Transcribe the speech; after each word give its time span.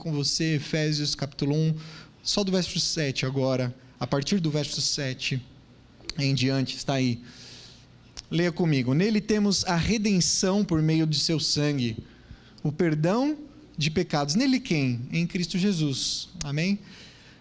Com 0.00 0.10
você 0.10 0.54
Efésios 0.54 1.14
capítulo 1.14 1.54
1, 1.54 1.74
só 2.22 2.42
do 2.42 2.50
verso 2.50 2.80
7 2.80 3.26
agora, 3.26 3.72
a 4.00 4.06
partir 4.06 4.40
do 4.40 4.50
verso 4.50 4.80
7 4.80 5.40
em 6.18 6.34
diante, 6.34 6.74
está 6.74 6.94
aí. 6.94 7.20
Leia 8.30 8.50
comigo. 8.50 8.94
Nele 8.94 9.20
temos 9.20 9.62
a 9.66 9.76
redenção 9.76 10.64
por 10.64 10.80
meio 10.80 11.06
de 11.06 11.20
seu 11.20 11.38
sangue, 11.38 11.98
o 12.62 12.72
perdão 12.72 13.36
de 13.76 13.90
pecados. 13.90 14.34
Nele 14.34 14.58
quem? 14.58 15.02
Em 15.12 15.26
Cristo 15.26 15.58
Jesus. 15.58 16.30
Amém? 16.42 16.78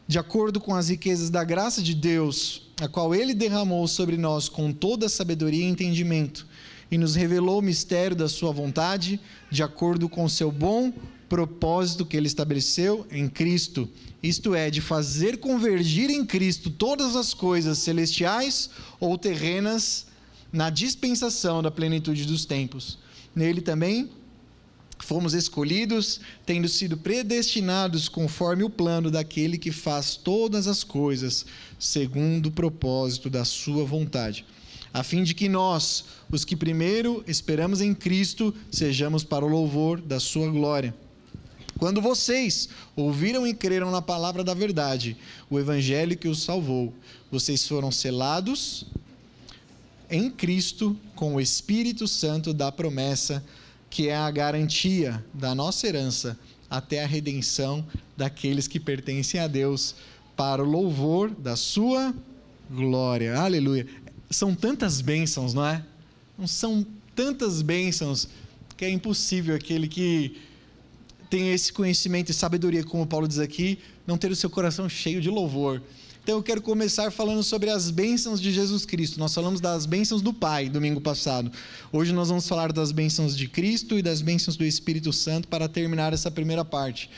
De 0.05 0.20
acordo 0.20 0.60
com 0.60 0.76
as 0.76 0.90
riquezas 0.90 1.30
da 1.30 1.46
graça 1.46 1.82
de 1.82 1.96
Deus, 1.96 2.63
a 2.82 2.90
qual 2.90 3.16
ele 3.16 3.34
derramou 3.34 3.88
sobre 3.88 4.18
nós 4.18 4.49
com 4.49 4.73
toda 4.73 5.05
a 5.05 5.10
sabedoria 5.10 5.63
e 5.63 5.70
entendimento, 5.70 6.46
e 6.91 6.98
nos 6.98 7.16
revelou 7.16 7.60
o 7.60 7.63
mistério 7.63 8.18
da 8.18 8.27
sua 8.27 8.52
vontade, 8.52 9.18
de 9.49 9.63
acordo 9.63 10.10
com 10.10 10.26
o 10.26 10.30
seu 10.30 10.52
bom 10.52 10.91
propósito 11.30 12.05
que 12.05 12.18
ele 12.18 12.27
estabeleceu 12.27 13.05
em 13.12 13.30
Cristo, 13.30 13.88
isto 14.22 14.54
é, 14.55 14.70
de 14.70 14.82
fazer 14.82 15.38
convergir 15.38 16.10
em 16.10 16.26
Cristo 16.26 16.70
todas 16.70 17.16
as 17.16 17.34
coisas 17.34 17.77
celestiais 17.77 18.70
ou 18.99 19.18
terrenas 19.18 20.08
na 20.52 20.70
dispensação 20.70 21.62
da 21.62 21.71
plenitude 21.71 22.26
dos 22.26 22.44
tempos. 22.44 22.98
Nele 23.36 23.62
também 23.62 24.10
fomos 24.98 25.34
escolhidos, 25.34 26.20
tendo 26.46 26.68
sido 26.68 26.98
predestinados 26.98 28.10
conforme 28.10 28.64
o 28.64 28.70
plano 28.70 29.10
daquele 29.10 29.58
que 29.58 29.71
faz 29.71 30.16
todas 30.16 30.68
as 30.68 30.84
coisas 30.84 31.46
segundo 31.80 32.48
o 32.48 32.52
propósito 32.52 33.30
da 33.30 33.46
sua 33.46 33.86
vontade, 33.86 34.46
a 34.93 35.04
fim 35.04 35.24
de 35.24 35.34
que 35.34 35.48
nós, 35.48 36.05
os 36.30 36.43
que 36.43 36.55
primeiro 36.55 37.24
esperamos 37.27 37.80
em 37.80 37.93
Cristo, 37.93 38.54
sejamos 38.71 39.24
para 39.24 39.46
o 39.46 39.48
louvor 39.48 40.02
da 40.02 40.20
sua 40.20 40.49
glória. 40.49 40.93
Quando 41.80 42.02
vocês 42.02 42.68
ouviram 42.94 43.48
e 43.48 43.54
creram 43.54 43.90
na 43.90 44.02
palavra 44.02 44.44
da 44.44 44.54
verdade, 44.54 45.16
o 45.49 45.58
evangelho 45.58 46.18
que 46.18 46.27
os 46.27 46.44
salvou, 46.44 46.94
vocês 47.32 47.66
foram 47.66 47.90
selados 47.90 48.86
em 50.12 50.30
Cristo 50.30 50.96
com 51.16 51.36
o 51.36 51.41
Espírito 51.41 52.05
Santo 52.05 52.54
da 52.54 52.70
promessa, 52.70 53.41
que 53.90 54.10
é 54.10 54.16
a 54.16 54.30
garantia 54.30 55.24
da 55.34 55.55
nossa 55.55 55.88
herança 55.88 56.38
até 56.70 57.02
a 57.02 57.08
redenção 57.08 57.86
daqueles 58.18 58.68
que 58.68 58.80
pertencem 58.80 59.40
a 59.40 59.48
Deus, 59.48 59.96
para 60.36 60.62
o 60.62 60.70
louvor 60.70 61.32
da 61.32 61.55
sua 61.55 62.14
glória. 62.70 63.38
Aleluia. 63.38 63.88
São 64.30 64.53
tantas 64.53 65.00
bênçãos, 65.00 65.53
não 65.53 65.66
é? 65.66 65.84
São 66.46 66.86
tantas 67.16 67.62
bênçãos 67.62 68.28
que 68.78 68.84
é 68.86 68.90
impossível 68.90 69.56
aquele 69.56 69.88
que 69.88 70.49
tem 71.30 71.53
esse 71.53 71.72
conhecimento 71.72 72.31
e 72.31 72.34
sabedoria, 72.34 72.84
como 72.84 73.06
Paulo 73.06 73.28
diz 73.28 73.40
aqui, 73.40 73.78
não 74.08 74.18
ter 74.18 74.31
o 74.31 74.35
seu 74.35 74.50
coração 74.50 74.90
cheio 74.90 75.22
de 75.22 75.30
louvor. 75.30 75.81
Então 76.24 76.38
eu 76.38 76.44
quero 76.44 76.62
começar 76.62 77.12
falando 77.12 77.42
sobre 77.44 77.70
as 77.70 77.90
bênçãos 77.90 78.42
de 78.42 78.52
Jesus 78.52 78.86
Cristo. 78.86 79.20
Nós 79.20 79.34
falamos 79.34 79.62
das 79.62 79.86
bênçãos 79.86 80.22
do 80.22 80.34
Pai 80.34 80.70
domingo 80.70 81.00
passado. 81.00 81.52
Hoje 81.92 82.12
nós 82.14 82.30
vamos 82.30 82.48
falar 82.48 82.72
das 82.72 82.92
bênçãos 82.92 83.36
de 83.36 83.48
Cristo 83.48 83.98
e 83.98 84.02
das 84.02 84.22
bênçãos 84.22 84.56
do 84.56 84.66
Espírito 84.66 85.14
Santo 85.14 85.48
para 85.48 85.68
terminar 85.68 86.14
essa 86.14 86.30
primeira 86.30 86.66
parte. 86.66 87.09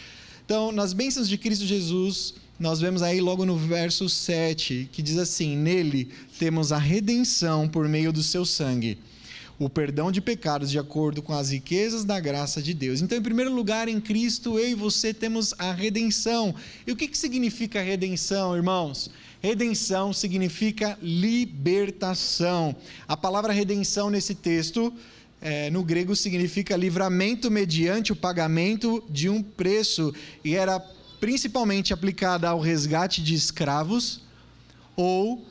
Então, 0.45 0.71
nas 0.71 0.93
bênçãos 0.93 1.27
de 1.27 1.37
Cristo 1.37 1.65
Jesus, 1.65 2.35
nós 2.59 2.79
vemos 2.79 3.01
aí 3.01 3.19
logo 3.19 3.45
no 3.45 3.57
verso 3.57 4.07
7, 4.07 4.89
que 4.91 5.01
diz 5.01 5.17
assim: 5.17 5.57
Nele 5.57 6.09
temos 6.37 6.71
a 6.71 6.77
redenção 6.77 7.67
por 7.67 7.87
meio 7.87 8.13
do 8.13 8.21
seu 8.21 8.45
sangue 8.45 8.97
o 9.65 9.69
perdão 9.69 10.11
de 10.11 10.19
pecados 10.19 10.71
de 10.71 10.79
acordo 10.79 11.21
com 11.21 11.33
as 11.33 11.51
riquezas 11.51 12.03
da 12.03 12.19
graça 12.19 12.61
de 12.61 12.73
Deus. 12.73 12.99
Então, 12.99 13.17
em 13.17 13.21
primeiro 13.21 13.53
lugar, 13.53 13.87
em 13.87 14.01
Cristo, 14.01 14.57
eu 14.57 14.69
e 14.69 14.73
você 14.73 15.13
temos 15.13 15.53
a 15.59 15.71
redenção. 15.71 16.55
E 16.85 16.91
o 16.91 16.95
que, 16.95 17.07
que 17.07 17.17
significa 17.17 17.79
redenção, 17.79 18.55
irmãos? 18.55 19.11
Redenção 19.39 20.13
significa 20.13 20.97
libertação. 21.01 22.75
A 23.07 23.15
palavra 23.15 23.53
redenção 23.53 24.09
nesse 24.09 24.33
texto, 24.33 24.91
é, 25.39 25.69
no 25.69 25.83
grego, 25.83 26.15
significa 26.15 26.75
livramento 26.75 27.51
mediante 27.51 28.11
o 28.11 28.15
pagamento 28.15 29.03
de 29.09 29.29
um 29.29 29.43
preço. 29.43 30.11
E 30.43 30.55
era 30.55 30.79
principalmente 31.19 31.93
aplicada 31.93 32.49
ao 32.49 32.59
resgate 32.59 33.21
de 33.21 33.35
escravos 33.35 34.21
ou 34.95 35.45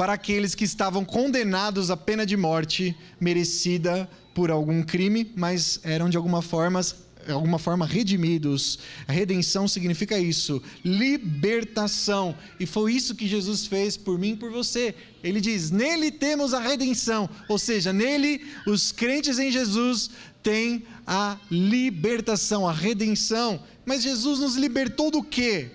para 0.00 0.14
aqueles 0.14 0.54
que 0.54 0.64
estavam 0.64 1.04
condenados 1.04 1.90
à 1.90 1.96
pena 1.96 2.24
de 2.24 2.34
morte 2.34 2.96
merecida 3.20 4.08
por 4.32 4.50
algum 4.50 4.82
crime, 4.82 5.30
mas 5.36 5.78
eram 5.84 6.08
de 6.08 6.16
alguma 6.16 6.40
forma 6.40 6.80
alguma 7.28 7.58
forma 7.58 7.84
redimidos. 7.84 8.78
A 9.06 9.12
redenção 9.12 9.68
significa 9.68 10.18
isso, 10.18 10.62
libertação. 10.82 12.34
E 12.58 12.64
foi 12.64 12.94
isso 12.94 13.14
que 13.14 13.28
Jesus 13.28 13.66
fez 13.66 13.98
por 13.98 14.18
mim 14.18 14.30
e 14.30 14.36
por 14.36 14.50
você. 14.50 14.94
Ele 15.22 15.38
diz: 15.38 15.70
"Nele 15.70 16.10
temos 16.10 16.54
a 16.54 16.60
redenção", 16.60 17.28
ou 17.46 17.58
seja, 17.58 17.92
nele 17.92 18.40
os 18.66 18.92
crentes 18.92 19.38
em 19.38 19.52
Jesus 19.52 20.08
têm 20.42 20.82
a 21.06 21.36
libertação, 21.50 22.66
a 22.66 22.72
redenção. 22.72 23.62
Mas 23.84 24.02
Jesus 24.02 24.38
nos 24.38 24.56
libertou 24.56 25.10
do 25.10 25.22
quê? 25.22 25.72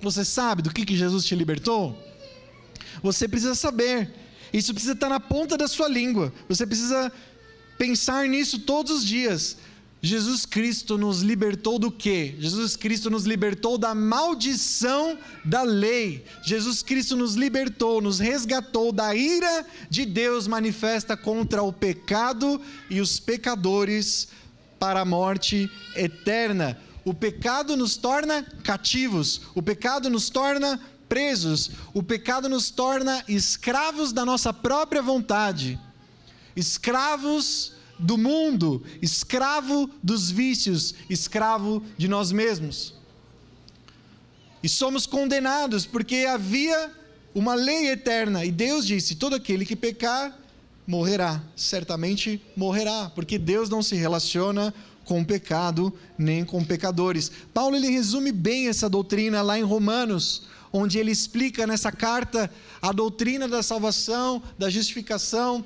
Você 0.00 0.24
sabe 0.24 0.62
do 0.62 0.72
que 0.72 0.86
que 0.86 0.96
Jesus 0.96 1.24
te 1.24 1.34
libertou? 1.34 2.11
Você 3.02 3.28
precisa 3.28 3.54
saber. 3.54 4.10
Isso 4.52 4.72
precisa 4.72 4.92
estar 4.92 5.08
na 5.08 5.20
ponta 5.20 5.56
da 5.56 5.66
sua 5.66 5.88
língua. 5.88 6.32
Você 6.48 6.66
precisa 6.66 7.10
pensar 7.78 8.28
nisso 8.28 8.60
todos 8.60 8.92
os 8.92 9.04
dias. 9.04 9.56
Jesus 10.04 10.44
Cristo 10.44 10.98
nos 10.98 11.22
libertou 11.22 11.78
do 11.78 11.88
quê? 11.88 12.34
Jesus 12.40 12.74
Cristo 12.74 13.08
nos 13.08 13.24
libertou 13.24 13.78
da 13.78 13.94
maldição 13.94 15.16
da 15.44 15.62
lei. 15.62 16.24
Jesus 16.42 16.82
Cristo 16.82 17.16
nos 17.16 17.36
libertou, 17.36 18.00
nos 18.00 18.18
resgatou 18.18 18.90
da 18.90 19.14
ira 19.14 19.64
de 19.88 20.04
Deus 20.04 20.48
manifesta 20.48 21.16
contra 21.16 21.62
o 21.62 21.72
pecado 21.72 22.60
e 22.90 23.00
os 23.00 23.20
pecadores 23.20 24.26
para 24.76 25.02
a 25.02 25.04
morte 25.04 25.70
eterna. 25.94 26.76
O 27.04 27.14
pecado 27.14 27.76
nos 27.76 27.96
torna 27.96 28.42
cativos, 28.64 29.42
o 29.54 29.62
pecado 29.62 30.10
nos 30.10 30.28
torna 30.28 30.80
presos, 31.12 31.72
o 31.92 32.02
pecado 32.02 32.48
nos 32.48 32.70
torna 32.70 33.22
escravos 33.28 34.14
da 34.14 34.24
nossa 34.24 34.50
própria 34.50 35.02
vontade, 35.02 35.78
escravos 36.56 37.74
do 37.98 38.16
mundo, 38.16 38.82
escravo 39.02 39.90
dos 40.02 40.30
vícios, 40.30 40.94
escravo 41.10 41.82
de 41.98 42.08
nós 42.08 42.32
mesmos. 42.32 42.94
E 44.62 44.70
somos 44.70 45.04
condenados 45.04 45.84
porque 45.84 46.24
havia 46.26 46.90
uma 47.34 47.54
lei 47.54 47.90
eterna, 47.90 48.42
e 48.46 48.50
Deus 48.50 48.86
disse: 48.86 49.16
todo 49.16 49.36
aquele 49.36 49.66
que 49.66 49.76
pecar 49.76 50.34
morrerá, 50.86 51.42
certamente 51.54 52.40
morrerá, 52.56 53.12
porque 53.14 53.38
Deus 53.38 53.68
não 53.68 53.82
se 53.82 53.96
relaciona 53.96 54.72
com 55.04 55.22
pecado 55.22 55.92
nem 56.16 56.42
com 56.42 56.64
pecadores. 56.64 57.30
Paulo 57.52 57.76
ele 57.76 57.90
resume 57.90 58.32
bem 58.32 58.68
essa 58.68 58.88
doutrina 58.88 59.42
lá 59.42 59.58
em 59.58 59.62
Romanos, 59.62 60.50
onde 60.72 60.98
ele 60.98 61.10
explica 61.10 61.66
nessa 61.66 61.92
carta 61.92 62.50
a 62.80 62.92
doutrina 62.92 63.46
da 63.46 63.62
salvação, 63.62 64.42
da 64.58 64.70
justificação, 64.70 65.64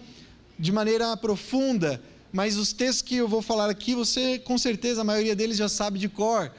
de 0.59 0.73
maneira 0.73 1.17
profunda. 1.17 2.03
Mas 2.33 2.57
os 2.57 2.73
textos 2.73 3.03
que 3.03 3.17
eu 3.17 3.29
vou 3.29 3.41
falar 3.41 3.71
aqui, 3.71 3.95
você 3.95 4.39
com 4.39 4.59
certeza 4.59 5.03
a 5.03 5.05
maioria 5.05 5.37
deles 5.37 5.57
já 5.57 5.69
sabe 5.69 5.99
de 5.99 6.09
cor. 6.09 6.53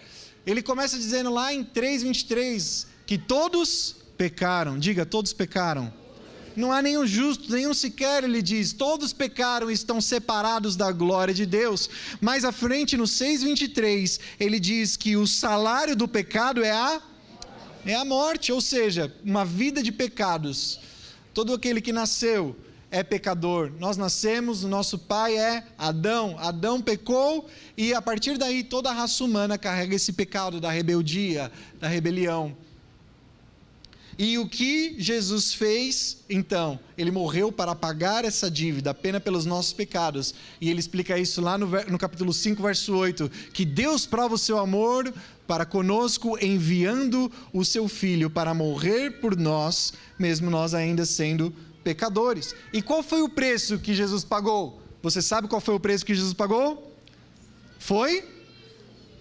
Ele 0.45 0.61
começa 0.61 0.97
dizendo 0.97 1.31
lá 1.31 1.53
em 1.53 1.63
3:23 1.63 2.87
que 3.05 3.17
todos 3.17 3.95
pecaram. 4.17 4.79
Diga, 4.79 5.05
todos 5.05 5.33
pecaram. 5.33 5.93
Não 6.55 6.71
há 6.71 6.81
nenhum 6.81 7.05
justo, 7.05 7.51
nenhum 7.51 7.73
sequer, 7.73 8.23
ele 8.23 8.41
diz. 8.41 8.73
Todos 8.73 9.13
pecaram 9.13 9.69
e 9.69 9.73
estão 9.73 10.01
separados 10.01 10.75
da 10.75 10.91
glória 10.91 11.31
de 11.31 11.45
Deus. 11.45 11.87
Mais 12.19 12.43
à 12.43 12.51
frente, 12.51 12.97
no 12.97 13.03
6,23, 13.03 14.19
ele 14.39 14.59
diz 14.59 14.97
que 14.97 15.15
o 15.15 15.27
salário 15.27 15.95
do 15.95 16.07
pecado 16.07 16.63
é 16.63 16.71
a 16.71 16.99
é 17.91 17.95
a 17.95 18.05
morte, 18.05 18.51
ou 18.51 18.59
seja, 18.59 19.13
uma 19.23 19.45
vida 19.45 19.81
de 19.81 19.91
pecados. 19.91 20.79
Todo 21.33 21.53
aquele 21.53 21.79
que 21.79 21.93
nasceu 21.93 22.55
é 22.91 23.01
pecador. 23.01 23.71
Nós 23.79 23.97
nascemos, 23.97 24.63
o 24.63 24.67
nosso 24.67 24.97
pai 24.97 25.37
é 25.37 25.63
Adão. 25.77 26.35
Adão 26.39 26.81
pecou 26.81 27.49
e 27.77 27.93
a 27.93 28.01
partir 28.01 28.37
daí 28.37 28.63
toda 28.63 28.89
a 28.89 28.93
raça 28.93 29.23
humana 29.23 29.57
carrega 29.57 29.95
esse 29.95 30.13
pecado 30.13 30.59
da 30.59 30.69
rebeldia, 30.69 31.51
da 31.79 31.87
rebelião. 31.87 32.55
E 34.19 34.39
o 34.39 34.49
que 34.49 34.95
Jesus 34.97 35.53
fez, 35.53 36.23
então? 36.27 36.79
Ele 36.97 37.11
morreu 37.11 37.51
para 37.51 37.75
pagar 37.75 38.25
essa 38.25 38.49
dívida, 38.49 38.91
pena 38.91 39.19
pelos 39.19 39.45
nossos 39.45 39.73
pecados. 39.73 40.33
E 40.59 40.71
ele 40.71 40.79
explica 40.79 41.19
isso 41.19 41.39
lá 41.39 41.55
no, 41.55 41.67
no 41.67 41.99
capítulo 41.99 42.33
5, 42.33 42.59
verso 42.63 42.95
8: 42.95 43.29
que 43.53 43.63
Deus 43.63 44.07
prova 44.07 44.33
o 44.33 44.37
seu 44.37 44.57
amor 44.57 45.13
para 45.47 45.65
conosco, 45.65 46.37
enviando 46.41 47.31
o 47.53 47.63
seu 47.63 47.87
filho 47.87 48.29
para 48.29 48.53
morrer 48.53 49.21
por 49.21 49.35
nós, 49.35 49.93
mesmo 50.19 50.51
nós 50.51 50.73
ainda 50.73 51.05
sendo 51.05 51.53
pecadores. 51.83 52.53
E 52.73 52.81
qual 52.81 53.01
foi 53.01 53.21
o 53.21 53.29
preço 53.29 53.79
que 53.79 53.93
Jesus 53.93 54.23
pagou? 54.23 54.81
Você 55.01 55.21
sabe 55.21 55.47
qual 55.47 55.61
foi 55.61 55.75
o 55.75 55.79
preço 55.79 56.05
que 56.05 56.13
Jesus 56.13 56.33
pagou? 56.33 56.93
Foi 57.79 58.25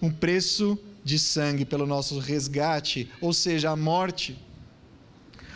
um 0.01 0.11
preço 0.11 0.77
de 1.03 1.17
sangue 1.17 1.63
pelo 1.63 1.87
nosso 1.87 2.19
resgate, 2.19 3.09
ou 3.21 3.31
seja, 3.31 3.71
a 3.71 3.75
morte. 3.75 4.37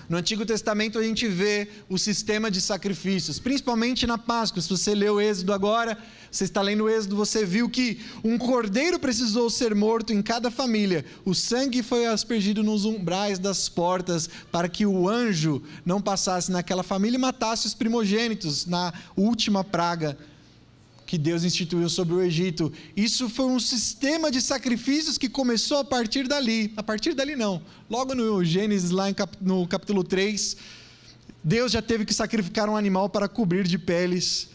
No 0.08 0.18
Antigo 0.18 0.46
Testamento 0.46 1.00
a 1.00 1.04
gente 1.04 1.28
vê 1.28 1.70
o 1.90 1.98
sistema 1.98 2.50
de 2.50 2.62
sacrifícios, 2.62 3.40
principalmente 3.40 4.08
na 4.08 4.18
Páscoa. 4.18 4.62
Se 4.62 4.70
você 4.70 4.94
leu 4.96 5.16
o 5.16 5.22
Êxodo 5.22 5.54
agora, 5.54 5.98
você 6.32 6.46
está 6.46 6.62
lendo 6.62 6.86
o 6.86 6.90
Êxodo, 6.90 7.18
você 7.18 7.46
viu 7.46 7.70
que 7.70 8.00
um 8.24 8.38
cordeiro 8.38 8.98
precisou 8.98 9.50
ser 9.50 9.76
morto 9.76 10.14
em 10.14 10.22
cada 10.22 10.50
família. 10.50 11.04
O 11.26 11.36
sangue 11.36 11.84
foi 11.84 12.06
aspergido 12.06 12.64
nos 12.64 12.86
umbrais 12.86 13.38
das 13.38 13.68
portas 13.68 14.30
para 14.50 14.70
que 14.70 14.86
o 14.86 15.10
anjo 15.10 15.62
não 15.86 16.02
passasse 16.02 16.50
naquela 16.50 16.84
família 16.84 17.18
e 17.18 17.20
matasse 17.20 17.68
os 17.68 17.74
primogênitos 17.74 18.66
na 18.66 18.94
última 19.18 19.62
praga 19.62 20.18
que 21.06 21.18
Deus 21.18 21.44
instituiu 21.44 21.90
sobre 21.90 22.14
o 22.14 22.22
Egito. 22.22 22.72
Isso 22.96 23.28
foi 23.28 23.48
um 23.48 23.60
sistema 23.60 24.32
de 24.32 24.42
sacrifícios 24.42 25.18
que 25.18 25.28
começou 25.28 25.80
a 25.80 25.84
partir 25.84 26.26
dali. 26.30 26.72
A 26.78 26.82
partir 26.82 27.14
dali, 27.14 27.36
não. 27.36 27.62
Logo 27.90 28.16
no 28.16 28.42
Gênesis, 28.46 28.92
lá 28.92 29.08
no 29.42 29.68
capítulo 29.68 30.06
3, 30.06 30.56
Deus 31.44 31.74
já 31.74 31.82
teve 31.82 32.06
que 32.06 32.14
sacrificar 32.14 32.70
um 32.70 32.78
animal 32.78 33.10
para 33.10 33.28
cobrir 33.28 33.68
de 33.68 33.78
peles 33.78 34.51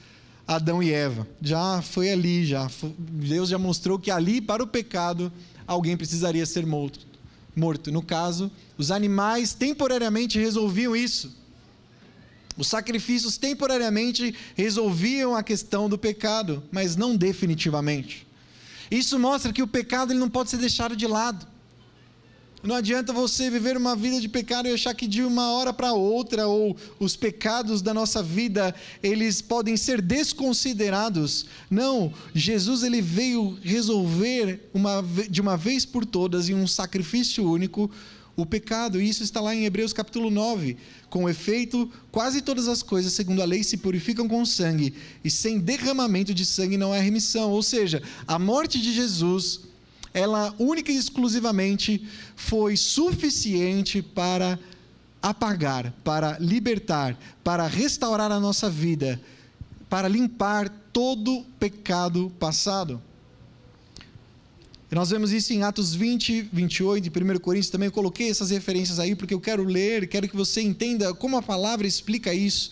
Adão 0.47 0.83
e 0.83 0.93
Eva. 0.93 1.27
Já 1.43 1.83
foi 1.83 2.11
ali, 2.11 2.47
já. 2.47 2.71
Deus 2.99 3.49
já 3.49 3.59
mostrou 3.59 3.99
que 3.99 4.11
ali, 4.11 4.41
para 4.41 4.63
o 4.63 4.67
pecado, 4.67 5.33
alguém 5.67 5.97
precisaria 5.97 6.47
ser 6.47 6.65
morto. 6.65 7.07
morto. 7.55 7.91
No 7.91 8.03
caso, 8.03 8.51
os 8.79 8.91
animais 8.91 9.55
temporariamente 9.55 10.39
resolviam 10.39 10.95
isso. 10.95 11.35
Os 12.57 12.69
sacrifícios 12.69 13.37
temporariamente 13.37 14.35
resolviam 14.55 15.35
a 15.35 15.43
questão 15.43 15.89
do 15.89 15.99
pecado, 15.99 16.63
mas 16.71 16.97
não 16.97 17.17
definitivamente. 17.17 18.27
Isso 18.91 19.19
mostra 19.19 19.53
que 19.53 19.63
o 19.63 19.67
pecado 19.67 20.13
ele 20.13 20.21
não 20.21 20.31
pode 20.31 20.51
ser 20.51 20.59
deixado 20.59 20.97
de 20.97 21.07
lado. 21.07 21.47
Não 22.67 22.75
adianta 22.75 23.13
você 23.13 23.49
viver 23.49 23.77
uma 23.77 23.95
vida 23.95 24.21
de 24.21 24.29
pecado 24.29 24.67
e 24.67 24.73
achar 24.73 24.93
que 24.93 25.07
de 25.07 25.23
uma 25.23 25.53
hora 25.53 25.73
para 25.73 25.93
outra 25.93 26.49
ou 26.49 26.77
os 26.99 27.15
pecados 27.15 27.81
da 27.81 27.95
nossa 27.95 28.23
vida 28.23 28.75
eles 29.01 29.41
podem 29.41 29.77
ser 29.77 30.03
desconsiderados. 30.03 31.47
Não, 31.71 32.13
Jesus 32.35 32.83
ele 32.83 33.01
veio 33.01 33.57
resolver 33.63 34.69
uma, 34.75 35.05
de 35.31 35.41
uma 35.41 35.57
vez 35.57 35.87
por 35.87 36.05
todas 36.05 36.49
em 36.49 36.55
um 36.55 36.67
sacrifício 36.67 37.49
único 37.49 37.89
o 38.37 38.45
pecado. 38.45 39.01
E 39.01 39.09
isso 39.09 39.23
está 39.23 39.41
lá 39.41 39.55
em 39.55 39.65
Hebreus 39.65 39.93
capítulo 39.93 40.29
9. 40.29 40.77
Com 41.09 41.29
efeito, 41.29 41.91
quase 42.11 42.43
todas 42.43 42.67
as 42.67 42.83
coisas, 42.83 43.13
segundo 43.13 43.43
a 43.43 43.45
lei, 43.45 43.63
se 43.63 43.77
purificam 43.77 44.29
com 44.29 44.45
sangue, 44.45 44.93
e 45.25 45.31
sem 45.31 45.59
derramamento 45.59 46.35
de 46.35 46.45
sangue 46.45 46.77
não 46.77 46.93
há 46.93 46.99
remissão. 46.99 47.51
Ou 47.53 47.63
seja, 47.63 48.03
a 48.27 48.39
morte 48.39 48.81
de 48.81 48.93
Jesus, 48.93 49.61
ela 50.17 50.55
única 50.59 50.91
e 50.91 50.97
exclusivamente 50.97 52.09
foi 52.35 52.75
suficiente 52.75 54.01
para 54.01 54.59
apagar, 55.21 55.93
para 56.03 56.39
libertar, 56.39 57.19
para 57.45 57.67
restaurar 57.67 58.33
a 58.33 58.41
nossa 58.41 58.71
vida, 58.71 59.21
para 59.91 60.09
limpar 60.09 60.71
todo 60.91 61.45
pecado 61.61 62.33
passado. 62.39 62.99
E 64.91 64.95
nós 64.95 65.11
vemos 65.11 65.33
isso 65.33 65.53
em 65.53 65.63
Atos 65.63 65.95
20, 65.95 66.49
28, 66.51 67.07
em 67.07 67.35
1 67.35 67.39
Coríntios 67.39 67.71
também. 67.71 67.89
Eu 67.89 67.93
coloquei 67.93 68.31
essas 68.31 68.49
referências 68.49 68.99
aí 68.99 69.15
porque 69.15 69.35
eu 69.35 69.41
quero 69.41 69.65
ler, 69.65 70.09
quero 70.09 70.27
que 70.27 70.37
você 70.37 70.63
entenda 70.63 71.13
como 71.13 71.37
a 71.37 71.43
palavra 71.43 71.87
explica 71.87 72.33
isso. 72.33 72.71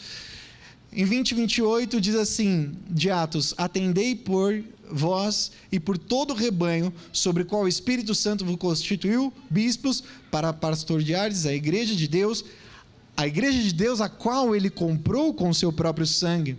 Em 0.95 1.05
20, 1.05 1.35
28 1.35 2.01
diz 2.01 2.15
assim, 2.15 2.73
de 2.89 3.11
Atos: 3.11 3.53
Atendei 3.59 4.15
por 4.15 4.63
vós 4.91 5.51
e 5.73 5.81
por 5.81 5.99
todo 5.99 6.31
o 6.33 6.37
rebanho, 6.37 6.93
sobre 7.13 7.45
qual 7.45 7.63
o 7.63 7.69
Espírito 7.69 8.15
Santo 8.15 8.45
vos 8.45 8.57
constituiu 8.57 9.33
bispos 9.51 10.05
para 10.31 10.53
pastoreares 10.53 11.47
a 11.47 11.53
igreja 11.53 11.97
de 11.97 12.07
Deus, 12.07 12.45
a 13.17 13.27
igreja 13.27 13.61
de 13.61 13.73
Deus 13.73 14.01
a 14.01 14.09
qual 14.09 14.55
ele 14.55 14.71
comprou 14.71 15.35
com 15.35 15.53
seu 15.53 15.73
próprio 15.73 16.07
sangue. 16.07 16.57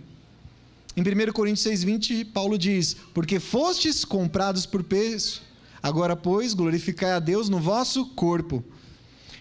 Em 0.94 1.00
1 1.00 1.32
Coríntios 1.32 1.66
6,20, 1.66 2.26
Paulo 2.32 2.58
diz: 2.58 2.94
Porque 3.14 3.40
fostes 3.40 4.04
comprados 4.04 4.66
por 4.66 4.82
preço, 4.82 5.42
Agora, 5.86 6.16
pois, 6.16 6.52
glorificai 6.52 7.12
a 7.12 7.20
Deus 7.20 7.48
no 7.48 7.60
vosso 7.60 8.06
corpo. 8.06 8.64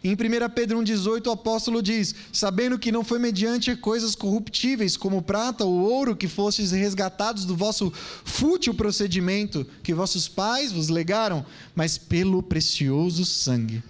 Em 0.06 0.14
1 0.14 0.18
Pedro 0.54 0.78
1,18 0.82 1.26
o 1.26 1.32
apóstolo 1.32 1.82
diz: 1.82 2.14
Sabendo 2.32 2.78
que 2.78 2.92
não 2.92 3.04
foi 3.04 3.18
mediante 3.18 3.76
coisas 3.76 4.14
corruptíveis, 4.14 4.96
como 4.96 5.20
prata 5.20 5.66
ou 5.66 5.74
ouro, 5.74 6.16
que 6.16 6.28
fostes 6.28 6.70
resgatados 6.70 7.44
do 7.44 7.56
vosso 7.56 7.92
fútil 8.24 8.76
procedimento 8.76 9.66
que 9.82 9.96
vossos 9.96 10.28
pais 10.28 10.72
vos 10.72 10.90
legaram, 10.90 11.44
mas 11.74 11.98
pelo 11.98 12.44
precioso 12.44 13.26
sangue, 13.26 13.82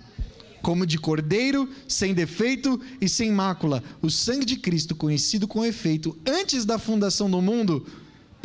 como 0.61 0.85
de 0.85 0.97
cordeiro, 0.97 1.69
sem 1.85 2.13
defeito 2.13 2.79
e 3.01 3.09
sem 3.09 3.29
mácula, 3.29 3.83
o 4.01 4.09
sangue 4.09 4.45
de 4.45 4.55
Cristo, 4.55 4.95
conhecido 4.95 5.49
com 5.49 5.65
efeito 5.65 6.17
antes 6.25 6.63
da 6.63 6.79
fundação 6.79 7.29
do 7.29 7.41
mundo, 7.41 7.85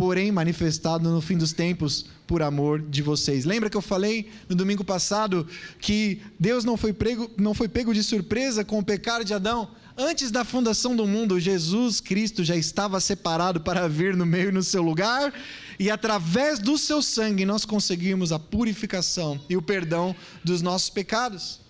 porém 0.01 0.33
manifestado 0.33 1.11
no 1.11 1.21
fim 1.21 1.37
dos 1.37 1.53
tempos 1.53 2.07
por 2.27 2.41
amor 2.41 2.81
de 2.81 3.03
vocês. 3.03 3.45
Lembra 3.45 3.69
que 3.69 3.77
eu 3.77 3.83
falei 3.83 4.31
no 4.49 4.57
domingo 4.57 4.83
passado 4.83 5.47
que 5.79 6.23
Deus 6.39 6.65
não 6.65 6.75
foi, 6.75 6.91
prego, 6.91 7.31
não 7.37 7.53
foi 7.53 7.69
pego 7.69 7.93
de 7.93 8.03
surpresa 8.03 8.65
com 8.65 8.79
o 8.79 8.83
pecado 8.83 9.27
de 9.27 9.35
Adão? 9.35 9.73
Antes 9.99 10.31
da 10.31 10.43
fundação 10.43 10.97
do 10.97 11.07
mundo, 11.07 11.39
Jesus 11.39 12.01
Cristo 12.01 12.43
já 12.43 12.57
estava 12.57 12.99
separado 12.99 13.61
para 13.61 13.87
vir 13.91 14.17
no 14.17 14.25
meio 14.25 14.51
no 14.51 14.63
seu 14.63 14.83
lugar, 14.83 15.35
e 15.79 15.91
através 15.91 16.59
do 16.59 16.79
seu 16.79 17.03
sangue 17.03 17.45
nós 17.45 17.67
conseguimos 17.67 18.33
a 18.33 18.39
purificação 18.39 19.39
e 19.51 19.57
o 19.59 19.61
perdão 19.61 20.17
dos 20.43 20.63
nossos 20.63 20.89
pecados. 20.89 21.61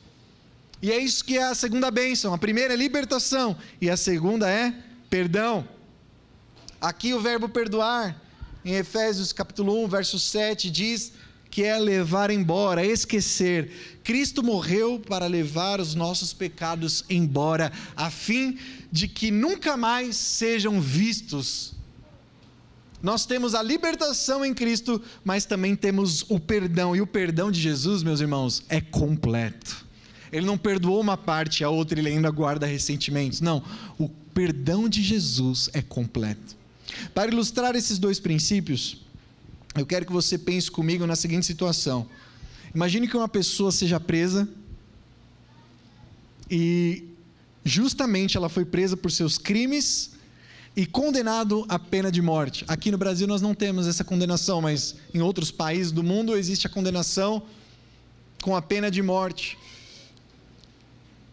E 0.80 0.92
é 0.92 0.98
isso 1.00 1.24
que 1.24 1.36
é 1.36 1.42
a 1.42 1.54
segunda 1.56 1.90
bênção. 1.90 2.32
A 2.32 2.38
primeira 2.38 2.74
é 2.74 2.76
libertação 2.76 3.56
e 3.80 3.90
a 3.90 3.96
segunda 3.96 4.48
é 4.48 4.72
perdão. 5.10 5.66
Aqui 6.80 7.12
o 7.12 7.20
verbo 7.20 7.46
perdoar 7.46 8.29
em 8.64 8.74
Efésios 8.74 9.32
capítulo 9.32 9.84
1, 9.84 9.88
verso 9.88 10.18
7, 10.18 10.70
diz 10.70 11.12
que 11.50 11.64
é 11.64 11.78
levar 11.78 12.30
embora, 12.30 12.84
esquecer. 12.84 13.98
Cristo 14.04 14.42
morreu 14.42 15.00
para 15.00 15.26
levar 15.26 15.80
os 15.80 15.94
nossos 15.94 16.32
pecados 16.32 17.04
embora, 17.10 17.72
a 17.96 18.10
fim 18.10 18.56
de 18.90 19.08
que 19.08 19.30
nunca 19.30 19.76
mais 19.76 20.16
sejam 20.16 20.80
vistos. 20.80 21.74
Nós 23.02 23.24
temos 23.26 23.54
a 23.54 23.62
libertação 23.62 24.44
em 24.44 24.54
Cristo, 24.54 25.02
mas 25.24 25.44
também 25.44 25.74
temos 25.74 26.24
o 26.28 26.38
perdão, 26.38 26.94
e 26.94 27.00
o 27.00 27.06
perdão 27.06 27.50
de 27.50 27.60
Jesus, 27.60 28.02
meus 28.02 28.20
irmãos, 28.20 28.62
é 28.68 28.80
completo. 28.80 29.86
Ele 30.30 30.46
não 30.46 30.56
perdoou 30.56 31.00
uma 31.00 31.16
parte, 31.16 31.64
a 31.64 31.70
outra 31.70 31.98
ele 31.98 32.10
ainda 32.10 32.30
guarda 32.30 32.66
ressentimentos. 32.66 33.40
Não, 33.40 33.62
o 33.98 34.08
perdão 34.08 34.88
de 34.88 35.02
Jesus 35.02 35.68
é 35.72 35.82
completo. 35.82 36.59
Para 37.14 37.30
ilustrar 37.30 37.74
esses 37.76 37.98
dois 37.98 38.18
princípios, 38.20 38.98
eu 39.74 39.86
quero 39.86 40.06
que 40.06 40.12
você 40.12 40.36
pense 40.36 40.70
comigo 40.70 41.06
na 41.06 41.16
seguinte 41.16 41.46
situação. 41.46 42.08
Imagine 42.74 43.08
que 43.08 43.16
uma 43.16 43.28
pessoa 43.28 43.72
seja 43.72 43.98
presa 44.00 44.48
e 46.50 47.04
justamente 47.64 48.36
ela 48.36 48.48
foi 48.48 48.64
presa 48.64 48.96
por 48.96 49.10
seus 49.10 49.38
crimes 49.38 50.12
e 50.76 50.86
condenado 50.86 51.64
à 51.68 51.78
pena 51.78 52.10
de 52.10 52.22
morte. 52.22 52.64
Aqui 52.66 52.90
no 52.90 52.98
Brasil 52.98 53.26
nós 53.26 53.42
não 53.42 53.54
temos 53.54 53.86
essa 53.86 54.04
condenação, 54.04 54.60
mas 54.60 54.96
em 55.12 55.20
outros 55.20 55.50
países 55.50 55.92
do 55.92 56.02
mundo 56.02 56.36
existe 56.36 56.66
a 56.66 56.70
condenação 56.70 57.42
com 58.42 58.56
a 58.56 58.62
pena 58.62 58.90
de 58.90 59.02
morte. 59.02 59.58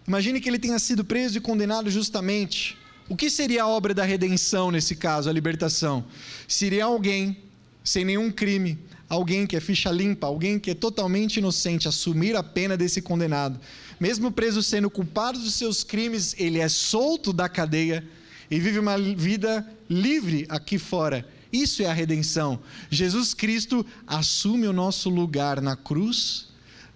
Imagine 0.08 0.40
que 0.40 0.50
ele 0.50 0.60
tenha 0.60 0.80
sido 0.80 1.04
preso 1.04 1.38
e 1.38 1.42
condenado 1.42 1.90
justamente 1.90 2.78
o 3.10 3.16
que 3.16 3.30
seria 3.30 3.64
a 3.64 3.68
obra 3.68 3.94
da 3.94 4.04
redenção 4.04 4.72
nesse 4.72 4.96
caso, 4.96 5.30
a 5.30 5.34
libertação? 5.34 6.06
Seria 6.48 6.86
alguém 6.86 7.38
sem 7.84 8.04
nenhum 8.04 8.30
crime, 8.30 8.78
alguém 9.08 9.48
que 9.48 9.56
é 9.56 9.62
ficha 9.62 9.90
limpa, 9.90 10.28
alguém 10.28 10.60
que 10.60 10.72
é 10.72 10.76
totalmente 10.76 11.38
inocente, 11.38 11.88
assumir 11.88 12.36
a 12.36 12.44
pena 12.44 12.76
desse 12.76 13.02
condenado. 13.02 13.60
Mesmo 14.00 14.32
preso 14.32 14.62
sendo 14.62 14.90
culpado 14.90 15.40
dos 15.40 15.56
seus 15.56 15.84
crimes, 15.84 16.36
ele 16.38 16.60
é 16.60 16.68
solto 16.68 17.32
da 17.32 17.48
cadeia 17.48 18.06
e 18.52 18.60
vive 18.60 18.80
uma 18.80 18.98
vida 18.98 19.66
livre 19.90 20.46
aqui 20.50 20.78
fora. 20.78 21.26
Isso 21.52 21.82
é 21.82 21.86
a 21.86 21.94
redenção. 21.94 22.60
Jesus 22.90 23.34
Cristo 23.34 23.86
assume 24.06 24.68
o 24.68 24.74
nosso 24.74 25.10
lugar 25.10 25.62
na 25.62 25.76
cruz, 25.76 26.48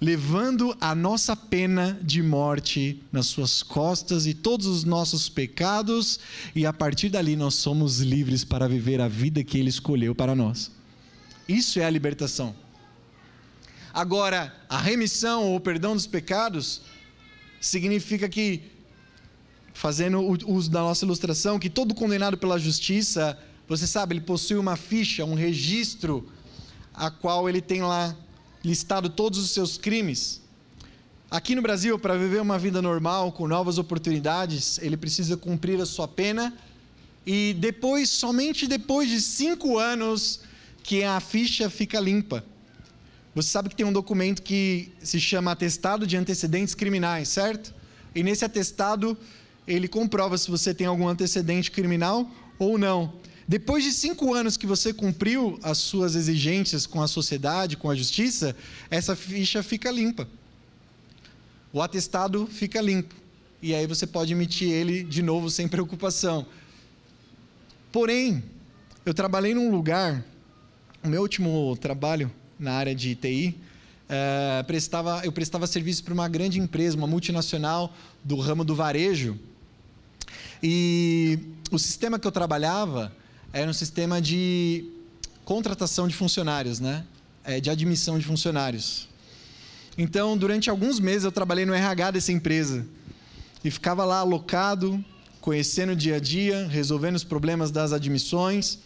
levando 0.02 0.76
a 0.82 0.96
nossa 0.96 1.36
pena 1.36 2.00
de 2.02 2.24
morte 2.24 3.04
nas 3.12 3.28
suas 3.28 3.62
costas 3.62 4.26
e 4.26 4.34
todos 4.34 4.66
os 4.66 4.84
nossos 4.84 5.30
pecados, 5.30 6.20
e 6.56 6.66
a 6.66 6.74
partir 6.74 7.10
dali 7.10 7.36
nós 7.36 7.54
somos 7.54 8.00
livres 8.00 8.44
para 8.44 8.68
viver 8.68 9.00
a 9.00 9.08
vida 9.08 9.44
que 9.44 9.60
ele 9.60 9.70
escolheu 9.70 10.16
para 10.16 10.34
nós. 10.34 10.72
Isso 11.48 11.80
é 11.80 11.86
a 11.86 11.90
libertação. 11.90 12.56
Agora, 13.94 14.52
a 14.68 14.80
remissão 14.80 15.44
ou 15.44 15.58
o 15.58 15.60
perdão 15.60 15.94
dos 15.94 16.08
pecados 16.08 16.82
significa 17.60 18.28
que, 18.28 18.64
fazendo 19.72 20.20
uso 20.48 20.72
da 20.72 20.80
nossa 20.80 21.06
ilustração, 21.06 21.60
que 21.60 21.70
todo 21.70 21.94
condenado 21.94 22.38
pela 22.40 22.58
justiça 22.58 23.38
você 23.68 23.86
sabe, 23.86 24.16
ele 24.16 24.22
possui 24.22 24.58
uma 24.58 24.76
ficha, 24.76 25.24
um 25.24 25.36
registro, 25.36 26.28
a 26.94 27.12
qual 27.12 27.48
ele 27.48 27.62
tem 27.62 27.82
lá 27.82 28.16
listado 28.64 29.10
todos 29.10 29.40
os 29.40 29.52
seus 29.52 29.78
crimes. 29.78 30.42
Aqui 31.30 31.56
no 31.56 31.62
Brasil, 31.62 31.98
para 31.98 32.18
viver 32.18 32.42
uma 32.42 32.60
vida 32.60 32.82
normal, 32.82 33.32
com 33.32 33.48
novas 33.48 33.78
oportunidades, 33.78 34.78
ele 34.80 34.98
precisa 34.98 35.38
cumprir 35.38 35.80
a 35.80 35.86
sua 35.86 36.08
pena 36.08 36.54
e 37.26 37.56
depois, 37.60 38.10
somente 38.10 38.68
depois 38.68 39.10
de 39.10 39.22
cinco 39.22 39.78
anos, 39.78 40.42
que 40.84 41.04
a 41.04 41.20
ficha 41.20 41.70
fica 41.70 42.00
limpa. 42.00 42.44
Você 43.34 43.50
sabe 43.50 43.70
que 43.70 43.76
tem 43.76 43.86
um 43.86 43.94
documento 43.94 44.42
que 44.42 44.92
se 45.02 45.20
chama 45.20 45.52
Atestado 45.52 46.06
de 46.06 46.18
Antecedentes 46.18 46.76
Criminais, 46.76 47.30
certo? 47.30 47.74
E 48.14 48.24
nesse 48.24 48.44
atestado, 48.44 49.18
ele 49.66 49.88
comprova 49.88 50.38
se 50.38 50.52
você 50.52 50.74
tem 50.74 50.86
algum 50.86 51.08
antecedente 51.08 51.72
criminal 51.72 52.30
ou 52.60 52.78
não. 52.78 53.14
Depois 53.48 53.84
de 53.84 53.92
cinco 53.92 54.34
anos 54.34 54.56
que 54.56 54.66
você 54.66 54.94
cumpriu 54.94 55.60
as 55.64 55.78
suas 55.78 56.16
exigências 56.16 56.86
com 56.86 57.02
a 57.02 57.08
sociedade, 57.08 57.78
com 57.78 57.90
a 57.90 57.96
justiça, 57.96 58.56
essa 58.90 59.16
ficha 59.16 59.62
fica 59.64 59.90
limpa. 59.92 60.28
O 61.74 61.82
atestado 61.82 62.48
fica 62.48 62.82
limpo. 62.82 63.16
E 63.62 63.74
aí 63.74 63.86
você 63.88 64.08
pode 64.08 64.34
emitir 64.34 64.70
ele 64.70 65.04
de 65.04 65.22
novo 65.22 65.50
sem 65.50 65.68
preocupação. 65.68 66.46
Porém, 67.92 68.44
eu 69.06 69.14
trabalhei 69.14 69.54
num 69.54 69.72
lugar, 69.72 70.24
o 71.04 71.08
meu 71.08 71.22
último 71.22 71.76
trabalho 71.78 72.32
na 72.60 72.74
área 72.74 72.94
de 72.96 73.16
TI, 73.16 73.58
é, 74.08 74.60
eh, 74.60 74.64
prestava, 74.64 75.22
eu 75.24 75.32
prestava 75.32 75.66
serviço 75.66 76.04
para 76.04 76.14
uma 76.14 76.28
grande 76.28 76.60
empresa, 76.60 76.96
uma 76.96 77.08
multinacional 77.08 77.94
do 78.24 78.36
ramo 78.38 78.64
do 78.64 78.76
varejo. 78.76 79.38
E 80.62 81.40
o 81.72 81.80
sistema 81.80 82.20
que 82.20 82.28
eu 82.28 82.32
trabalhava 82.32 83.12
era 83.54 83.70
um 83.70 83.74
sistema 83.74 84.22
de 84.22 84.86
contratação 85.44 86.08
de 86.08 86.16
funcionários, 86.16 86.80
né? 86.80 87.06
É, 87.44 87.60
de 87.60 87.70
admissão 87.70 88.18
de 88.18 88.26
funcionários. 88.26 89.10
Então, 89.98 90.38
durante 90.38 90.70
alguns 90.70 91.00
meses 91.00 91.26
eu 91.26 91.32
trabalhei 91.32 91.66
no 91.66 91.74
RH 91.74 92.12
dessa 92.12 92.32
empresa 92.32 92.86
e 93.64 93.70
ficava 93.70 94.06
lá 94.06 94.20
alocado, 94.20 95.04
conhecendo 95.42 95.92
o 95.92 95.96
dia 95.96 96.16
a 96.16 96.20
dia, 96.20 96.68
resolvendo 96.68 97.16
os 97.16 97.24
problemas 97.24 97.72
das 97.72 97.92
admissões. 97.92 98.78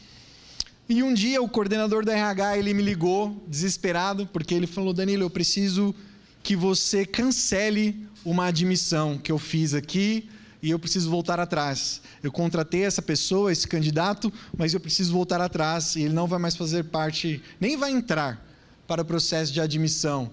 E 0.89 1.03
um 1.03 1.13
dia 1.13 1.41
o 1.41 1.49
coordenador 1.49 2.03
da 2.03 2.13
RH 2.13 2.57
ele 2.57 2.73
me 2.73 2.81
ligou 2.81 3.43
desesperado 3.47 4.25
porque 4.25 4.53
ele 4.53 4.67
falou: 4.67 4.93
Danilo, 4.93 5.23
eu 5.23 5.29
preciso 5.29 5.93
que 6.41 6.55
você 6.55 7.05
cancele 7.05 8.07
uma 8.23 8.47
admissão 8.47 9.17
que 9.17 9.31
eu 9.31 9.37
fiz 9.37 9.73
aqui 9.73 10.27
e 10.65 10.71
eu 10.71 10.79
preciso 10.79 11.11
voltar 11.11 11.39
atrás. 11.39 12.01
Eu 12.23 12.31
contratei 12.31 12.85
essa 12.85 12.99
pessoa, 12.99 13.51
esse 13.51 13.67
candidato, 13.67 14.33
mas 14.57 14.73
eu 14.73 14.79
preciso 14.79 15.13
voltar 15.13 15.39
atrás 15.39 15.95
e 15.95 16.01
ele 16.01 16.13
não 16.15 16.25
vai 16.25 16.39
mais 16.39 16.55
fazer 16.55 16.85
parte, 16.85 17.39
nem 17.59 17.77
vai 17.77 17.91
entrar 17.91 18.43
para 18.87 19.03
o 19.03 19.05
processo 19.05 19.53
de 19.53 19.61
admissão. 19.61 20.31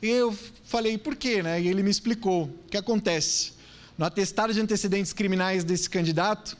E 0.00 0.08
eu 0.08 0.34
falei, 0.64 0.96
por 0.96 1.14
quê? 1.14 1.42
Né? 1.42 1.60
E 1.60 1.68
ele 1.68 1.82
me 1.82 1.90
explicou. 1.90 2.44
O 2.44 2.68
que 2.70 2.78
acontece? 2.78 3.52
No 3.98 4.06
atestado 4.06 4.54
de 4.54 4.60
antecedentes 4.60 5.12
criminais 5.12 5.64
desse 5.64 5.90
candidato, 5.90 6.56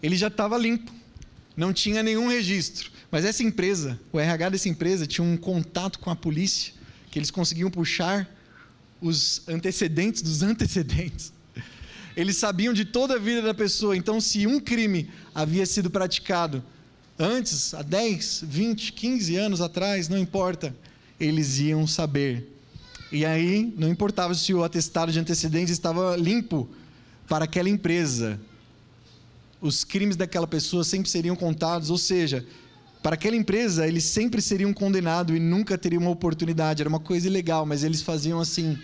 ele 0.00 0.14
já 0.16 0.28
estava 0.28 0.56
limpo, 0.56 0.92
não 1.56 1.72
tinha 1.72 2.04
nenhum 2.04 2.28
registro. 2.28 2.88
Mas 3.10 3.24
essa 3.24 3.42
empresa, 3.42 3.98
o 4.12 4.20
RH 4.20 4.50
dessa 4.50 4.68
empresa, 4.68 5.08
tinha 5.08 5.26
um 5.26 5.36
contato 5.36 5.98
com 5.98 6.08
a 6.08 6.14
polícia, 6.14 6.72
que 7.10 7.18
eles 7.18 7.32
conseguiam 7.32 7.68
puxar 7.68 8.31
os 9.02 9.42
antecedentes 9.48 10.22
dos 10.22 10.42
antecedentes. 10.42 11.32
Eles 12.16 12.36
sabiam 12.36 12.72
de 12.72 12.84
toda 12.84 13.14
a 13.14 13.18
vida 13.18 13.42
da 13.42 13.52
pessoa, 13.52 13.96
então, 13.96 14.20
se 14.20 14.46
um 14.46 14.60
crime 14.60 15.10
havia 15.34 15.66
sido 15.66 15.90
praticado 15.90 16.62
antes, 17.18 17.74
há 17.74 17.82
10, 17.82 18.44
20, 18.46 18.92
15 18.92 19.36
anos 19.36 19.60
atrás, 19.60 20.08
não 20.08 20.16
importa, 20.16 20.74
eles 21.18 21.58
iam 21.58 21.86
saber. 21.86 22.48
E 23.10 23.26
aí, 23.26 23.74
não 23.76 23.88
importava 23.88 24.34
se 24.34 24.54
o 24.54 24.64
atestado 24.64 25.12
de 25.12 25.18
antecedentes 25.18 25.72
estava 25.72 26.16
limpo 26.16 26.68
para 27.28 27.44
aquela 27.44 27.68
empresa, 27.68 28.40
os 29.60 29.84
crimes 29.84 30.16
daquela 30.16 30.46
pessoa 30.46 30.82
sempre 30.82 31.08
seriam 31.08 31.36
contados, 31.36 31.90
ou 31.90 31.98
seja, 31.98 32.44
para 33.02 33.14
aquela 33.14 33.34
empresa, 33.34 33.86
eles 33.86 34.04
sempre 34.04 34.40
seriam 34.40 34.72
condenados 34.72 35.36
e 35.36 35.40
nunca 35.40 35.76
teriam 35.76 36.02
uma 36.02 36.10
oportunidade. 36.10 36.82
Era 36.82 36.88
uma 36.88 37.00
coisa 37.00 37.26
ilegal, 37.26 37.66
mas 37.66 37.82
eles 37.82 38.00
faziam 38.00 38.40
assim. 38.40 38.78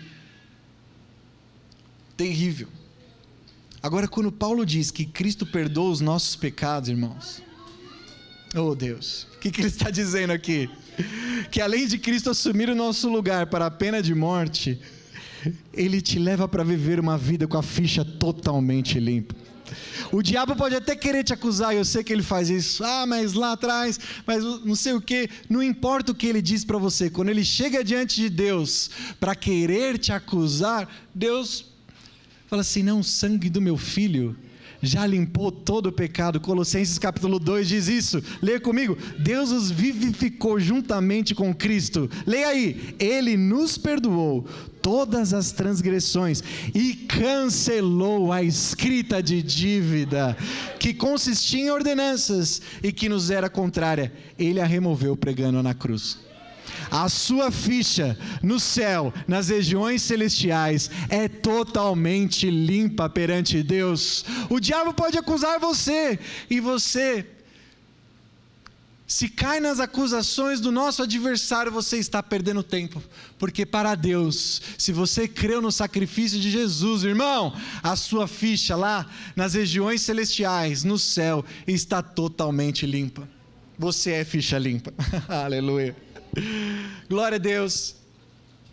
Terrível. 2.19 2.67
Agora, 3.81 4.05
quando 4.05 4.29
Paulo 4.29 4.65
diz 4.65 4.91
que 4.91 5.05
Cristo 5.05 5.45
perdoa 5.45 5.89
os 5.89 6.01
nossos 6.01 6.35
pecados, 6.35 6.89
irmãos, 6.89 7.41
oh 8.53 8.75
Deus, 8.75 9.25
o 9.35 9.39
que, 9.39 9.49
que 9.49 9.61
ele 9.61 9.69
está 9.69 9.89
dizendo 9.89 10.33
aqui? 10.33 10.69
Que 11.49 11.61
além 11.61 11.87
de 11.87 11.97
Cristo 11.97 12.29
assumir 12.29 12.69
o 12.69 12.75
nosso 12.75 13.07
lugar 13.07 13.47
para 13.47 13.67
a 13.67 13.71
pena 13.71 14.01
de 14.01 14.13
morte, 14.13 14.77
ele 15.73 16.01
te 16.01 16.19
leva 16.19 16.45
para 16.45 16.61
viver 16.61 16.99
uma 16.99 17.17
vida 17.17 17.47
com 17.47 17.57
a 17.57 17.63
ficha 17.63 18.03
totalmente 18.03 18.99
limpa. 18.99 19.33
O 20.11 20.21
diabo 20.21 20.57
pode 20.57 20.75
até 20.75 20.97
querer 20.97 21.23
te 21.23 21.31
acusar, 21.31 21.73
eu 21.73 21.85
sei 21.85 22.03
que 22.03 22.11
ele 22.11 22.21
faz 22.21 22.49
isso. 22.49 22.83
Ah, 22.83 23.05
mas 23.07 23.31
lá 23.31 23.53
atrás, 23.53 23.97
mas 24.27 24.43
não 24.43 24.75
sei 24.75 24.91
o 24.91 24.99
que. 24.99 25.29
Não 25.49 25.63
importa 25.63 26.11
o 26.11 26.15
que 26.15 26.27
ele 26.27 26.41
diz 26.41 26.65
para 26.65 26.77
você, 26.77 27.09
quando 27.09 27.29
ele 27.29 27.45
chega 27.45 27.81
diante 27.81 28.17
de 28.17 28.29
Deus 28.29 28.89
para 29.21 29.33
querer 29.35 29.97
te 29.97 30.11
acusar, 30.11 30.85
Deus 31.15 31.78
fala 32.49 32.61
assim: 32.61 32.83
não, 32.83 32.99
o 32.99 33.03
sangue 33.03 33.49
do 33.49 33.61
meu 33.61 33.77
filho 33.77 34.35
já 34.81 35.05
limpou 35.05 35.51
todo 35.51 35.87
o 35.87 35.91
pecado. 35.91 36.39
Colossenses 36.39 36.97
capítulo 36.97 37.39
2 37.39 37.67
diz 37.67 37.87
isso. 37.87 38.23
Leia 38.41 38.59
comigo. 38.59 38.97
Deus 39.19 39.51
os 39.51 39.69
vivificou 39.69 40.59
juntamente 40.59 41.35
com 41.35 41.53
Cristo. 41.53 42.09
Leia 42.25 42.47
aí. 42.47 42.95
Ele 42.99 43.35
nos 43.35 43.77
perdoou 43.77 44.47
todas 44.81 45.33
as 45.33 45.51
transgressões 45.51 46.41
e 46.73 46.93
cancelou 46.93 48.31
a 48.31 48.41
escrita 48.41 49.21
de 49.21 49.43
dívida 49.43 50.37
que 50.79 50.93
consistia 50.93 51.59
em 51.59 51.69
ordenanças 51.69 52.61
e 52.81 52.91
que 52.91 53.09
nos 53.09 53.29
era 53.29 53.49
contrária. 53.49 54.13
Ele 54.37 54.61
a 54.61 54.65
removeu 54.65 55.17
pregando 55.17 55.61
na 55.61 55.73
cruz. 55.73 56.28
A 56.89 57.07
sua 57.09 57.51
ficha 57.51 58.17
no 58.41 58.59
céu, 58.59 59.13
nas 59.27 59.49
regiões 59.49 60.01
celestiais, 60.01 60.89
é 61.09 61.27
totalmente 61.27 62.49
limpa 62.49 63.09
perante 63.09 63.61
Deus. 63.63 64.25
O 64.49 64.59
diabo 64.59 64.93
pode 64.93 65.17
acusar 65.17 65.59
você 65.59 66.19
e 66.49 66.59
você 66.59 67.25
se 69.09 69.27
cai 69.27 69.59
nas 69.59 69.79
acusações 69.79 70.59
do 70.59 70.71
nosso 70.71 71.01
adversário, 71.01 71.71
você 71.71 71.97
está 71.97 72.21
perdendo 72.21 72.61
tempo, 72.61 73.01
porque 73.39 73.65
para 73.65 73.95
Deus, 73.95 74.61
se 74.77 74.91
você 74.91 75.27
creu 75.27 75.59
no 75.59 75.71
sacrifício 75.71 76.39
de 76.39 76.51
Jesus, 76.51 77.03
irmão, 77.03 77.51
a 77.81 77.95
sua 77.95 78.27
ficha 78.27 78.75
lá 78.75 79.09
nas 79.35 79.55
regiões 79.55 80.01
celestiais, 80.03 80.83
no 80.83 80.99
céu, 80.99 81.43
está 81.65 82.03
totalmente 82.03 82.85
limpa. 82.85 83.27
Você 83.79 84.11
é 84.11 84.23
ficha 84.23 84.59
limpa. 84.59 84.93
Aleluia. 85.27 85.95
Glória 87.09 87.37
a 87.37 87.39
Deus. 87.39 87.95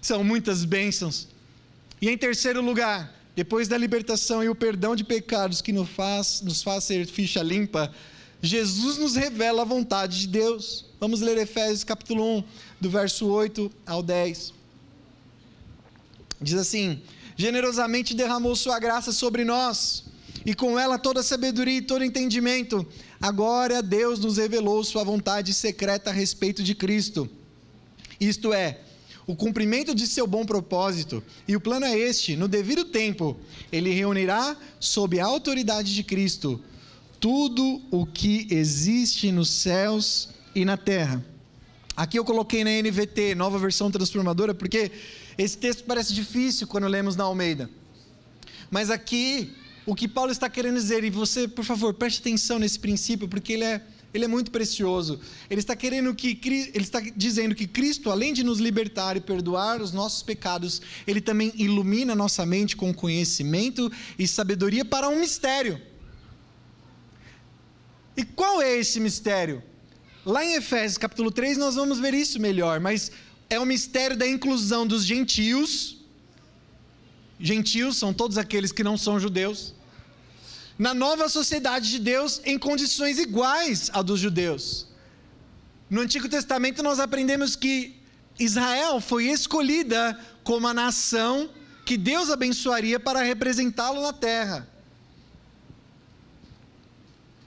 São 0.00 0.22
muitas 0.22 0.64
bênçãos. 0.64 1.28
E 2.00 2.08
em 2.08 2.16
terceiro 2.18 2.60
lugar, 2.62 3.12
depois 3.34 3.68
da 3.68 3.76
libertação 3.76 4.42
e 4.42 4.48
o 4.48 4.54
perdão 4.54 4.94
de 4.94 5.04
pecados 5.04 5.60
que 5.60 5.72
nos 5.72 5.88
faz, 5.88 6.40
nos 6.42 6.62
faz 6.62 6.84
ser 6.84 7.06
ficha 7.06 7.42
limpa, 7.42 7.92
Jesus 8.40 8.98
nos 8.98 9.16
revela 9.16 9.62
a 9.62 9.64
vontade 9.64 10.20
de 10.20 10.26
Deus. 10.28 10.84
Vamos 11.00 11.20
ler 11.20 11.36
Efésios 11.38 11.84
capítulo 11.84 12.38
1, 12.38 12.44
do 12.80 12.90
verso 12.90 13.26
8 13.26 13.70
ao 13.86 14.02
10. 14.02 14.52
Diz 16.40 16.54
assim: 16.54 17.02
Generosamente 17.36 18.14
derramou 18.14 18.54
sua 18.54 18.78
graça 18.78 19.12
sobre 19.12 19.44
nós, 19.44 20.04
e 20.44 20.54
com 20.54 20.78
ela 20.78 20.98
toda 20.98 21.22
sabedoria 21.22 21.78
e 21.78 21.82
todo 21.82 22.04
entendimento. 22.04 22.86
Agora 23.20 23.82
Deus 23.82 24.18
nos 24.18 24.36
revelou 24.36 24.84
sua 24.84 25.02
vontade 25.02 25.52
secreta 25.52 26.10
a 26.10 26.12
respeito 26.12 26.62
de 26.62 26.74
Cristo. 26.74 27.28
Isto 28.20 28.52
é, 28.52 28.80
o 29.26 29.34
cumprimento 29.34 29.94
de 29.94 30.06
seu 30.06 30.26
bom 30.26 30.44
propósito. 30.44 31.22
E 31.48 31.56
o 31.56 31.60
plano 31.60 31.84
é 31.84 31.98
este: 31.98 32.36
no 32.36 32.46
devido 32.46 32.84
tempo, 32.84 33.36
ele 33.72 33.90
reunirá, 33.90 34.56
sob 34.78 35.18
a 35.18 35.26
autoridade 35.26 35.94
de 35.94 36.02
Cristo, 36.02 36.62
tudo 37.18 37.82
o 37.90 38.06
que 38.06 38.46
existe 38.50 39.32
nos 39.32 39.50
céus 39.50 40.28
e 40.54 40.64
na 40.64 40.76
terra. 40.76 41.24
Aqui 41.96 42.18
eu 42.18 42.24
coloquei 42.24 42.62
na 42.62 42.70
NVT, 42.70 43.34
nova 43.34 43.58
versão 43.58 43.90
transformadora, 43.90 44.54
porque 44.54 44.92
esse 45.38 45.56
texto 45.56 45.84
parece 45.84 46.12
difícil 46.12 46.66
quando 46.66 46.86
lemos 46.86 47.16
na 47.16 47.24
Almeida. 47.24 47.70
Mas 48.70 48.90
aqui, 48.90 49.54
o 49.86 49.94
que 49.94 50.06
Paulo 50.06 50.30
está 50.30 50.48
querendo 50.50 50.74
dizer, 50.74 51.02
e 51.04 51.10
você, 51.10 51.48
por 51.48 51.64
favor, 51.64 51.94
preste 51.94 52.20
atenção 52.20 52.58
nesse 52.58 52.78
princípio, 52.78 53.26
porque 53.26 53.54
ele 53.54 53.64
é 53.64 53.82
ele 54.16 54.24
é 54.24 54.28
muito 54.28 54.50
precioso. 54.50 55.20
Ele 55.48 55.60
está 55.60 55.76
querendo 55.76 56.14
que 56.14 56.38
ele 56.44 56.84
está 56.84 57.00
dizendo 57.14 57.54
que 57.54 57.66
Cristo, 57.66 58.10
além 58.10 58.32
de 58.32 58.42
nos 58.42 58.58
libertar 58.58 59.16
e 59.16 59.20
perdoar 59.20 59.80
os 59.80 59.92
nossos 59.92 60.22
pecados, 60.22 60.82
ele 61.06 61.20
também 61.20 61.52
ilumina 61.54 62.14
nossa 62.14 62.44
mente 62.44 62.76
com 62.76 62.92
conhecimento 62.92 63.92
e 64.18 64.26
sabedoria 64.26 64.84
para 64.84 65.08
um 65.08 65.20
mistério. 65.20 65.80
E 68.16 68.24
qual 68.24 68.60
é 68.62 68.76
esse 68.76 68.98
mistério? 68.98 69.62
Lá 70.24 70.44
em 70.44 70.54
Efésios 70.54 70.98
capítulo 70.98 71.30
3 71.30 71.58
nós 71.58 71.76
vamos 71.76 72.00
ver 72.00 72.14
isso 72.14 72.40
melhor, 72.40 72.80
mas 72.80 73.12
é 73.48 73.60
o 73.60 73.66
mistério 73.66 74.16
da 74.16 74.26
inclusão 74.26 74.86
dos 74.86 75.04
gentios. 75.04 75.98
Gentios 77.38 77.96
são 77.98 78.12
todos 78.12 78.38
aqueles 78.38 78.72
que 78.72 78.82
não 78.82 78.96
são 78.96 79.20
judeus 79.20 79.76
na 80.78 80.92
nova 80.92 81.28
sociedade 81.28 81.90
de 81.90 81.98
Deus 81.98 82.40
em 82.44 82.58
condições 82.58 83.18
iguais 83.18 83.90
à 83.92 84.02
dos 84.02 84.20
judeus. 84.20 84.86
No 85.88 86.00
Antigo 86.00 86.28
Testamento 86.28 86.82
nós 86.82 86.98
aprendemos 87.00 87.56
que 87.56 87.96
Israel 88.38 89.00
foi 89.00 89.26
escolhida 89.26 90.18
como 90.44 90.66
a 90.66 90.74
nação 90.74 91.48
que 91.84 91.96
Deus 91.96 92.30
abençoaria 92.30 92.98
para 93.00 93.22
representá-lo 93.22 94.02
na 94.02 94.12
terra. 94.12 94.68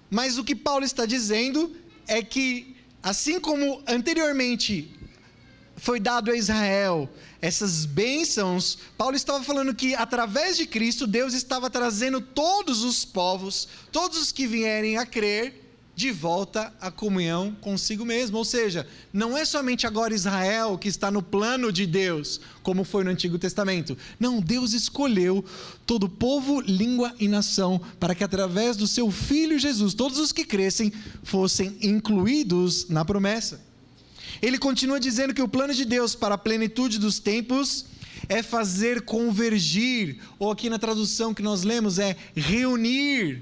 Mas 0.10 0.38
o 0.38 0.44
que 0.44 0.56
Paulo 0.56 0.84
está 0.84 1.06
dizendo 1.06 1.76
é 2.08 2.24
que, 2.24 2.76
assim 3.04 3.40
como 3.40 3.84
anteriormente 3.86 4.92
foi 5.76 6.00
dado 6.00 6.32
a 6.32 6.36
Israel 6.36 7.10
essas 7.42 7.86
bênçãos, 7.86 8.78
Paulo 8.98 9.16
estava 9.16 9.44
falando 9.44 9.74
que 9.74 9.96
através 9.96 10.58
de 10.58 10.66
Cristo, 10.66 11.08
Deus 11.08 11.34
estava 11.34 11.70
trazendo 11.70 12.20
todos 12.20 12.84
os 12.84 13.06
povos, 13.06 13.68
todos 13.92 14.22
os 14.22 14.32
que 14.32 14.46
vierem 14.46 14.98
a 14.98 15.06
crer, 15.06 15.70
de 16.00 16.12
volta 16.12 16.74
à 16.80 16.90
comunhão 16.90 17.54
consigo 17.60 18.06
mesmo. 18.06 18.38
Ou 18.38 18.46
seja, 18.46 18.88
não 19.12 19.38
é 19.38 19.44
somente 19.44 19.86
agora 19.86 20.14
Israel 20.14 20.78
que 20.78 20.88
está 20.88 21.12
no 21.12 21.22
plano 21.22 21.74
de 21.74 21.86
Deus, 21.86 22.40
como 22.64 22.86
foi 22.86 23.04
no 23.04 23.12
Antigo 23.12 23.38
Testamento. 23.38 23.98
Não, 24.18 24.40
Deus 24.40 24.72
escolheu 24.72 25.44
todo 25.86 26.08
povo, 26.08 26.62
língua 26.62 27.14
e 27.20 27.28
nação 27.28 27.82
para 28.00 28.16
que 28.16 28.24
através 28.24 28.78
do 28.78 28.88
seu 28.88 29.12
filho 29.12 29.60
Jesus, 29.60 29.94
todos 29.94 30.20
os 30.20 30.32
que 30.32 30.46
crescem 30.46 30.90
fossem 31.22 31.78
incluídos 31.82 32.88
na 32.88 33.04
promessa. 33.04 33.69
Ele 34.42 34.58
continua 34.58 35.00
dizendo 35.00 35.34
que 35.34 35.42
o 35.42 35.48
plano 35.48 35.74
de 35.74 35.86
Deus 35.86 36.16
para 36.16 36.36
a 36.36 36.38
plenitude 36.38 37.00
dos 37.00 37.20
tempos 37.20 37.86
é 38.28 38.44
fazer 38.44 39.02
convergir, 39.02 40.20
ou 40.38 40.52
aqui 40.52 40.70
na 40.70 40.78
tradução 40.78 41.34
que 41.34 41.42
nós 41.42 41.64
lemos 41.64 42.00
é 42.00 42.16
reunir. 42.36 43.42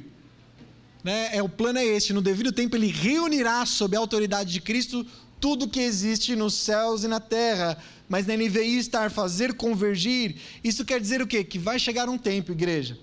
Né? 1.04 1.36
É, 1.36 1.42
o 1.42 1.50
plano 1.50 1.80
é 1.80 1.86
este: 1.86 2.14
no 2.14 2.22
devido 2.22 2.52
tempo, 2.52 2.76
ele 2.76 2.88
reunirá 2.88 3.66
sob 3.66 3.96
a 3.96 4.00
autoridade 4.00 4.52
de 4.52 4.62
Cristo 4.62 5.06
tudo 5.40 5.68
que 5.68 5.80
existe 5.80 6.36
nos 6.36 6.54
céus 6.54 7.04
e 7.04 7.08
na 7.08 7.20
terra. 7.20 7.78
Mas 8.10 8.26
na 8.26 8.36
NVI 8.36 8.78
estar 8.78 9.12
fazer 9.12 9.54
convergir, 9.54 10.36
isso 10.64 10.86
quer 10.86 11.00
dizer 11.00 11.22
o 11.22 11.28
quê? 11.28 11.44
Que 11.44 11.60
vai 11.60 11.78
chegar 11.78 12.08
um 12.08 12.18
tempo, 12.18 12.54
igreja, 12.54 12.98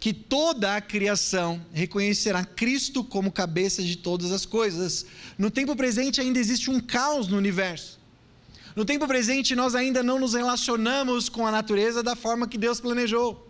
que 0.00 0.14
toda 0.14 0.76
a 0.76 0.80
criação 0.80 1.60
reconhecerá 1.74 2.42
Cristo 2.42 3.04
como 3.04 3.30
cabeça 3.30 3.82
de 3.82 3.96
todas 3.96 4.32
as 4.32 4.46
coisas. 4.46 5.04
No 5.36 5.50
tempo 5.50 5.76
presente 5.76 6.22
ainda 6.22 6.38
existe 6.38 6.70
um 6.70 6.80
caos 6.80 7.28
no 7.28 7.36
universo. 7.36 8.00
No 8.74 8.82
tempo 8.82 9.06
presente 9.06 9.54
nós 9.54 9.74
ainda 9.74 10.02
não 10.02 10.18
nos 10.18 10.32
relacionamos 10.32 11.28
com 11.28 11.46
a 11.46 11.52
natureza 11.52 12.02
da 12.02 12.16
forma 12.16 12.48
que 12.48 12.56
Deus 12.56 12.80
planejou. 12.80 13.46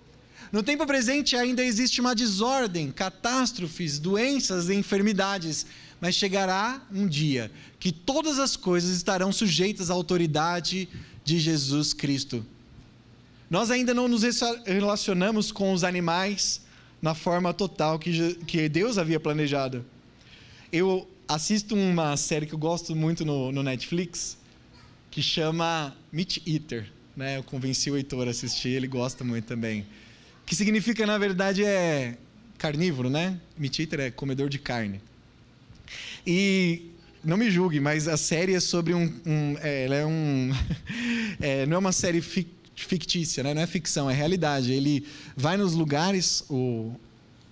No 0.51 0.61
tempo 0.61 0.85
presente 0.85 1.37
ainda 1.37 1.65
existe 1.65 2.01
uma 2.01 2.17
desordem, 2.17 2.91
catástrofes, 2.91 4.01
doenças 4.01 4.69
e 4.69 4.75
enfermidades, 4.75 5.65
mas 6.01 6.17
chegará 6.17 6.83
um 6.93 7.07
dia 7.07 7.53
que 7.79 7.93
todas 7.93 8.41
as 8.41 8.57
coisas 8.57 8.97
estarão 8.97 9.33
sujeitas 9.33 9.89
à 9.89 9.95
autoridade 9.95 10.89
de 11.23 11.39
Jesus 11.39 11.93
Cristo. 11.93 12.45
Nós 13.51 13.69
ainda 13.69 13.93
não 13.93 14.07
nos 14.07 14.23
relacionamos 14.65 15.51
com 15.51 15.73
os 15.73 15.83
animais 15.83 16.61
na 17.03 17.17
forma 17.17 17.53
total 17.53 17.99
que, 17.99 18.69
Deus 18.69 18.97
havia 18.97 19.19
planejado. 19.19 19.85
Eu 20.73 21.11
assisto 21.27 21.75
uma 21.75 22.17
série 22.17 22.47
que 22.47 22.55
eu 22.55 22.59
gosto 22.59 22.95
muito 22.95 23.25
no, 23.25 23.51
no 23.51 23.65
Netflix, 23.65 24.39
que 25.11 25.21
chama 25.21 25.97
Meat 26.13 26.41
Eater. 26.47 26.93
Né? 27.17 27.39
Eu 27.39 27.43
convenci 27.43 27.91
o 27.91 27.97
Heitor 27.97 28.29
a 28.29 28.31
assistir, 28.31 28.69
ele 28.69 28.87
gosta 28.87 29.25
muito 29.25 29.47
também. 29.47 29.85
Que 30.47 30.55
significa, 30.55 31.05
na 31.05 31.19
verdade, 31.19 31.65
é 31.65 32.17
carnívoro, 32.57 33.11
né? 33.11 33.37
Meat 33.59 33.81
Eater 33.81 33.99
é 33.99 34.11
comedor 34.13 34.49
de 34.49 34.61
carne. 34.61 35.01
E 36.25 36.93
não 37.25 37.37
me 37.37 37.51
julgue, 37.51 37.81
mas 37.81 38.07
a 38.07 38.17
série 38.17 38.55
é 38.55 38.61
sobre 38.61 38.95
um. 38.95 39.13
um 39.27 39.57
é, 39.61 39.87
ela 39.87 39.97
é 39.97 40.07
um. 40.07 40.53
é, 41.41 41.67
não 41.67 41.75
é 41.75 41.79
uma 41.79 41.93
série 41.93 42.21
fictícia 42.21 42.60
fictícia, 42.85 43.43
né? 43.43 43.55
não 43.55 43.63
é 43.63 43.67
ficção, 43.67 44.11
é 44.11 44.15
realidade. 44.15 44.73
Ele 44.73 45.07
vai 45.37 45.57
nos 45.57 45.75
lugares, 45.75 46.45
o, 46.49 46.93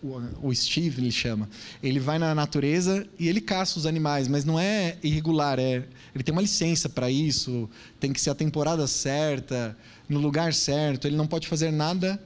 o, 0.02 0.20
o, 0.42 0.54
Steve 0.54 1.00
ele 1.00 1.10
chama, 1.10 1.48
ele 1.82 1.98
vai 1.98 2.18
na 2.18 2.34
natureza 2.34 3.06
e 3.18 3.28
ele 3.28 3.40
caça 3.40 3.78
os 3.78 3.86
animais, 3.86 4.28
mas 4.28 4.44
não 4.44 4.58
é 4.58 4.96
irregular, 5.02 5.58
é, 5.58 5.84
ele 6.14 6.24
tem 6.24 6.32
uma 6.32 6.42
licença 6.42 6.88
para 6.88 7.10
isso, 7.10 7.68
tem 7.98 8.12
que 8.12 8.20
ser 8.20 8.30
a 8.30 8.34
temporada 8.34 8.86
certa, 8.86 9.76
no 10.08 10.20
lugar 10.20 10.54
certo, 10.54 11.06
ele 11.06 11.16
não 11.16 11.26
pode 11.26 11.46
fazer 11.48 11.70
nada 11.70 12.20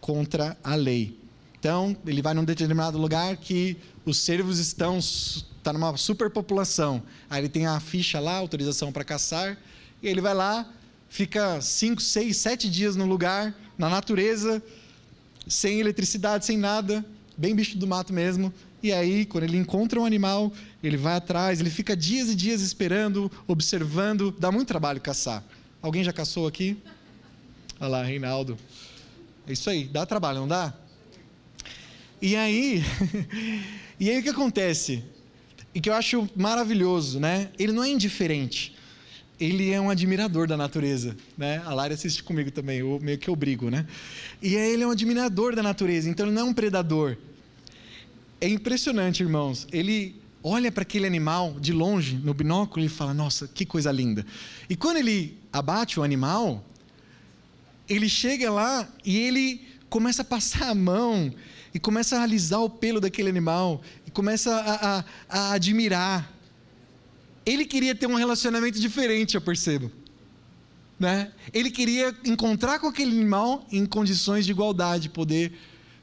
contra 0.00 0.56
a 0.62 0.74
lei. 0.74 1.18
Então, 1.58 1.96
ele 2.06 2.22
vai 2.22 2.34
num 2.34 2.44
determinado 2.44 2.98
lugar 2.98 3.36
que 3.36 3.76
os 4.04 4.18
cervos 4.18 4.58
estão 4.58 5.00
está 5.66 5.72
numa 5.72 5.96
superpopulação. 5.96 7.02
Aí 7.28 7.40
ele 7.40 7.48
tem 7.48 7.66
a 7.66 7.80
ficha 7.80 8.20
lá, 8.20 8.36
autorização 8.36 8.92
para 8.92 9.02
caçar, 9.02 9.58
e 10.00 10.06
ele 10.06 10.20
vai 10.20 10.32
lá, 10.32 10.70
fica 11.16 11.62
cinco, 11.62 12.02
seis, 12.02 12.36
sete 12.36 12.68
dias 12.68 12.94
no 12.94 13.06
lugar, 13.06 13.54
na 13.78 13.88
natureza, 13.88 14.62
sem 15.48 15.80
eletricidade, 15.80 16.44
sem 16.44 16.58
nada, 16.58 17.02
bem 17.38 17.54
bicho 17.54 17.78
do 17.78 17.86
mato 17.86 18.12
mesmo. 18.12 18.52
E 18.82 18.92
aí, 18.92 19.24
quando 19.24 19.44
ele 19.44 19.56
encontra 19.56 19.98
um 19.98 20.04
animal, 20.04 20.52
ele 20.82 20.98
vai 20.98 21.16
atrás, 21.16 21.58
ele 21.58 21.70
fica 21.70 21.96
dias 21.96 22.28
e 22.28 22.34
dias 22.34 22.60
esperando, 22.60 23.32
observando. 23.46 24.30
Dá 24.30 24.52
muito 24.52 24.68
trabalho 24.68 25.00
caçar. 25.00 25.42
Alguém 25.80 26.04
já 26.04 26.12
caçou 26.12 26.46
aqui? 26.46 26.76
Olha 27.80 27.88
lá, 27.88 28.02
Reinaldo. 28.02 28.58
É 29.46 29.52
isso 29.54 29.70
aí, 29.70 29.84
dá 29.84 30.04
trabalho, 30.04 30.40
não 30.40 30.48
dá? 30.48 30.74
E 32.20 32.36
aí, 32.36 32.84
e 33.98 34.10
aí 34.10 34.18
o 34.18 34.22
que 34.22 34.28
acontece? 34.28 35.02
E 35.74 35.80
que 35.80 35.88
eu 35.88 35.94
acho 35.94 36.28
maravilhoso, 36.36 37.18
né? 37.18 37.48
Ele 37.58 37.72
não 37.72 37.82
é 37.82 37.88
indiferente 37.88 38.75
ele 39.38 39.70
é 39.70 39.80
um 39.80 39.90
admirador 39.90 40.46
da 40.46 40.56
natureza, 40.56 41.16
né? 41.36 41.62
A 41.64 41.74
Lara 41.74 41.94
assiste 41.94 42.22
comigo 42.22 42.50
também, 42.50 42.78
eu 42.78 42.98
meio 43.02 43.18
que 43.18 43.30
obrigo, 43.30 43.70
né? 43.70 43.86
E 44.40 44.54
ele 44.54 44.82
é 44.82 44.86
um 44.86 44.90
admirador 44.90 45.54
da 45.54 45.62
natureza, 45.62 46.08
então 46.08 46.26
ele 46.26 46.34
não 46.34 46.42
é 46.42 46.44
um 46.44 46.54
predador. 46.54 47.16
É 48.40 48.48
impressionante, 48.48 49.22
irmãos. 49.22 49.66
Ele 49.70 50.14
olha 50.42 50.72
para 50.72 50.82
aquele 50.82 51.06
animal 51.06 51.56
de 51.60 51.72
longe, 51.72 52.16
no 52.16 52.32
binóculo, 52.32 52.84
e 52.84 52.88
fala: 52.88 53.12
Nossa, 53.12 53.46
que 53.46 53.66
coisa 53.66 53.92
linda. 53.92 54.24
E 54.70 54.76
quando 54.76 54.98
ele 54.98 55.36
abate 55.52 56.00
o 56.00 56.02
animal, 56.02 56.64
ele 57.88 58.08
chega 58.08 58.50
lá 58.50 58.88
e 59.04 59.16
ele 59.18 59.60
começa 59.88 60.22
a 60.22 60.24
passar 60.24 60.70
a 60.70 60.74
mão 60.74 61.32
e 61.74 61.78
começa 61.78 62.18
a 62.18 62.22
alisar 62.22 62.60
o 62.60 62.70
pelo 62.70 63.00
daquele 63.00 63.28
animal 63.28 63.82
e 64.06 64.10
começa 64.10 64.54
a, 64.54 64.98
a, 64.98 65.04
a 65.28 65.52
admirar 65.52 66.35
ele 67.46 67.64
queria 67.64 67.94
ter 67.94 68.08
um 68.08 68.16
relacionamento 68.16 68.80
diferente, 68.80 69.36
eu 69.36 69.40
percebo. 69.40 69.90
Né? 70.98 71.30
Ele 71.54 71.70
queria 71.70 72.12
encontrar 72.24 72.80
com 72.80 72.88
aquele 72.88 73.12
animal 73.12 73.64
em 73.70 73.86
condições 73.86 74.44
de 74.44 74.50
igualdade, 74.50 75.08
poder 75.08 75.52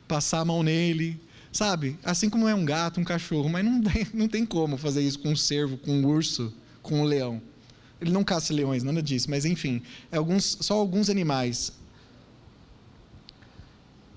passar 0.08 0.40
a 0.40 0.46
mão 0.46 0.64
nele, 0.64 1.20
sabe? 1.52 2.00
Assim 2.04 2.30
como 2.30 2.48
é 2.48 2.56
um 2.56 2.64
gato, 2.64 3.02
um 3.02 3.04
cachorro, 3.04 3.50
mas 3.50 3.66
não 3.66 3.82
tem, 3.82 4.08
não 4.14 4.28
tem 4.30 4.46
como 4.46 4.78
fazer 4.78 5.02
isso 5.02 5.20
com 5.20 5.32
um 5.32 5.36
cervo, 5.36 5.78
com 5.78 5.92
um 5.92 6.06
urso, 6.06 6.54
com 6.82 7.02
um 7.02 7.04
leão. 7.04 7.42
Ele 8.00 8.12
não 8.12 8.24
caça 8.24 8.54
leões, 8.54 8.84
nada 8.84 9.02
disso, 9.02 9.30
mas 9.30 9.44
enfim, 9.44 9.82
é 10.12 10.18
alguns, 10.18 10.58
só 10.62 10.76
alguns 10.76 11.10
animais. 11.10 11.74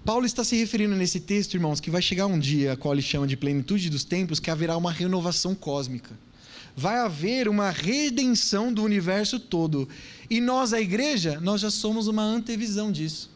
Paulo 0.05 0.25
está 0.25 0.45
se 0.45 0.55
referindo 0.57 0.95
nesse 0.95 1.19
texto, 1.19 1.55
irmãos, 1.55 1.81
que 1.81 1.91
vai 1.91 2.01
chegar 2.01 2.27
um 2.27 2.39
dia, 2.39 2.75
a 2.75 2.77
qual 2.77 2.95
ele 2.95 3.03
chama 3.03 3.27
de 3.27 3.37
plenitude 3.37 3.91
dos 3.91 4.05
tempos, 4.05 4.39
que 4.39 4.51
haverá 4.51 4.77
uma 4.77 4.93
renovação 4.93 5.55
cósmica 5.55 6.17
Vai 6.77 6.99
haver 6.99 7.49
uma 7.49 7.71
redenção 7.71 8.73
do 8.73 8.83
universo 8.83 9.41
todo. 9.41 9.89
E 10.29 10.41
nós, 10.41 10.75
a 10.75 10.81
igreja, 10.81 11.41
nós 11.41 11.63
já 11.63 11.71
somos 11.71 12.07
uma 12.07 12.23
antevisão 12.23 12.93
disso. 12.93 13.35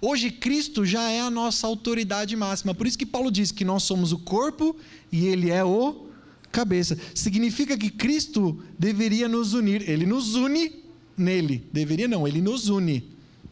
Hoje 0.00 0.30
Cristo 0.30 0.84
já 0.86 1.10
é 1.10 1.20
a 1.20 1.30
nossa 1.30 1.66
autoridade 1.66 2.34
máxima. 2.36 2.74
Por 2.74 2.86
isso 2.86 2.98
que 2.98 3.04
Paulo 3.04 3.30
diz 3.30 3.50
que 3.52 3.64
nós 3.64 3.82
somos 3.82 4.12
o 4.12 4.18
corpo 4.18 4.76
e 5.12 5.26
ele 5.26 5.50
é 5.50 5.64
o 5.64 6.06
cabeça. 6.52 6.98
Significa 7.14 7.76
que 7.76 7.90
Cristo 7.90 8.62
deveria 8.78 9.28
nos 9.28 9.52
unir. 9.52 9.88
Ele 9.88 10.06
nos 10.06 10.34
une 10.34 10.72
nele. 11.16 11.62
Deveria 11.72 12.08
não, 12.08 12.26
ele 12.26 12.40
nos 12.40 12.68
une. 12.68 13.04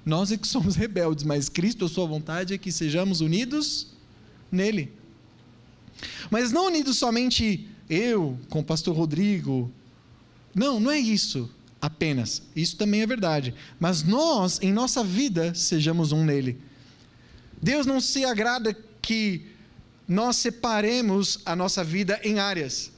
Nós 0.05 0.33
é 0.33 0.37
que 0.37 0.47
somos 0.47 0.77
rebeldes, 0.77 1.25
mas 1.25 1.49
Cristo, 1.49 1.85
a 1.85 1.89
sua 1.89 2.07
vontade 2.07 2.55
é 2.55 2.59
que 2.59 2.71
sejamos 2.71 3.21
unidos 3.21 3.89
nele. 4.51 4.93
Mas 6.31 6.53
não 6.53 6.67
unidos 6.67 6.99
somente 6.99 7.69
eu 7.89 8.39
com 8.49 8.61
o 8.61 8.65
pastor 8.65 8.97
Rodrigo. 8.97 9.71
Não, 10.55 10.79
não 10.79 10.91
é 10.91 10.99
isso 10.99 11.51
apenas. 11.81 12.43
Isso 12.57 12.77
também 12.77 13.03
é 13.03 13.07
verdade. 13.07 13.55
Mas 13.79 14.03
nós, 14.03 14.59
em 14.63 14.73
nossa 14.73 15.05
vida, 15.05 15.55
sejamos 15.55 16.13
um 16.13 16.25
nele. 16.25 16.59
Deus 17.61 17.87
não 17.87 18.01
se 18.01 18.25
agrada 18.25 18.77
que 19.03 19.47
nós 20.09 20.37
separemos 20.37 21.41
a 21.45 21.55
nossa 21.55 21.85
vida 21.85 22.19
em 22.23 22.39
áreas. 22.39 22.91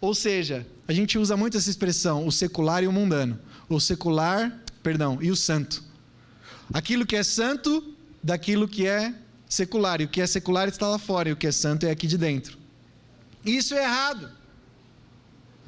Ou 0.00 0.14
seja, 0.14 0.66
a 0.86 0.92
gente 0.92 1.18
usa 1.18 1.36
muito 1.36 1.56
essa 1.56 1.70
expressão, 1.70 2.26
o 2.26 2.32
secular 2.32 2.82
e 2.82 2.86
o 2.86 2.92
mundano. 2.92 3.38
O 3.68 3.80
secular, 3.80 4.60
perdão, 4.82 5.18
e 5.20 5.30
o 5.30 5.36
santo. 5.36 5.82
Aquilo 6.72 7.06
que 7.06 7.16
é 7.16 7.22
santo 7.22 7.94
daquilo 8.22 8.68
que 8.68 8.86
é 8.86 9.14
secular. 9.48 10.00
E 10.00 10.04
o 10.04 10.08
que 10.08 10.20
é 10.20 10.26
secular 10.26 10.68
está 10.68 10.88
lá 10.88 10.98
fora, 10.98 11.28
e 11.28 11.32
o 11.32 11.36
que 11.36 11.46
é 11.46 11.52
santo 11.52 11.86
é 11.86 11.90
aqui 11.90 12.06
de 12.06 12.18
dentro. 12.18 12.63
Isso 13.44 13.74
é 13.74 13.82
errado. 13.82 14.30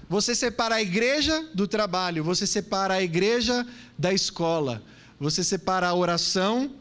Você 0.09 0.35
separa 0.35 0.77
a 0.77 0.83
igreja 0.83 1.49
do 1.53 1.67
trabalho, 1.67 2.23
você 2.23 2.47
separa 2.47 2.95
a 2.95 3.03
igreja 3.03 3.67
da 3.99 4.13
escola, 4.13 4.83
você 5.19 5.43
separa 5.43 5.89
a 5.89 5.95
oração 5.95 6.73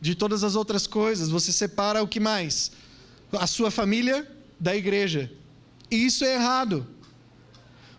de 0.00 0.16
todas 0.16 0.42
as 0.42 0.56
outras 0.56 0.86
coisas, 0.86 1.28
você 1.28 1.52
separa 1.52 2.02
o 2.02 2.08
que 2.08 2.18
mais? 2.18 2.72
A 3.32 3.46
sua 3.46 3.70
família 3.70 4.28
da 4.58 4.74
igreja. 4.74 5.30
E 5.90 6.06
isso 6.06 6.24
é 6.24 6.34
errado. 6.34 6.86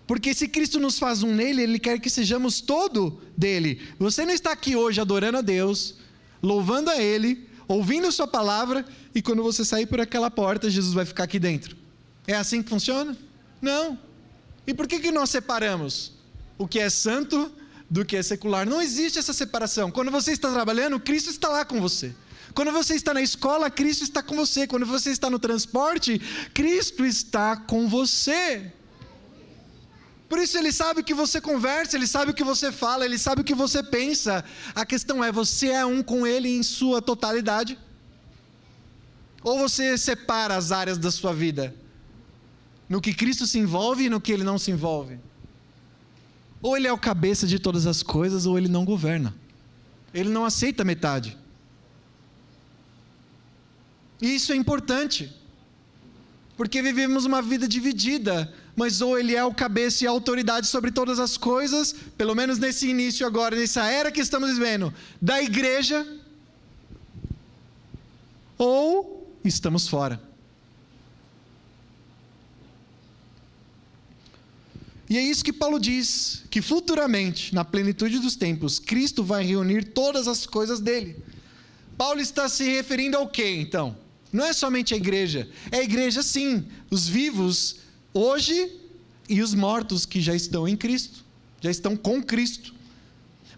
Porque 0.06 0.34
se 0.34 0.50
Cristo 0.50 0.80
nos 0.80 1.00
faz 1.00 1.24
um 1.24 1.34
nele, 1.34 1.62
Ele 1.62 1.80
quer 1.80 1.98
que 2.00 2.10
sejamos 2.10 2.60
todo 2.60 3.22
dele. 3.38 3.82
Você 3.98 4.26
não 4.26 4.34
está 4.34 4.52
aqui 4.52 4.76
hoje 4.76 5.00
adorando 5.00 5.38
a 5.38 5.42
Deus, 5.42 5.96
louvando 6.42 6.90
a 6.90 7.02
Ele, 7.02 7.48
ouvindo 7.70 8.12
Sua 8.12 8.28
palavra, 8.28 8.86
e 9.16 9.22
quando 9.22 9.42
você 9.42 9.64
sair 9.64 9.86
por 9.86 10.02
aquela 10.02 10.30
porta, 10.30 10.70
Jesus 10.70 10.94
vai 10.94 11.06
ficar 11.06 11.24
aqui 11.24 11.40
dentro. 11.40 11.83
É 12.28 12.36
assim 12.36 12.64
que 12.64 12.70
funciona? 12.70 13.18
Não. 13.62 13.98
E 14.66 14.74
por 14.74 14.88
que, 14.88 15.00
que 15.00 15.12
nós 15.12 15.30
separamos 15.30 16.14
o 16.58 16.68
que 16.68 16.80
é 16.80 16.90
santo 16.90 17.52
do 17.90 18.06
que 18.06 18.16
é 18.16 18.24
secular? 18.24 18.66
Não 18.66 18.82
existe 18.82 19.20
essa 19.20 19.34
separação. 19.34 19.92
Quando 19.92 20.12
você 20.12 20.32
está 20.32 20.52
trabalhando, 20.52 21.00
Cristo 21.00 21.30
está 21.30 21.50
lá 21.50 21.66
com 21.66 21.82
você. 21.82 22.16
Quando 22.54 22.72
você 22.72 22.96
está 22.96 23.14
na 23.14 23.22
escola, 23.22 23.70
Cristo 23.70 24.04
está 24.04 24.22
com 24.22 24.36
você. 24.36 24.68
Quando 24.68 24.86
você 24.86 25.10
está 25.10 25.30
no 25.30 25.40
transporte, 25.40 26.20
Cristo 26.54 27.06
está 27.06 27.58
com 27.58 27.88
você. 27.90 28.72
Por 30.30 30.40
isso 30.40 30.58
ele 30.58 30.72
sabe 30.72 31.02
o 31.02 31.04
que 31.04 31.14
você 31.14 31.40
conversa, 31.40 31.96
ele 31.96 32.08
sabe 32.08 32.32
o 32.32 32.34
que 32.34 32.44
você 32.44 32.72
fala, 32.72 33.06
ele 33.06 33.18
sabe 33.18 33.42
o 33.42 33.44
que 33.44 33.54
você 33.54 33.84
pensa. 33.84 34.44
A 34.74 34.86
questão 34.86 35.24
é: 35.24 35.32
você 35.32 35.68
é 35.68 35.86
um 35.86 36.02
com 36.02 36.26
ele 36.26 36.50
em 36.50 36.64
sua 36.64 37.02
totalidade? 37.02 37.78
Ou 39.44 39.60
você 39.60 39.98
separa 39.98 40.56
as 40.56 40.72
áreas 40.72 40.98
da 40.98 41.12
sua 41.12 41.34
vida? 41.34 41.76
No 42.88 43.02
que 43.02 43.14
Cristo 43.14 43.48
se 43.48 43.58
envolve 43.58 44.06
e 44.06 44.10
no 44.10 44.22
que 44.22 44.32
ele 44.32 44.44
não 44.44 44.58
se 44.58 44.72
envolve? 44.72 45.20
Ou 46.62 46.78
ele 46.78 46.88
é 46.88 46.94
o 46.94 46.98
cabeça 46.98 47.46
de 47.46 47.60
todas 47.60 47.86
as 47.86 48.02
coisas, 48.02 48.46
ou 48.46 48.58
ele 48.58 48.68
não 48.68 48.86
governa. 48.86 49.36
Ele 50.14 50.30
não 50.30 50.46
aceita 50.46 50.84
metade. 50.84 51.38
E 54.22 54.36
isso 54.36 54.54
é 54.54 54.56
importante. 54.56 55.34
Porque 56.56 56.82
vivemos 56.82 57.26
uma 57.26 57.42
vida 57.42 57.68
dividida, 57.68 58.54
mas 58.76 59.02
ou 59.02 59.18
ele 59.20 59.36
é 59.36 59.44
o 59.44 59.54
cabeça 59.54 60.04
e 60.04 60.08
a 60.08 60.12
autoridade 60.12 60.68
sobre 60.68 60.92
todas 60.92 61.20
as 61.20 61.36
coisas, 61.36 61.94
pelo 62.18 62.36
menos 62.36 62.58
nesse 62.60 62.88
início 62.88 63.26
agora, 63.26 63.56
nessa 63.56 63.90
era 63.90 64.12
que 64.12 64.22
estamos 64.22 64.52
vivendo, 64.52 64.94
da 65.22 65.42
igreja, 65.42 66.08
ou 68.58 69.36
estamos 69.44 69.88
fora. 69.88 70.22
E 75.14 75.18
é 75.20 75.22
isso 75.22 75.46
que 75.46 75.54
Paulo 75.54 75.80
diz, 75.80 76.42
que 76.50 76.60
futuramente, 76.60 77.54
na 77.54 77.64
plenitude 77.64 78.18
dos 78.18 78.36
tempos, 78.36 78.80
Cristo 78.80 79.24
vai 79.24 79.46
reunir 79.46 79.84
todas 79.84 80.28
as 80.28 80.48
coisas 80.48 80.80
dele. 80.80 81.16
Paulo 81.96 82.20
está 82.20 82.50
se 82.50 82.64
referindo 82.64 83.16
ao 83.16 83.28
quê, 83.28 83.58
então? 83.60 83.96
Não 84.32 84.44
é 84.44 84.52
somente 84.52 84.92
a 84.96 84.98
igreja. 84.98 85.48
É 85.72 85.78
a 85.78 85.84
igreja, 85.84 86.24
sim, 86.24 86.66
os 86.90 87.08
vivos 87.08 87.76
hoje 88.12 88.72
e 89.30 89.40
os 89.44 89.54
mortos 89.54 90.04
que 90.04 90.20
já 90.20 90.34
estão 90.34 90.68
em 90.68 90.76
Cristo, 90.76 91.24
já 91.62 91.70
estão 91.70 91.96
com 91.96 92.20
Cristo. 92.20 92.74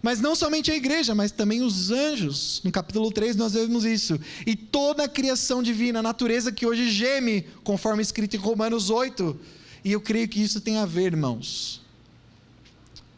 Mas 0.02 0.20
não 0.20 0.36
somente 0.36 0.70
a 0.70 0.76
igreja, 0.76 1.14
mas 1.14 1.32
também 1.32 1.62
os 1.62 1.90
anjos. 1.90 2.60
No 2.64 2.70
capítulo 2.70 3.10
3 3.10 3.34
nós 3.34 3.54
vemos 3.54 3.86
isso. 3.86 4.20
E 4.46 4.54
toda 4.54 5.04
a 5.04 5.08
criação 5.08 5.62
divina, 5.62 6.00
a 6.00 6.02
natureza 6.02 6.52
que 6.52 6.66
hoje 6.66 6.90
geme, 6.90 7.46
conforme 7.64 8.02
escrito 8.02 8.36
em 8.36 8.40
Romanos 8.40 8.90
8. 8.90 9.56
E 9.86 9.92
eu 9.92 10.00
creio 10.00 10.28
que 10.28 10.42
isso 10.42 10.60
tem 10.60 10.78
a 10.78 10.84
ver, 10.84 11.12
irmãos, 11.12 11.80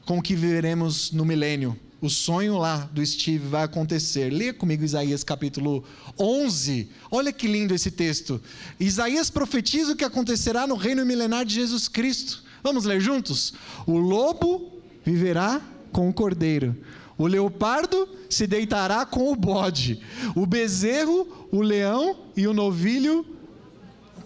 com 0.05 0.19
o 0.19 0.23
que 0.23 0.37
viveremos 0.37 1.11
no 1.11 1.25
milênio 1.25 1.75
o 2.01 2.09
sonho 2.09 2.59
lá 2.59 2.89
do 2.93 3.05
Steve 3.05 3.49
vai 3.49 3.65
acontecer. 3.65 4.33
Leia 4.33 4.55
comigo 4.55 4.85
Isaías 4.85 5.25
capítulo 5.25 5.83
11. 6.19 6.89
Olha 7.11 7.33
que 7.33 7.49
lindo 7.49 7.75
esse 7.75 7.91
texto. 7.91 8.41
Isaías 8.79 9.31
profetiza 9.31 9.93
o 9.93 9.97
que 9.97 10.05
acontecerá 10.05 10.65
no 10.67 10.77
reino 10.77 11.05
milenar 11.05 11.45
de 11.45 11.55
Jesus 11.55 11.89
Cristo. 11.89 12.45
Vamos 12.63 12.85
ler 12.85 13.01
juntos? 13.01 13.53
O 13.85 13.97
lobo 13.97 14.81
viverá 15.05 15.61
com 15.91 16.09
o 16.09 16.13
cordeiro. 16.13 16.77
O 17.17 17.27
leopardo 17.27 18.09
se 18.31 18.47
deitará 18.47 19.05
com 19.05 19.33
o 19.33 19.35
bode. 19.35 20.01
O 20.37 20.47
bezerro, 20.47 21.49
o 21.51 21.61
leão 21.61 22.17
e 22.37 22.47
o 22.47 22.55
novilho 22.55 23.27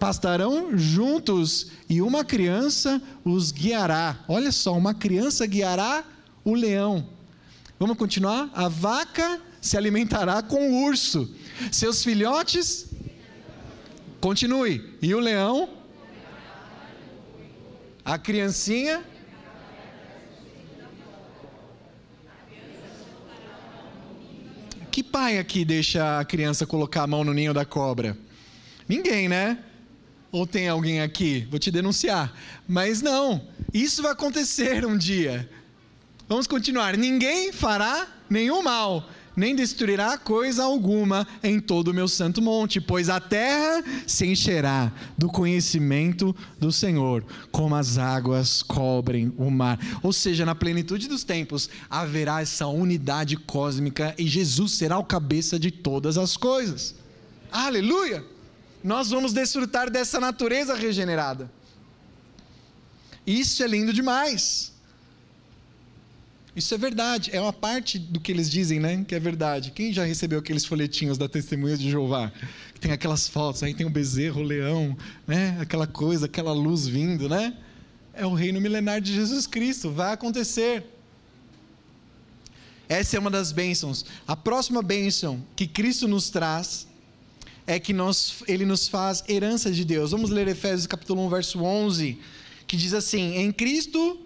pastarão 0.03 0.77
juntos 0.77 1.67
e 1.87 2.01
uma 2.01 2.25
criança 2.25 3.01
os 3.23 3.53
guiará. 3.53 4.19
Olha 4.27 4.51
só, 4.51 4.77
uma 4.77 4.93
criança 4.93 5.47
guiará 5.47 6.03
o 6.43 6.53
leão 6.53 7.07
Vamos 7.79 7.97
continuar? 7.97 8.49
A 8.53 8.67
vaca 8.67 9.39
se 9.61 9.77
alimentará 9.77 10.43
com 10.43 10.71
o 10.71 10.83
urso. 10.83 11.33
Seus 11.71 12.03
filhotes. 12.03 12.87
Continue. 14.19 14.93
E 15.01 15.15
o 15.15 15.21
leão? 15.21 15.69
A 18.03 18.17
criancinha. 18.17 19.05
Que 24.91 25.01
pai 25.01 25.39
aqui 25.39 25.63
deixa 25.63 26.19
a 26.19 26.25
criança 26.25 26.67
colocar 26.67 27.03
a 27.03 27.07
mão 27.07 27.23
no 27.23 27.33
ninho 27.33 27.53
da 27.53 27.63
cobra? 27.63 28.17
Ninguém, 28.85 29.29
né? 29.29 29.63
Ou 30.33 30.47
tem 30.47 30.67
alguém 30.67 30.99
aqui? 30.99 31.47
Vou 31.51 31.59
te 31.59 31.69
denunciar. 31.69 32.33
Mas 32.67 33.03
não, 33.03 33.47
isso 33.71 34.01
vai 34.01 34.13
acontecer 34.13 34.83
um 34.83 34.97
dia. 34.97 35.47
Vamos 36.27 36.47
continuar. 36.47 36.97
Ninguém 36.97 37.53
fará 37.53 38.07
nenhum 38.27 38.63
mal, 38.63 39.07
nem 39.37 39.55
destruirá 39.55 40.17
coisa 40.17 40.63
alguma 40.63 41.27
em 41.43 41.59
todo 41.59 41.89
o 41.89 41.93
meu 41.93 42.07
santo 42.07 42.41
monte, 42.41 42.81
pois 42.81 43.09
a 43.09 43.19
terra 43.19 43.83
se 44.07 44.25
encherá 44.25 44.91
do 45.15 45.27
conhecimento 45.27 46.35
do 46.59 46.71
Senhor, 46.71 47.23
como 47.51 47.75
as 47.75 47.99
águas 47.99 48.63
cobrem 48.63 49.31
o 49.37 49.51
mar. 49.51 49.77
Ou 50.01 50.11
seja, 50.11 50.47
na 50.47 50.55
plenitude 50.55 51.07
dos 51.07 51.23
tempos 51.23 51.69
haverá 51.87 52.41
essa 52.41 52.65
unidade 52.65 53.37
cósmica 53.37 54.15
e 54.17 54.25
Jesus 54.25 54.71
será 54.71 54.97
o 54.97 55.05
cabeça 55.05 55.59
de 55.59 55.69
todas 55.69 56.17
as 56.17 56.35
coisas. 56.35 56.95
Aleluia! 57.51 58.32
Nós 58.83 59.09
vamos 59.09 59.31
desfrutar 59.31 59.89
dessa 59.89 60.19
natureza 60.19 60.75
regenerada. 60.75 61.49
Isso 63.25 63.63
é 63.63 63.67
lindo 63.67 63.93
demais. 63.93 64.73
Isso 66.55 66.75
é 66.75 66.77
verdade, 66.77 67.31
é 67.33 67.41
uma 67.41 67.53
parte 67.53 67.97
do 67.97 68.19
que 68.19 68.31
eles 68.31 68.49
dizem, 68.49 68.79
né? 68.79 69.03
Que 69.07 69.15
é 69.15 69.19
verdade. 69.19 69.71
Quem 69.71 69.91
já 69.91 70.03
recebeu 70.03 70.37
aqueles 70.37 70.63
folhetinhos 70.65 71.17
da 71.17 71.27
Testemunha 71.27 71.75
de 71.75 71.89
Jeová? 71.89 72.31
Que 72.73 72.79
tem 72.79 72.91
aquelas 72.91 73.27
fotos, 73.27 73.63
aí 73.63 73.73
tem 73.73 73.87
o 73.87 73.89
bezerro, 73.89 74.41
o 74.41 74.43
leão, 74.43 74.95
né? 75.25 75.57
Aquela 75.59 75.87
coisa, 75.87 76.27
aquela 76.27 76.53
luz 76.53 76.87
vindo, 76.87 77.27
né? 77.27 77.57
É 78.13 78.23
o 78.25 78.35
reino 78.35 78.61
milenar 78.61 79.01
de 79.01 79.13
Jesus 79.13 79.47
Cristo, 79.47 79.89
vai 79.89 80.13
acontecer. 80.13 80.85
Essa 82.87 83.17
é 83.17 83.19
uma 83.19 83.31
das 83.31 83.51
bênçãos. 83.51 84.05
A 84.27 84.35
próxima 84.35 84.83
bênção 84.83 85.43
que 85.55 85.65
Cristo 85.65 86.07
nos 86.07 86.29
traz 86.29 86.85
é 87.65 87.79
que 87.79 87.93
nós, 87.93 88.43
Ele 88.47 88.65
nos 88.65 88.87
faz 88.87 89.23
herança 89.27 89.71
de 89.71 89.85
Deus. 89.85 90.11
Vamos 90.11 90.29
ler 90.29 90.47
Efésios 90.47 90.87
capítulo 90.87 91.25
1, 91.25 91.29
verso 91.29 91.63
11 91.63 92.19
que 92.73 92.77
diz 92.77 92.93
assim: 92.93 93.35
Em 93.35 93.51
Cristo 93.51 94.19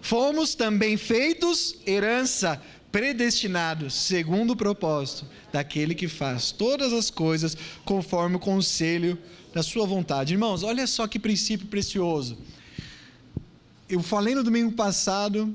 fomos 0.00 0.54
também 0.54 0.96
feitos 0.96 1.74
herança, 1.86 2.62
predestinados, 2.92 3.94
segundo 3.94 4.52
o 4.52 4.56
propósito 4.56 5.26
daquele 5.52 5.94
que 5.94 6.06
faz 6.06 6.52
todas 6.52 6.92
as 6.92 7.10
coisas 7.10 7.56
conforme 7.84 8.36
o 8.36 8.38
conselho 8.38 9.18
da 9.52 9.64
sua 9.64 9.84
vontade. 9.84 10.32
Irmãos, 10.34 10.62
olha 10.62 10.86
só 10.86 11.08
que 11.08 11.18
princípio 11.18 11.66
precioso. 11.66 12.38
Eu 13.88 14.00
falei 14.00 14.34
no 14.34 14.44
domingo 14.44 14.70
passado 14.72 15.52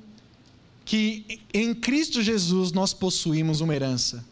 que 0.83 1.39
em 1.53 1.73
Cristo 1.73 2.21
Jesus 2.21 2.73
nós 2.73 2.93
possuímos 2.93 3.61
uma 3.61 3.73
herança. 3.73 4.23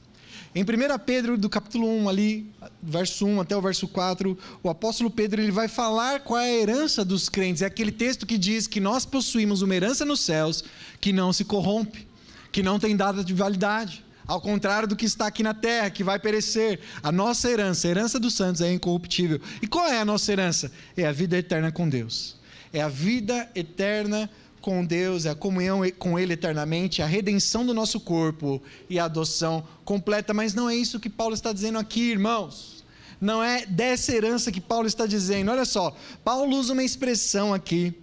Em 0.55 0.61
1 0.61 0.65
Pedro, 1.03 1.35
do 1.35 1.49
capítulo 1.49 1.87
1, 1.87 2.09
ali, 2.09 2.53
verso 2.81 3.25
1 3.25 3.41
até 3.41 3.57
o 3.57 3.61
verso 3.61 3.87
4, 3.87 4.37
o 4.61 4.69
apóstolo 4.69 5.09
Pedro 5.09 5.41
ele 5.41 5.51
vai 5.51 5.67
falar 5.67 6.19
qual 6.19 6.39
é 6.39 6.45
a 6.45 6.53
herança 6.53 7.03
dos 7.03 7.27
crentes. 7.27 7.63
É 7.63 7.65
aquele 7.65 7.91
texto 7.91 8.23
que 8.23 8.37
diz 8.37 8.67
que 8.67 8.79
nós 8.79 9.03
possuímos 9.03 9.63
uma 9.63 9.73
herança 9.73 10.05
nos 10.05 10.19
céus 10.19 10.63
que 11.01 11.11
não 11.11 11.33
se 11.33 11.43
corrompe, 11.43 12.07
que 12.51 12.61
não 12.61 12.77
tem 12.77 12.95
data 12.95 13.23
de 13.23 13.33
validade. 13.33 14.05
Ao 14.27 14.39
contrário 14.39 14.87
do 14.87 14.95
que 14.95 15.05
está 15.05 15.25
aqui 15.25 15.41
na 15.41 15.55
terra, 15.55 15.89
que 15.89 16.03
vai 16.03 16.19
perecer. 16.19 16.79
A 17.01 17.11
nossa 17.11 17.49
herança, 17.49 17.87
a 17.87 17.91
herança 17.91 18.19
dos 18.19 18.35
santos, 18.35 18.61
é 18.61 18.71
incorruptível. 18.71 19.41
E 19.59 19.65
qual 19.65 19.87
é 19.87 19.99
a 19.99 20.05
nossa 20.05 20.31
herança? 20.31 20.71
É 20.95 21.07
a 21.07 21.11
vida 21.11 21.35
eterna 21.35 21.71
com 21.71 21.89
Deus. 21.89 22.37
É 22.71 22.79
a 22.79 22.89
vida 22.89 23.49
eterna 23.55 24.27
com 24.27 24.42
Deus, 24.85 25.25
é 25.25 25.29
a 25.29 25.35
comunhão 25.35 25.81
com 25.99 26.17
Ele 26.17 26.33
eternamente, 26.33 27.01
a 27.01 27.05
redenção 27.05 27.65
do 27.65 27.73
nosso 27.73 27.99
corpo 27.99 28.61
e 28.89 28.97
a 28.97 29.05
adoção 29.05 29.67
completa. 29.83 30.33
Mas 30.33 30.53
não 30.53 30.69
é 30.69 30.75
isso 30.75 30.99
que 30.99 31.09
Paulo 31.09 31.33
está 31.33 31.51
dizendo 31.51 31.77
aqui, 31.77 32.11
irmãos. 32.11 32.83
Não 33.19 33.43
é 33.43 33.65
dessa 33.65 34.13
herança 34.13 34.51
que 34.51 34.61
Paulo 34.61 34.87
está 34.87 35.05
dizendo. 35.05 35.51
Olha 35.51 35.65
só, 35.65 35.95
Paulo 36.23 36.55
usa 36.55 36.71
uma 36.71 36.83
expressão 36.83 37.53
aqui, 37.53 37.93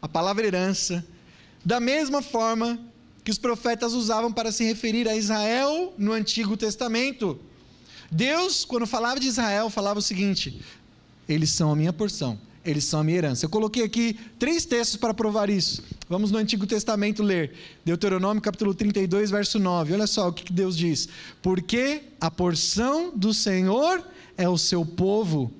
a 0.00 0.08
palavra 0.08 0.46
herança, 0.46 1.04
da 1.64 1.78
mesma 1.78 2.22
forma 2.22 2.78
que 3.22 3.30
os 3.30 3.38
profetas 3.38 3.92
usavam 3.92 4.32
para 4.32 4.50
se 4.50 4.64
referir 4.64 5.06
a 5.06 5.16
Israel 5.16 5.92
no 5.98 6.12
Antigo 6.12 6.56
Testamento. 6.56 7.38
Deus, 8.10 8.64
quando 8.64 8.86
falava 8.86 9.20
de 9.20 9.28
Israel, 9.28 9.68
falava 9.68 9.98
o 9.98 10.02
seguinte: 10.02 10.62
eles 11.28 11.50
são 11.50 11.70
a 11.70 11.76
minha 11.76 11.92
porção 11.92 12.47
eles 12.68 12.84
são 12.84 13.00
a 13.00 13.04
minha 13.04 13.16
herança. 13.16 13.46
Eu 13.46 13.50
coloquei 13.50 13.82
aqui 13.82 14.18
três 14.38 14.64
textos 14.64 14.96
para 14.96 15.14
provar 15.14 15.48
isso. 15.48 15.82
Vamos 16.08 16.30
no 16.30 16.38
Antigo 16.38 16.66
Testamento 16.66 17.22
ler. 17.22 17.52
Deuteronômio 17.84 18.42
capítulo 18.42 18.74
32, 18.74 19.30
verso 19.30 19.58
9. 19.58 19.94
Olha 19.94 20.06
só 20.06 20.28
o 20.28 20.32
que 20.32 20.52
Deus 20.52 20.76
diz. 20.76 21.08
Porque 21.40 22.02
a 22.20 22.30
porção 22.30 23.10
do 23.16 23.32
Senhor 23.32 24.04
é 24.36 24.48
o 24.48 24.58
seu 24.58 24.84
povo. 24.84 25.50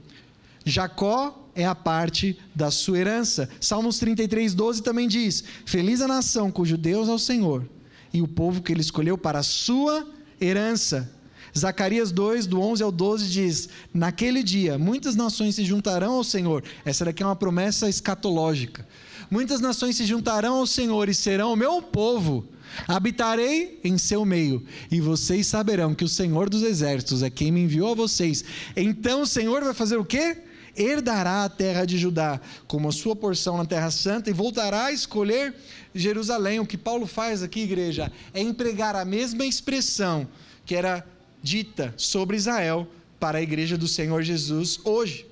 Jacó 0.64 1.48
é 1.54 1.64
a 1.64 1.74
parte 1.74 2.38
da 2.54 2.70
sua 2.70 2.98
herança. 2.98 3.48
Salmos 3.58 3.98
33, 3.98 4.52
12 4.54 4.82
também 4.82 5.08
diz: 5.08 5.42
Feliz 5.64 6.00
a 6.00 6.06
nação 6.06 6.50
cujo 6.50 6.76
Deus 6.76 7.08
é 7.08 7.12
o 7.12 7.18
Senhor, 7.18 7.68
e 8.12 8.20
o 8.20 8.28
povo 8.28 8.62
que 8.62 8.70
ele 8.70 8.82
escolheu 8.82 9.16
para 9.16 9.38
a 9.38 9.42
sua 9.42 10.06
herança. 10.40 11.10
Zacarias 11.56 12.10
2, 12.12 12.46
do 12.46 12.60
11 12.60 12.82
ao 12.82 12.92
12 12.92 13.28
diz: 13.28 13.68
Naquele 13.92 14.42
dia 14.42 14.78
muitas 14.78 15.14
nações 15.14 15.54
se 15.54 15.64
juntarão 15.64 16.14
ao 16.14 16.24
Senhor. 16.24 16.62
Essa 16.84 17.04
daqui 17.04 17.22
é 17.22 17.26
uma 17.26 17.36
promessa 17.36 17.88
escatológica. 17.88 18.86
Muitas 19.30 19.60
nações 19.60 19.96
se 19.96 20.06
juntarão 20.06 20.56
ao 20.56 20.66
Senhor 20.66 21.08
e 21.08 21.14
serão 21.14 21.52
o 21.52 21.56
meu 21.56 21.82
povo. 21.82 22.46
Habitarei 22.86 23.80
em 23.82 23.96
seu 23.96 24.24
meio, 24.24 24.64
e 24.90 25.00
vocês 25.00 25.46
saberão 25.46 25.94
que 25.94 26.04
o 26.04 26.08
Senhor 26.08 26.50
dos 26.50 26.62
exércitos 26.62 27.22
é 27.22 27.30
quem 27.30 27.50
me 27.50 27.62
enviou 27.62 27.92
a 27.92 27.94
vocês. 27.94 28.44
Então 28.76 29.22
o 29.22 29.26
Senhor 29.26 29.64
vai 29.64 29.74
fazer 29.74 29.96
o 29.96 30.04
quê? 30.04 30.38
Herdará 30.76 31.44
a 31.44 31.48
terra 31.48 31.84
de 31.84 31.98
Judá 31.98 32.40
como 32.66 32.88
a 32.88 32.92
sua 32.92 33.16
porção 33.16 33.56
na 33.56 33.64
terra 33.64 33.90
santa 33.90 34.30
e 34.30 34.32
voltará 34.32 34.86
a 34.86 34.92
escolher 34.92 35.54
Jerusalém. 35.94 36.60
O 36.60 36.66
que 36.66 36.78
Paulo 36.78 37.06
faz 37.06 37.42
aqui, 37.42 37.60
igreja, 37.60 38.12
é 38.32 38.40
empregar 38.40 38.94
a 38.94 39.04
mesma 39.04 39.44
expressão 39.44 40.28
que 40.64 40.74
era 40.74 41.04
dita 41.42 41.94
sobre 41.96 42.36
Israel 42.36 42.88
para 43.18 43.38
a 43.38 43.42
igreja 43.42 43.76
do 43.76 43.88
Senhor 43.88 44.22
Jesus 44.22 44.80
hoje. 44.84 45.26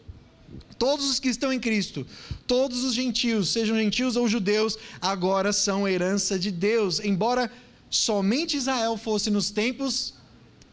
Todos 0.79 1.09
os 1.09 1.19
que 1.19 1.29
estão 1.29 1.53
em 1.53 1.59
Cristo, 1.59 2.07
todos 2.47 2.85
os 2.85 2.95
gentios, 2.95 3.49
sejam 3.49 3.77
gentios 3.77 4.14
ou 4.16 4.29
judeus, 4.29 4.79
agora 5.01 5.53
são 5.53 5.88
herança 5.88 6.38
de 6.38 6.51
Deus. 6.51 7.01
Embora 7.01 7.51
somente 7.88 8.57
Israel 8.57 8.97
fosse 8.97 9.31
nos 9.31 9.51
tempos 9.51 10.14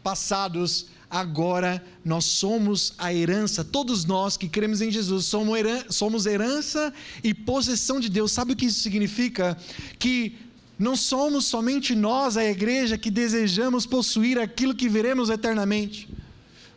passados, 0.02 0.86
agora 1.08 1.82
nós 2.04 2.26
somos 2.26 2.92
a 2.98 3.14
herança, 3.14 3.64
todos 3.64 4.04
nós 4.04 4.36
que 4.36 4.48
cremos 4.48 4.82
em 4.82 4.90
Jesus, 4.90 5.32
somos 5.88 6.26
herança 6.26 6.92
e 7.22 7.32
possessão 7.32 7.98
de 7.98 8.10
Deus. 8.10 8.32
Sabe 8.32 8.52
o 8.52 8.56
que 8.56 8.66
isso 8.66 8.80
significa? 8.80 9.56
Que 9.98 10.36
não 10.78 10.96
somos 10.96 11.46
somente 11.46 11.94
nós, 11.94 12.36
a 12.36 12.44
igreja, 12.44 12.98
que 12.98 13.10
desejamos 13.10 13.86
possuir 13.86 14.38
aquilo 14.38 14.74
que 14.74 14.88
veremos 14.88 15.30
eternamente. 15.30 16.08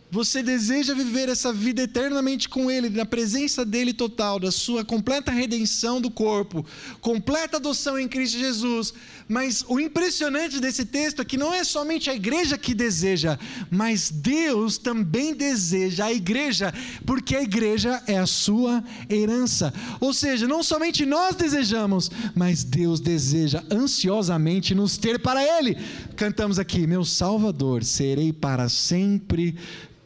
Você 0.09 0.41
deseja 0.41 0.93
viver 0.93 1.27
essa 1.27 1.51
vida 1.51 1.81
eternamente 1.81 2.47
com 2.47 2.71
Ele, 2.71 2.89
na 2.89 3.05
presença 3.05 3.65
dele 3.65 3.93
total, 3.93 4.39
da 4.39 4.51
sua 4.51 4.85
completa 4.85 5.31
redenção 5.31 5.99
do 5.99 6.09
corpo, 6.09 6.65
completa 7.01 7.57
adoção 7.57 7.99
em 7.99 8.07
Cristo 8.07 8.37
Jesus. 8.37 8.93
Mas 9.27 9.63
o 9.67 9.79
impressionante 9.79 10.59
desse 10.59 10.85
texto 10.85 11.21
é 11.21 11.25
que 11.25 11.37
não 11.37 11.53
é 11.53 11.63
somente 11.63 12.09
a 12.09 12.15
igreja 12.15 12.57
que 12.57 12.73
deseja, 12.73 13.37
mas 13.69 14.09
Deus 14.09 14.77
também 14.77 15.33
deseja 15.33 16.05
a 16.05 16.13
igreja, 16.13 16.73
porque 17.05 17.35
a 17.35 17.43
igreja 17.43 18.01
é 18.07 18.17
a 18.17 18.25
sua 18.25 18.83
herança. 19.09 19.73
Ou 19.99 20.13
seja, 20.13 20.47
não 20.47 20.63
somente 20.63 21.05
nós 21.05 21.35
desejamos, 21.35 22.09
mas 22.33 22.63
Deus 22.63 22.99
deseja 22.99 23.63
ansiosamente 23.69 24.73
nos 24.73 24.97
ter 24.97 25.19
para 25.19 25.43
Ele. 25.43 25.77
Cantamos 26.15 26.57
aqui: 26.57 26.87
Meu 26.87 27.03
Salvador, 27.03 27.83
serei 27.83 28.31
para 28.31 28.69
sempre 28.69 29.55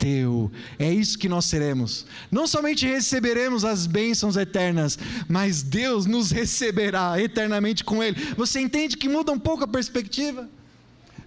teu. 0.01 0.51
É 0.79 0.91
isso 0.91 1.19
que 1.19 1.29
nós 1.29 1.45
seremos. 1.45 2.07
Não 2.31 2.47
somente 2.47 2.87
receberemos 2.87 3.63
as 3.63 3.85
bênçãos 3.85 4.35
eternas, 4.35 4.97
mas 5.29 5.61
Deus 5.61 6.07
nos 6.07 6.31
receberá 6.31 7.21
eternamente 7.21 7.83
com 7.83 8.01
Ele. 8.01 8.17
Você 8.35 8.59
entende 8.59 8.97
que 8.97 9.07
muda 9.11 9.31
um 9.31 9.39
pouco 9.39 9.63
a 9.63 9.67
perspectiva? 9.67 10.49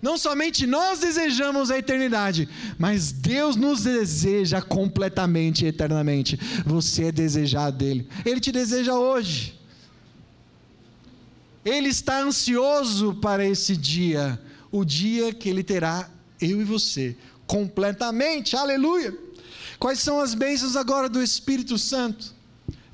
Não 0.01 0.19
somente 0.19 0.67
nós 0.67 0.99
desejamos 0.99 1.71
a 1.71 1.79
eternidade, 1.79 2.49
mas 2.79 3.11
Deus 3.11 3.57
nos 3.57 3.85
deseja 3.85 4.61
completamente, 4.61 5.65
eternamente. 5.65 6.39
Você 6.67 7.05
é 7.05 7.13
desejado 7.13 7.79
dele. 7.79 8.09
Ele 8.25 8.41
te 8.41 8.53
deseja 8.53 8.95
hoje. 8.95 9.59
Ele 11.65 11.89
está 11.89 12.21
ansioso 12.21 13.15
para 13.15 13.47
esse 13.47 13.75
dia, 13.77 14.39
o 14.71 14.85
dia 14.85 15.33
que 15.33 15.49
ele 15.49 15.63
terá 15.63 16.11
eu 16.41 16.61
e 16.61 16.65
você 16.65 17.17
completamente. 17.47 18.57
Aleluia! 18.57 19.17
Quais 19.79 20.01
são 20.01 20.21
as 20.21 20.35
bênçãos 20.35 20.77
agora 20.77 21.09
do 21.09 21.23
Espírito 21.23 21.79
Santo? 21.79 22.35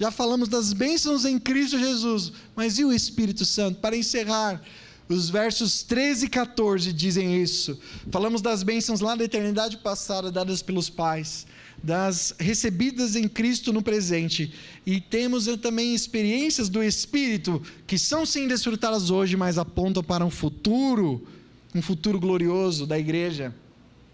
Já 0.00 0.10
falamos 0.10 0.48
das 0.48 0.72
bênçãos 0.72 1.26
em 1.26 1.38
Cristo 1.38 1.78
Jesus, 1.78 2.32
mas 2.56 2.78
e 2.78 2.84
o 2.86 2.90
Espírito 2.90 3.44
Santo? 3.44 3.80
Para 3.80 3.94
encerrar, 3.94 4.62
os 5.06 5.28
versos 5.28 5.82
13 5.82 6.24
e 6.24 6.28
14 6.30 6.90
dizem 6.90 7.42
isso. 7.42 7.78
Falamos 8.10 8.40
das 8.40 8.62
bênçãos 8.62 9.02
lá 9.02 9.14
da 9.14 9.24
eternidade 9.24 9.76
passada, 9.76 10.32
dadas 10.32 10.62
pelos 10.62 10.88
pais, 10.88 11.46
das 11.82 12.34
recebidas 12.38 13.14
em 13.14 13.28
Cristo 13.28 13.74
no 13.74 13.82
presente, 13.82 14.54
e 14.86 15.02
temos 15.02 15.44
também 15.58 15.94
experiências 15.94 16.70
do 16.70 16.82
Espírito, 16.82 17.60
que 17.86 17.98
são 17.98 18.24
sim 18.24 18.48
desfrutadas 18.48 19.10
hoje, 19.10 19.36
mas 19.36 19.58
apontam 19.58 20.02
para 20.02 20.24
um 20.24 20.30
futuro, 20.30 21.28
um 21.74 21.82
futuro 21.82 22.18
glorioso 22.18 22.86
da 22.86 22.98
igreja. 22.98 23.54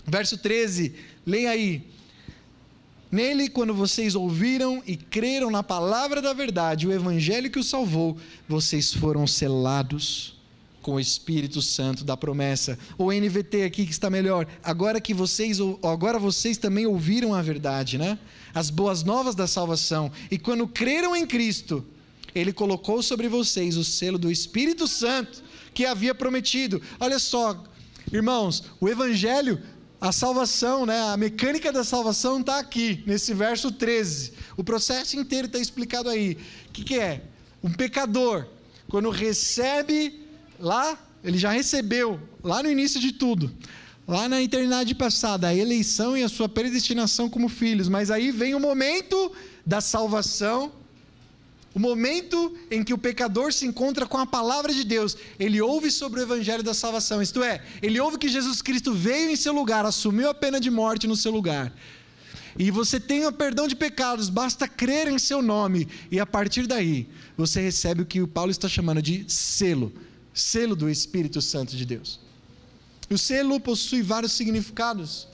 Verso 0.04 0.36
13, 0.36 0.96
leia 1.24 1.50
aí. 1.50 1.95
Nele, 3.10 3.48
quando 3.48 3.72
vocês 3.72 4.14
ouviram 4.14 4.82
e 4.86 4.96
creram 4.96 5.50
na 5.50 5.62
palavra 5.62 6.20
da 6.20 6.32
verdade, 6.32 6.86
o 6.86 6.92
evangelho 6.92 7.50
que 7.50 7.58
os 7.58 7.68
salvou, 7.68 8.16
vocês 8.48 8.92
foram 8.92 9.26
selados 9.26 10.36
com 10.82 10.94
o 10.94 11.00
Espírito 11.00 11.60
Santo 11.60 12.04
da 12.04 12.16
promessa. 12.16 12.78
O 12.96 13.12
NVT 13.12 13.64
aqui 13.64 13.84
que 13.84 13.90
está 13.90 14.08
melhor. 14.08 14.46
Agora 14.62 15.00
que 15.00 15.12
vocês 15.12 15.58
agora 15.82 16.16
vocês 16.18 16.56
também 16.56 16.86
ouviram 16.86 17.34
a 17.34 17.42
verdade, 17.42 17.98
né? 17.98 18.16
As 18.54 18.70
boas 18.70 19.02
novas 19.02 19.34
da 19.34 19.48
salvação. 19.48 20.12
E 20.30 20.38
quando 20.38 20.66
creram 20.68 21.16
em 21.16 21.26
Cristo, 21.26 21.84
ele 22.32 22.52
colocou 22.52 23.02
sobre 23.02 23.28
vocês 23.28 23.76
o 23.76 23.82
selo 23.82 24.16
do 24.16 24.30
Espírito 24.30 24.86
Santo 24.86 25.42
que 25.74 25.84
havia 25.84 26.14
prometido. 26.14 26.80
Olha 27.00 27.18
só, 27.18 27.64
irmãos, 28.12 28.62
o 28.80 28.88
evangelho 28.88 29.60
a 30.06 30.12
salvação, 30.12 30.86
né, 30.86 31.00
a 31.00 31.16
mecânica 31.16 31.72
da 31.72 31.82
salvação 31.82 32.38
está 32.40 32.58
aqui, 32.60 33.02
nesse 33.06 33.34
verso 33.34 33.72
13. 33.72 34.32
O 34.56 34.62
processo 34.62 35.16
inteiro 35.16 35.46
está 35.46 35.58
explicado 35.58 36.08
aí. 36.08 36.38
O 36.68 36.72
que, 36.72 36.84
que 36.84 36.98
é? 36.98 37.22
Um 37.62 37.72
pecador, 37.72 38.46
quando 38.88 39.10
recebe 39.10 40.24
lá, 40.60 40.96
ele 41.24 41.38
já 41.38 41.50
recebeu, 41.50 42.20
lá 42.42 42.62
no 42.62 42.70
início 42.70 43.00
de 43.00 43.12
tudo, 43.12 43.52
lá 44.06 44.28
na 44.28 44.40
eternidade 44.40 44.94
passada, 44.94 45.48
a 45.48 45.54
eleição 45.54 46.16
e 46.16 46.22
a 46.22 46.28
sua 46.28 46.48
predestinação 46.48 47.28
como 47.28 47.48
filhos. 47.48 47.88
Mas 47.88 48.08
aí 48.08 48.30
vem 48.30 48.54
o 48.54 48.60
momento 48.60 49.32
da 49.64 49.80
salvação, 49.80 50.70
O 51.76 51.78
momento 51.78 52.56
em 52.70 52.82
que 52.82 52.94
o 52.94 52.96
pecador 52.96 53.52
se 53.52 53.66
encontra 53.66 54.06
com 54.06 54.16
a 54.16 54.24
palavra 54.24 54.72
de 54.72 54.82
Deus, 54.82 55.14
ele 55.38 55.60
ouve 55.60 55.90
sobre 55.90 56.20
o 56.20 56.22
evangelho 56.22 56.62
da 56.62 56.72
salvação, 56.72 57.20
isto 57.20 57.42
é, 57.42 57.62
ele 57.82 58.00
ouve 58.00 58.16
que 58.16 58.30
Jesus 58.30 58.62
Cristo 58.62 58.94
veio 58.94 59.28
em 59.30 59.36
seu 59.36 59.52
lugar, 59.52 59.84
assumiu 59.84 60.30
a 60.30 60.32
pena 60.32 60.58
de 60.58 60.70
morte 60.70 61.06
no 61.06 61.14
seu 61.14 61.30
lugar. 61.30 61.70
E 62.58 62.70
você 62.70 62.98
tem 62.98 63.26
o 63.26 63.30
perdão 63.30 63.68
de 63.68 63.76
pecados, 63.76 64.30
basta 64.30 64.66
crer 64.66 65.06
em 65.06 65.18
seu 65.18 65.42
nome, 65.42 65.86
e 66.10 66.18
a 66.18 66.24
partir 66.24 66.66
daí, 66.66 67.10
você 67.36 67.60
recebe 67.60 68.00
o 68.00 68.06
que 68.06 68.22
o 68.22 68.26
Paulo 68.26 68.50
está 68.50 68.70
chamando 68.70 69.02
de 69.02 69.26
selo 69.30 69.92
selo 70.32 70.74
do 70.74 70.88
Espírito 70.88 71.42
Santo 71.42 71.76
de 71.76 71.84
Deus. 71.84 72.18
O 73.10 73.18
selo 73.18 73.60
possui 73.60 74.00
vários 74.00 74.32
significados. 74.32 75.28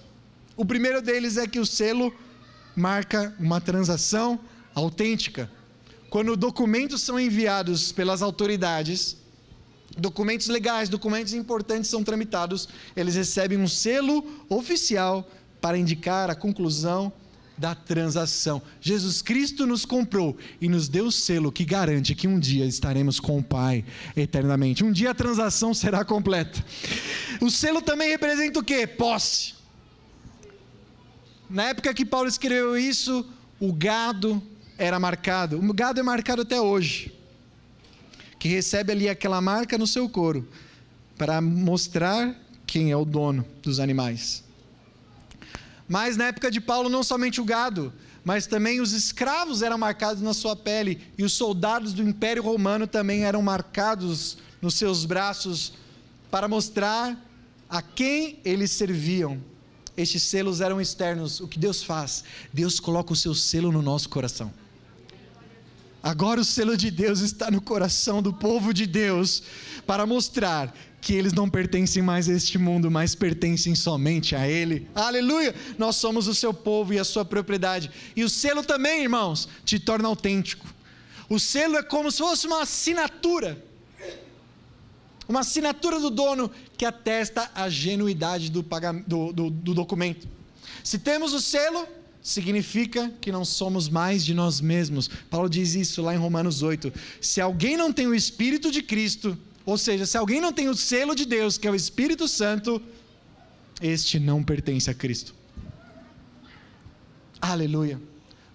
O 0.57 0.65
primeiro 0.65 1.01
deles 1.01 1.37
é 1.37 1.47
que 1.47 1.61
o 1.61 1.67
selo 1.67 2.13
marca 2.75 3.33
uma 3.39 3.61
transação 3.61 4.41
autêntica 4.75 5.49
quando 6.13 6.37
documentos 6.37 7.01
são 7.01 7.19
enviados 7.19 7.91
pelas 7.91 8.21
autoridades, 8.21 9.17
documentos 9.97 10.47
legais, 10.47 10.91
documentos 10.91 11.33
importantes 11.33 11.89
são 11.89 12.05
tramitados, 12.05 12.69
eles 12.95 13.15
recebem 13.15 13.57
um 13.57 13.67
selo 13.67 14.23
oficial 14.51 15.27
para 15.59 15.79
indicar 15.79 16.29
a 16.29 16.35
conclusão 16.35 17.11
da 17.57 17.75
transação. 17.75 18.61
Jesus 18.79 19.23
Cristo 19.23 19.65
nos 19.65 19.87
comprou 19.87 20.37
e 20.61 20.69
nos 20.69 20.87
deu 20.87 21.07
o 21.07 21.11
selo 21.11 21.51
que 21.51 21.65
garante 21.65 22.15
que 22.15 22.29
um 22.29 22.39
dia 22.39 22.67
estaremos 22.67 23.19
com 23.19 23.39
o 23.39 23.43
Pai 23.43 23.83
eternamente. 24.15 24.85
Um 24.85 24.93
dia 24.93 25.13
a 25.13 25.15
transação 25.15 25.73
será 25.73 26.05
completa. 26.05 26.63
O 27.41 27.51
selo 27.51 27.81
também 27.81 28.11
representa 28.11 28.61
o 28.61 28.63
quê? 28.63 28.87
Posse. 28.87 29.55
Na 31.49 31.71
época 31.71 31.95
que 31.95 32.05
Paulo 32.05 32.29
escreveu 32.29 32.77
isso, 32.77 33.27
o 33.59 33.73
gado 33.73 34.43
era 34.83 34.99
marcado. 34.99 35.59
O 35.59 35.73
gado 35.73 36.01
é 36.01 36.03
marcado 36.03 36.43
até 36.43 36.61
hoje. 36.61 37.17
Que 38.39 38.49
recebe 38.49 38.91
ali 38.91 39.09
aquela 39.09 39.41
marca 39.41 39.79
no 39.79 39.87
seu 39.87 40.09
couro 40.09 40.49
para 41.17 41.41
mostrar 41.41 42.35
quem 42.67 42.91
é 42.91 42.97
o 42.97 43.05
dono 43.05 43.47
dos 43.63 43.79
animais. 43.79 44.43
Mas 45.89 46.17
na 46.17 46.25
época 46.25 46.51
de 46.51 46.61
Paulo, 46.61 46.89
não 46.89 47.05
somente 47.05 47.41
o 47.41 47.45
gado, 47.45 47.93
mas 48.25 48.47
também 48.49 48.81
os 48.81 48.93
escravos 48.93 49.63
eram 49.63 49.79
marcados 49.79 50.21
na 50.21 50.35
sua 50.35 50.57
pele 50.57 51.01
e 51.17 51.23
os 51.23 51.33
soldados 51.33 51.93
do 51.93 52.03
Império 52.03 52.43
Romano 52.43 52.87
também 52.87 53.25
eram 53.25 53.41
marcados 53.41 54.39
nos 54.61 54.75
seus 54.75 55.05
braços 55.05 55.75
para 56.29 56.49
mostrar 56.49 57.17
a 57.71 57.81
quem 57.81 58.41
eles 58.45 58.73
serviam. 58.73 59.41
Estes 59.97 60.25
selos 60.25 60.61
eram 60.61 60.81
externos. 60.81 61.39
O 61.39 61.47
que 61.47 61.59
Deus 61.59 61.85
faz? 61.85 62.25
Deus 62.53 62.81
coloca 62.81 63.13
o 63.13 63.17
seu 63.17 63.35
selo 63.35 63.71
no 63.71 63.83
nosso 63.83 64.09
coração. 64.09 64.62
Agora 66.03 66.41
o 66.41 66.45
selo 66.45 66.77
de 66.77 66.91
Deus 66.91 67.21
está 67.21 67.51
no 67.51 67.61
coração 67.61 68.21
do 68.21 68.33
povo 68.33 68.75
de 68.75 68.87
Deus 68.87 69.43
para 69.87 70.05
mostrar 70.05 70.75
que 71.01 71.15
eles 71.15 71.33
não 71.33 71.49
pertencem 71.49 72.03
mais 72.03 72.29
a 72.29 72.33
este 72.33 72.59
mundo, 72.59 72.91
mas 72.91 73.15
pertencem 73.15 73.75
somente 73.75 74.35
a 74.35 74.49
Ele. 74.49 74.89
Aleluia! 74.95 75.55
Nós 75.79 75.97
somos 75.97 76.27
o 76.27 76.35
seu 76.35 76.53
povo 76.53 76.93
e 76.93 76.99
a 76.99 77.05
sua 77.05 77.25
propriedade. 77.25 77.91
E 78.17 78.25
o 78.25 78.29
selo 78.29 78.63
também, 78.63 79.03
irmãos, 79.03 79.49
te 79.65 79.79
torna 79.79 80.09
autêntico. 80.09 80.67
O 81.29 81.39
selo 81.39 81.77
é 81.77 81.83
como 81.83 82.11
se 82.11 82.19
fosse 82.19 82.47
uma 82.47 82.63
assinatura. 82.63 83.65
Uma 85.29 85.41
assinatura 85.41 86.01
do 86.01 86.11
dono 86.11 86.51
que 86.77 86.85
atesta 86.85 87.51
a 87.55 87.69
genuidade 87.69 88.51
do, 88.51 88.63
do, 89.07 89.33
do, 89.33 89.51
do 89.51 89.75
documento. 89.75 90.29
Se 90.83 90.99
temos 90.99 91.33
o 91.33 91.41
selo, 91.41 91.87
significa 92.23 93.13
que 93.21 93.33
não 93.33 93.45
somos 93.45 93.89
mais 93.89 94.25
de 94.25 94.33
nós 94.33 94.61
mesmos. 94.61 95.09
Paulo 95.29 95.49
diz 95.49 95.75
isso 95.75 96.01
lá 96.01 96.15
em 96.15 96.19
Romanos 96.19 96.63
8. 96.63 96.93
Se 97.21 97.41
alguém 97.41 97.77
não 97.77 97.93
tem 97.93 98.07
o 98.07 98.15
Espírito 98.15 98.71
de 98.71 98.83
Cristo, 98.83 99.37
ou 99.67 99.77
seja, 99.77 100.07
se 100.07 100.17
alguém 100.17 100.41
não 100.41 100.53
tem 100.53 100.69
o 100.69 100.75
selo 100.75 101.15
de 101.15 101.25
Deus, 101.25 101.59
que 101.59 101.67
é 101.67 101.71
o 101.71 101.75
Espírito 101.75 102.29
Santo, 102.29 102.81
este 103.81 104.21
não 104.21 104.43
pertence 104.43 104.89
a 104.89 104.95
Cristo. 104.95 105.35
Aleluia. 107.41 108.01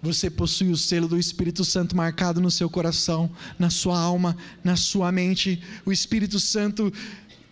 Você 0.00 0.30
possui 0.30 0.70
o 0.70 0.76
selo 0.76 1.08
do 1.08 1.18
Espírito 1.18 1.64
Santo 1.64 1.96
marcado 1.96 2.40
no 2.40 2.50
seu 2.50 2.70
coração, 2.70 3.30
na 3.58 3.68
sua 3.68 3.98
alma, 3.98 4.36
na 4.62 4.76
sua 4.76 5.10
mente. 5.10 5.60
O 5.84 5.92
Espírito 5.92 6.38
Santo 6.38 6.92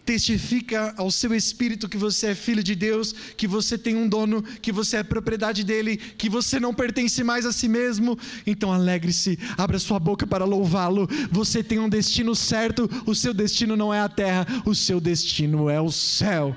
testifica 0.07 0.95
ao 0.97 1.11
seu 1.11 1.35
espírito 1.35 1.89
que 1.89 1.97
você 1.97 2.29
é 2.29 2.35
filho 2.35 2.63
de 2.63 2.77
Deus, 2.77 3.13
que 3.37 3.49
você 3.49 3.77
tem 3.77 3.97
um 3.97 4.09
dono, 4.09 4.41
que 4.41 4.71
você 4.71 4.99
é 4.99 5.03
propriedade 5.03 5.65
dele, 5.65 5.97
que 5.97 6.31
você 6.31 6.61
não 6.61 6.73
pertence 6.73 7.25
mais 7.25 7.45
a 7.45 7.53
si 7.53 7.69
mesmo. 7.69 8.17
Então 8.47 8.73
alegre-se, 8.73 9.37
abra 9.59 9.81
sua 9.81 9.99
boca 9.99 10.25
para 10.25 10.45
louvá-lo. 10.45 11.09
Você 11.31 11.63
tem 11.63 11.81
um 11.81 11.89
destino 11.89 12.37
certo, 12.37 12.89
o 13.05 13.15
seu 13.15 13.35
destino 13.35 13.77
não 13.77 13.93
é 13.93 14.01
a 14.01 14.09
terra, 14.09 14.47
o 14.65 14.75
seu 14.75 15.01
destino 15.01 15.69
é 15.69 15.81
o 15.81 15.91
céu. 15.91 16.55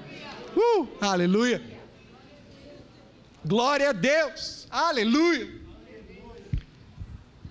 Uh, 0.56 0.88
aleluia! 1.02 1.62
Glória 3.44 3.90
a 3.90 3.94
Deus! 3.94 4.68
Aleluia! 4.70 5.50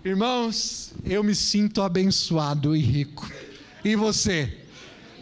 Irmãos, 0.04 0.92
eu 1.04 1.24
me 1.24 1.34
sinto 1.34 1.82
abençoado 1.82 2.76
e 2.76 2.80
rico. 2.80 3.28
E 3.84 3.96
você? 3.96 4.67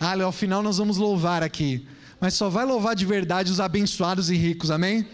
Ah, 0.00 0.20
ao 0.22 0.32
final 0.32 0.62
nós 0.62 0.78
vamos 0.78 0.96
louvar 0.96 1.42
aqui. 1.42 1.86
Mas 2.20 2.34
só 2.34 2.48
vai 2.48 2.64
louvar 2.64 2.94
de 2.94 3.04
verdade 3.04 3.52
os 3.52 3.60
abençoados 3.60 4.30
e 4.30 4.36
ricos, 4.36 4.70
amém? 4.70 5.06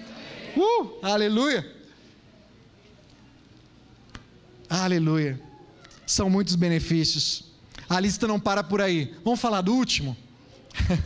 Uh, 0.56 0.98
aleluia! 1.02 1.66
Aleluia! 4.68 5.40
São 6.06 6.30
muitos 6.30 6.54
benefícios. 6.54 7.52
A 7.88 7.98
lista 8.00 8.26
não 8.26 8.38
para 8.38 8.62
por 8.62 8.80
aí. 8.80 9.14
Vamos 9.24 9.40
falar 9.40 9.60
do 9.60 9.74
último? 9.74 10.16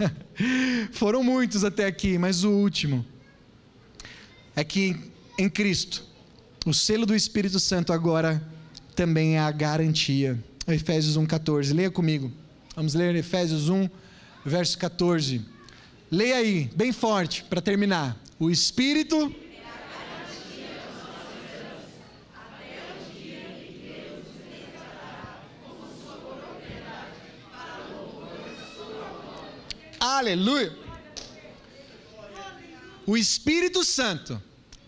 Foram 0.92 1.22
muitos 1.22 1.64
até 1.64 1.86
aqui, 1.86 2.18
mas 2.18 2.44
o 2.44 2.50
último 2.50 3.04
é 4.54 4.64
que 4.64 4.96
em 5.38 5.48
Cristo, 5.50 6.04
o 6.64 6.72
selo 6.72 7.04
do 7.04 7.14
Espírito 7.14 7.60
Santo 7.60 7.92
agora 7.92 8.42
também 8.94 9.36
é 9.36 9.40
a 9.40 9.50
garantia. 9.50 10.42
Efésios 10.66 11.16
1,14. 11.16 11.74
Leia 11.74 11.90
comigo. 11.90 12.32
Vamos 12.76 12.92
ler 12.92 13.14
Efésios 13.14 13.70
1, 13.70 13.88
verso 14.44 14.76
14. 14.76 15.40
Leia 16.10 16.36
aí, 16.36 16.70
bem 16.76 16.92
forte, 16.92 17.42
para 17.44 17.62
terminar. 17.62 18.14
O 18.38 18.50
Espírito. 18.50 19.34
Aleluia! 29.98 30.76
O 33.06 33.16
Espírito 33.16 33.82
Santo 33.84 34.42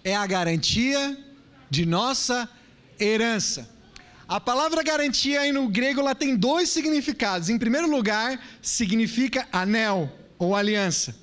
é 0.05 0.15
a 0.15 0.27
garantia 0.27 1.19
de 1.71 1.87
nossa 1.87 2.47
herança. 3.01 3.78
A 4.29 4.39
palavra 4.39 4.83
garantia 4.83 5.41
aí 5.41 5.53
no 5.53 5.67
grego 5.69 6.01
ela 6.01 6.15
tem 6.15 6.37
dois 6.37 6.69
significados. 6.69 7.49
Em 7.49 7.57
primeiro 7.57 7.91
lugar, 7.91 8.39
significa 8.61 9.49
anel 9.51 10.13
ou 10.39 10.55
aliança. 10.55 11.17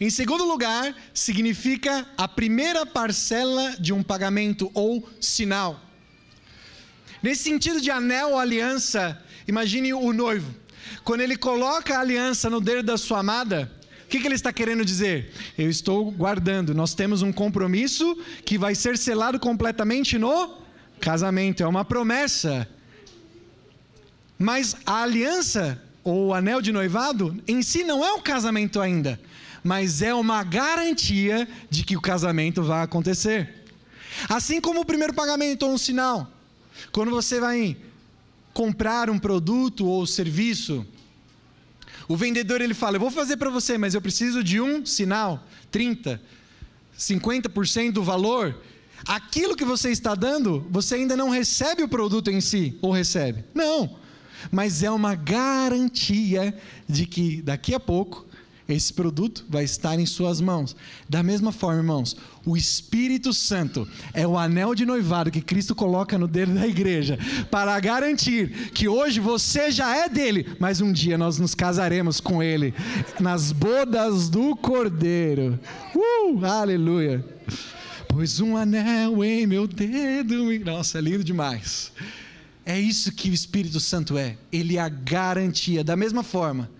Em 0.00 0.10
segundo 0.10 0.44
lugar, 0.44 0.92
significa 1.14 2.04
a 2.16 2.26
primeira 2.26 2.84
parcela 2.84 3.76
de 3.78 3.92
um 3.92 4.02
pagamento 4.02 4.68
ou 4.74 5.08
sinal. 5.20 5.80
Nesse 7.22 7.44
sentido 7.44 7.80
de 7.80 7.92
anel 7.92 8.30
ou 8.30 8.38
aliança, 8.40 9.22
imagine 9.46 9.94
o 9.94 10.12
noivo. 10.12 10.52
Quando 11.04 11.20
ele 11.20 11.36
coloca 11.36 11.96
a 11.96 12.00
aliança 12.00 12.50
no 12.50 12.60
dedo 12.60 12.82
da 12.82 12.98
sua 12.98 13.20
amada, 13.20 13.70
o 14.04 14.08
que, 14.08 14.18
que, 14.18 14.26
ele 14.26 14.34
está 14.34 14.52
querendo 14.52 14.84
dizer? 14.84 15.32
Eu 15.56 15.70
estou 15.70 16.10
guardando. 16.10 16.74
Nós 16.74 16.92
temos 16.92 17.22
um 17.22 17.32
compromisso 17.32 18.18
que 18.44 18.58
vai 18.58 18.74
ser 18.74 18.98
selado 18.98 19.38
completamente 19.38 20.18
no 20.18 20.63
Casamento 21.04 21.62
é 21.62 21.66
uma 21.66 21.84
promessa. 21.84 22.66
Mas 24.38 24.74
a 24.86 25.02
aliança, 25.02 25.78
ou 26.02 26.28
o 26.28 26.34
anel 26.34 26.62
de 26.62 26.72
noivado, 26.72 27.38
em 27.46 27.60
si 27.60 27.84
não 27.84 28.02
é 28.02 28.14
um 28.14 28.22
casamento 28.22 28.80
ainda, 28.80 29.20
mas 29.62 30.00
é 30.00 30.14
uma 30.14 30.42
garantia 30.42 31.46
de 31.68 31.84
que 31.84 31.94
o 31.94 32.00
casamento 32.00 32.62
vai 32.62 32.82
acontecer. 32.82 33.66
Assim 34.30 34.62
como 34.62 34.80
o 34.80 34.84
primeiro 34.86 35.12
pagamento 35.12 35.64
ou 35.64 35.74
um 35.74 35.76
sinal. 35.76 36.26
Quando 36.90 37.10
você 37.10 37.38
vai 37.38 37.76
comprar 38.54 39.10
um 39.10 39.18
produto 39.18 39.84
ou 39.84 40.06
serviço, 40.06 40.86
o 42.08 42.16
vendedor 42.16 42.62
ele 42.62 42.72
fala: 42.72 42.96
"Eu 42.96 43.00
vou 43.00 43.10
fazer 43.10 43.36
para 43.36 43.50
você, 43.50 43.76
mas 43.76 43.92
eu 43.92 44.00
preciso 44.00 44.42
de 44.42 44.58
um 44.58 44.86
sinal, 44.86 45.46
30, 45.70 46.18
50% 46.98 47.92
do 47.92 48.02
valor 48.02 48.58
aquilo 49.06 49.56
que 49.56 49.64
você 49.64 49.90
está 49.90 50.14
dando, 50.14 50.66
você 50.70 50.96
ainda 50.96 51.16
não 51.16 51.30
recebe 51.30 51.82
o 51.82 51.88
produto 51.88 52.30
em 52.30 52.40
si, 52.40 52.78
ou 52.80 52.92
recebe? 52.92 53.44
Não. 53.54 53.96
Mas 54.50 54.82
é 54.82 54.90
uma 54.90 55.14
garantia 55.14 56.54
de 56.88 57.06
que 57.06 57.40
daqui 57.42 57.74
a 57.74 57.80
pouco 57.80 58.26
esse 58.68 58.92
produto 58.92 59.44
vai 59.48 59.64
estar 59.64 59.98
em 59.98 60.06
suas 60.06 60.40
mãos. 60.40 60.74
Da 61.08 61.22
mesma 61.22 61.52
forma, 61.52 61.80
irmãos, 61.80 62.16
o 62.46 62.56
Espírito 62.56 63.32
Santo 63.32 63.86
é 64.12 64.26
o 64.26 64.38
anel 64.38 64.74
de 64.74 64.86
noivado 64.86 65.30
que 65.30 65.42
Cristo 65.42 65.74
coloca 65.74 66.16
no 66.16 66.26
dedo 66.26 66.54
da 66.54 66.66
igreja 66.66 67.18
para 67.50 67.78
garantir 67.78 68.70
que 68.72 68.88
hoje 68.88 69.20
você 69.20 69.70
já 69.70 69.94
é 69.96 70.08
dele, 70.08 70.56
mas 70.58 70.80
um 70.80 70.92
dia 70.92 71.18
nós 71.18 71.38
nos 71.38 71.54
casaremos 71.54 72.20
com 72.20 72.42
ele 72.42 72.74
nas 73.20 73.52
bodas 73.52 74.30
do 74.30 74.56
Cordeiro. 74.56 75.58
Uh, 75.94 76.44
aleluia! 76.44 77.24
Pois 78.14 78.38
um 78.38 78.56
anel 78.56 79.24
em 79.24 79.44
meu 79.44 79.66
dedo. 79.66 80.44
Nossa, 80.64 80.98
é 80.98 81.00
lindo 81.00 81.24
demais. 81.24 81.90
É 82.64 82.78
isso 82.78 83.10
que 83.10 83.28
o 83.28 83.34
Espírito 83.34 83.80
Santo 83.80 84.16
é. 84.16 84.36
Ele 84.52 84.76
é 84.76 84.80
a 84.80 84.88
garantia. 84.88 85.82
Da 85.82 85.96
mesma 85.96 86.22
forma, 86.22 86.70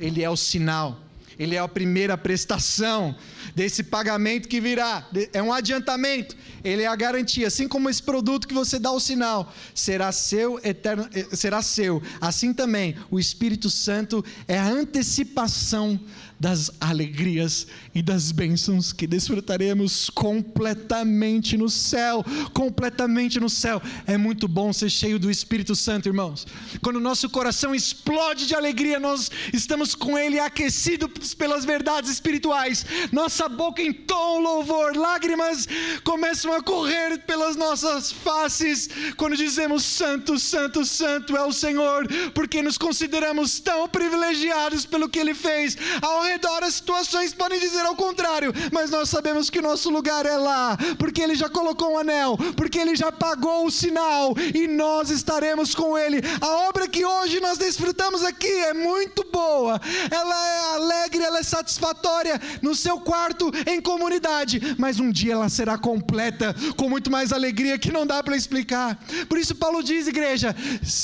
ele 0.00 0.20
é 0.20 0.28
o 0.28 0.36
sinal 0.36 1.00
ele 1.40 1.54
é 1.54 1.58
a 1.58 1.66
primeira 1.66 2.18
prestação 2.18 3.16
desse 3.56 3.82
pagamento 3.82 4.46
que 4.46 4.60
virá, 4.60 5.08
é 5.32 5.42
um 5.42 5.50
adiantamento, 5.50 6.36
ele 6.62 6.82
é 6.82 6.86
a 6.86 6.94
garantia, 6.94 7.46
assim 7.46 7.66
como 7.66 7.88
esse 7.88 8.02
produto 8.02 8.46
que 8.46 8.52
você 8.52 8.78
dá 8.78 8.92
o 8.92 9.00
sinal, 9.00 9.50
será 9.74 10.12
seu 10.12 10.60
eterno, 10.62 11.08
eh, 11.14 11.26
será 11.32 11.62
seu. 11.62 12.02
Assim 12.20 12.52
também, 12.52 12.94
o 13.10 13.18
Espírito 13.18 13.70
Santo 13.70 14.22
é 14.46 14.58
a 14.58 14.68
antecipação 14.68 15.98
das 16.40 16.70
alegrias 16.80 17.66
e 17.94 18.00
das 18.00 18.32
bênçãos 18.32 18.94
que 18.94 19.06
desfrutaremos 19.06 20.08
completamente 20.08 21.58
no 21.58 21.68
céu, 21.68 22.24
completamente 22.54 23.38
no 23.38 23.50
céu. 23.50 23.82
É 24.06 24.16
muito 24.16 24.48
bom 24.48 24.72
ser 24.72 24.88
cheio 24.88 25.18
do 25.18 25.30
Espírito 25.30 25.76
Santo, 25.76 26.08
irmãos. 26.08 26.46
Quando 26.80 26.96
o 26.96 27.00
nosso 27.00 27.28
coração 27.28 27.74
explode 27.74 28.46
de 28.46 28.54
alegria, 28.54 28.98
nós 28.98 29.30
estamos 29.52 29.94
com 29.94 30.18
ele 30.18 30.38
aquecidos 30.38 31.34
pelas 31.34 31.66
verdades 31.66 32.10
espirituais. 32.10 32.86
Nossa 33.12 33.46
boca 33.46 33.82
em 33.82 33.92
tom 33.92 34.40
louvor, 34.40 34.96
lágrimas 34.96 35.68
começam 36.02 36.54
a 36.54 36.62
correr 36.62 37.18
pelas 37.26 37.54
nossas 37.54 38.10
faces 38.10 38.88
quando 39.16 39.36
dizemos 39.36 39.84
santo, 39.84 40.38
santo, 40.38 40.86
santo 40.86 41.36
é 41.36 41.44
o 41.44 41.52
Senhor, 41.52 42.08
porque 42.32 42.62
nos 42.62 42.78
consideramos 42.78 43.60
tão 43.60 43.86
privilegiados 43.86 44.86
pelo 44.86 45.08
que 45.08 45.18
ele 45.18 45.34
fez. 45.34 45.76
Ao 46.00 46.29
redor 46.30 46.62
as 46.62 46.74
situações 46.74 47.34
podem 47.34 47.58
dizer 47.58 47.84
ao 47.84 47.96
contrário, 47.96 48.52
mas 48.72 48.90
nós 48.90 49.08
sabemos 49.08 49.50
que 49.50 49.58
o 49.58 49.62
nosso 49.62 49.90
lugar 49.90 50.24
é 50.26 50.36
lá, 50.36 50.76
porque 50.98 51.20
Ele 51.20 51.34
já 51.34 51.48
colocou 51.48 51.94
um 51.94 51.98
anel, 51.98 52.36
porque 52.56 52.78
Ele 52.78 52.94
já 52.94 53.10
pagou 53.10 53.66
o 53.66 53.70
sinal 53.70 54.34
e 54.54 54.66
nós 54.68 55.10
estaremos 55.10 55.74
com 55.74 55.98
Ele. 55.98 56.20
A 56.40 56.68
obra 56.68 56.88
que 56.88 57.04
hoje 57.04 57.40
nós 57.40 57.58
desfrutamos 57.58 58.22
aqui 58.22 58.46
é 58.46 58.72
muito 58.72 59.26
boa, 59.32 59.80
ela 60.10 60.48
é 60.48 60.74
alegre, 60.76 61.22
ela 61.22 61.38
é 61.38 61.42
satisfatória 61.42 62.40
no 62.62 62.74
seu 62.74 63.00
quarto 63.00 63.50
em 63.66 63.80
comunidade, 63.80 64.76
mas 64.78 65.00
um 65.00 65.10
dia 65.10 65.32
ela 65.32 65.48
será 65.48 65.76
completa 65.76 66.54
com 66.76 66.88
muito 66.88 67.10
mais 67.10 67.32
alegria 67.32 67.78
que 67.78 67.92
não 67.92 68.06
dá 68.06 68.22
para 68.22 68.36
explicar. 68.36 68.98
Por 69.28 69.38
isso, 69.38 69.54
Paulo 69.54 69.82
diz, 69.82 70.06
igreja: 70.06 70.54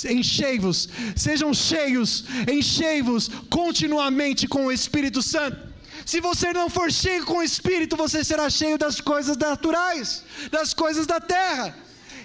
enchei-vos, 0.08 0.88
sejam 1.16 1.52
cheios, 1.52 2.24
enchei-vos 2.50 3.28
continuamente 3.50 4.46
com 4.46 4.66
o 4.66 4.72
Espírito 4.72 5.15
Espírito 5.20 5.22
Santo. 5.22 5.76
Se 6.04 6.20
você 6.20 6.52
não 6.52 6.68
for 6.68 6.92
cheio 6.92 7.24
com 7.24 7.38
o 7.38 7.42
Espírito, 7.42 7.96
você 7.96 8.22
será 8.22 8.48
cheio 8.48 8.78
das 8.78 9.00
coisas 9.00 9.36
naturais, 9.36 10.22
das 10.50 10.72
coisas 10.74 11.06
da 11.06 11.20
terra. 11.20 11.76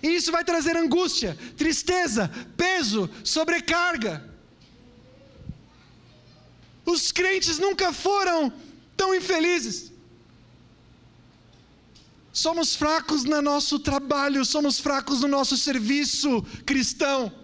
E 0.03 0.09
isso 0.09 0.31
vai 0.31 0.43
trazer 0.43 0.75
angústia, 0.75 1.37
tristeza, 1.57 2.29
peso, 2.57 3.09
sobrecarga. 3.23 4.29
Os 6.85 7.11
crentes 7.11 7.57
nunca 7.59 7.93
foram 7.93 8.51
tão 8.97 9.15
infelizes. 9.15 9.91
Somos 12.33 12.75
fracos 12.75 13.23
no 13.23 13.41
nosso 13.41 13.77
trabalho, 13.79 14.45
somos 14.45 14.79
fracos 14.79 15.21
no 15.21 15.27
nosso 15.27 15.57
serviço 15.57 16.41
cristão 16.65 17.40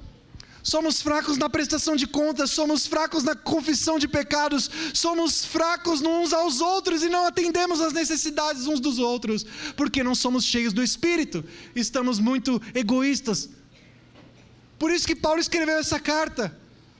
somos 0.68 1.02
fracos 1.02 1.38
na 1.38 1.50
prestação 1.50 1.96
de 1.96 2.06
contas, 2.06 2.52
somos 2.52 2.86
fracos 2.86 3.24
na 3.24 3.34
confissão 3.34 3.98
de 3.98 4.06
pecados, 4.06 4.70
somos 4.94 5.46
fracos 5.46 6.02
uns 6.02 6.34
aos 6.34 6.60
outros 6.60 7.04
e 7.04 7.08
não 7.08 7.26
atendemos 7.26 7.80
às 7.80 7.94
necessidades 7.94 8.68
uns 8.68 8.82
dos 8.82 9.00
outros, 9.00 9.46
porque 9.78 10.04
não 10.04 10.14
somos 10.14 10.44
cheios 10.44 10.74
do 10.74 10.84
Espírito, 10.84 11.42
estamos 11.74 12.20
muito 12.20 12.62
egoístas. 12.76 13.50
Por 14.78 14.92
isso 14.92 15.08
que 15.08 15.16
Paulo 15.16 15.40
escreveu 15.40 15.78
essa 15.78 16.02
carta 16.02 16.54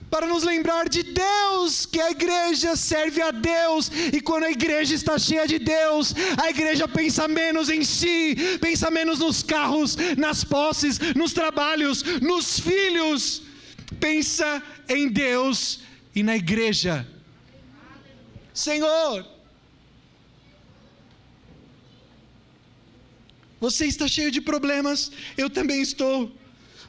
para 0.08 0.26
nos 0.26 0.44
lembrar 0.44 0.88
de 0.88 1.02
Deus, 1.02 1.84
que 1.84 2.00
a 2.00 2.10
igreja 2.10 2.74
serve 2.74 3.20
a 3.20 3.30
Deus, 3.30 3.90
e 4.14 4.22
quando 4.22 4.44
a 4.44 4.50
igreja 4.50 4.94
está 4.94 5.18
cheia 5.18 5.46
de 5.46 5.58
Deus, 5.58 6.14
a 6.42 6.48
igreja 6.48 6.88
pensa 6.88 7.28
menos 7.28 7.68
em 7.68 7.84
si, 7.84 8.34
pensa 8.62 8.90
menos 8.90 9.18
nos 9.18 9.42
carros, 9.42 9.94
nas 10.16 10.42
posses, 10.42 10.98
nos 11.14 11.34
trabalhos, 11.34 12.02
nos 12.22 12.58
filhos, 12.58 13.42
pensa 14.00 14.62
em 14.88 15.08
Deus 15.08 15.80
e 16.14 16.22
na 16.22 16.36
igreja. 16.36 17.06
Senhor, 18.52 19.26
você 23.60 23.86
está 23.86 24.06
cheio 24.06 24.30
de 24.30 24.40
problemas, 24.40 25.10
eu 25.36 25.48
também 25.48 25.80
estou. 25.80 26.34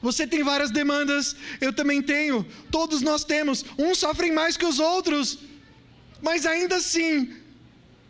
Você 0.02 0.26
tem 0.26 0.43
várias 0.43 0.72
demandas, 0.72 1.36
eu 1.60 1.74
também 1.74 2.02
tenho. 2.02 2.45
Todos 2.72 3.02
nós 3.02 3.24
temos. 3.24 3.66
Uns 3.78 3.97
sofrem 3.97 4.32
mais 4.32 4.56
que 4.56 4.66
os 4.66 4.80
outros, 4.80 5.39
mas 6.22 6.45
ainda 6.45 6.78
assim, 6.78 7.34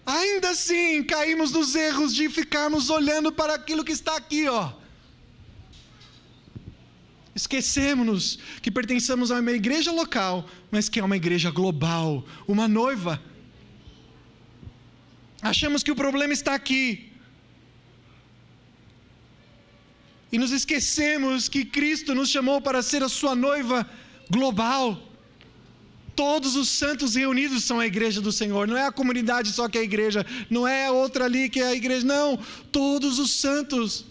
ainda 0.06 0.50
assim, 0.52 1.04
caímos 1.04 1.52
nos 1.52 1.76
erros 1.76 2.14
de 2.14 2.30
ficarmos 2.30 2.90
olhando 2.90 3.32
para 3.32 3.56
aquilo 3.56 3.84
que 3.84 3.92
está 3.92 4.16
aqui, 4.16 4.48
ó. 4.48 4.79
Esquecemos 7.40 8.38
que 8.62 8.70
pertencemos 8.70 9.32
a 9.32 9.40
uma 9.40 9.54
igreja 9.54 9.92
local, 9.94 10.46
mas 10.70 10.90
que 10.90 11.00
é 11.00 11.04
uma 11.10 11.16
igreja 11.16 11.50
global, 11.50 12.26
uma 12.46 12.68
noiva. 12.68 13.14
Achamos 15.42 15.82
que 15.82 15.94
o 15.94 15.96
problema 15.96 16.34
está 16.34 16.54
aqui. 16.54 17.14
E 20.34 20.38
nos 20.38 20.52
esquecemos 20.52 21.48
que 21.48 21.64
Cristo 21.64 22.14
nos 22.14 22.30
chamou 22.30 22.60
para 22.60 22.82
ser 22.82 23.04
a 23.04 23.08
sua 23.08 23.36
noiva 23.36 23.90
global. 24.30 25.02
Todos 26.18 26.58
os 26.58 26.68
santos 26.68 27.16
reunidos 27.16 27.64
são 27.64 27.80
a 27.80 27.88
igreja 27.88 28.20
do 28.20 28.34
Senhor, 28.34 28.68
não 28.68 28.76
é 28.76 28.86
a 28.86 28.92
comunidade 28.92 29.54
só 29.54 29.70
que 29.70 29.78
é 29.78 29.82
a 29.82 29.86
igreja, 29.92 30.26
não 30.50 30.68
é 30.68 30.92
outra 30.92 31.24
ali 31.24 31.48
que 31.48 31.62
é 31.62 31.68
a 31.68 31.74
igreja, 31.74 32.06
não, 32.06 32.38
todos 32.70 33.18
os 33.18 33.32
santos. 33.32 34.09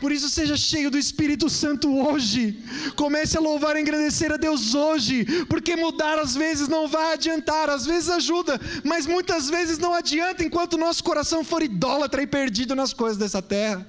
Por 0.00 0.10
isso, 0.10 0.30
seja 0.30 0.56
cheio 0.56 0.90
do 0.90 0.98
Espírito 0.98 1.50
Santo 1.50 1.94
hoje. 1.94 2.58
Comece 2.96 3.36
a 3.36 3.40
louvar 3.40 3.76
e 3.76 3.80
agradecer 3.80 4.32
a 4.32 4.38
Deus 4.38 4.74
hoje, 4.74 5.24
porque 5.46 5.76
mudar 5.76 6.18
às 6.18 6.34
vezes 6.34 6.68
não 6.68 6.88
vai 6.88 7.12
adiantar, 7.12 7.68
às 7.68 7.84
vezes 7.84 8.08
ajuda, 8.08 8.58
mas 8.82 9.06
muitas 9.06 9.50
vezes 9.50 9.76
não 9.78 9.94
adianta 9.94 10.42
enquanto 10.42 10.78
nosso 10.78 11.04
coração 11.04 11.44
for 11.44 11.62
idólatra 11.62 12.22
e 12.22 12.26
perdido 12.26 12.74
nas 12.74 12.94
coisas 12.94 13.18
dessa 13.18 13.42
terra. 13.42 13.86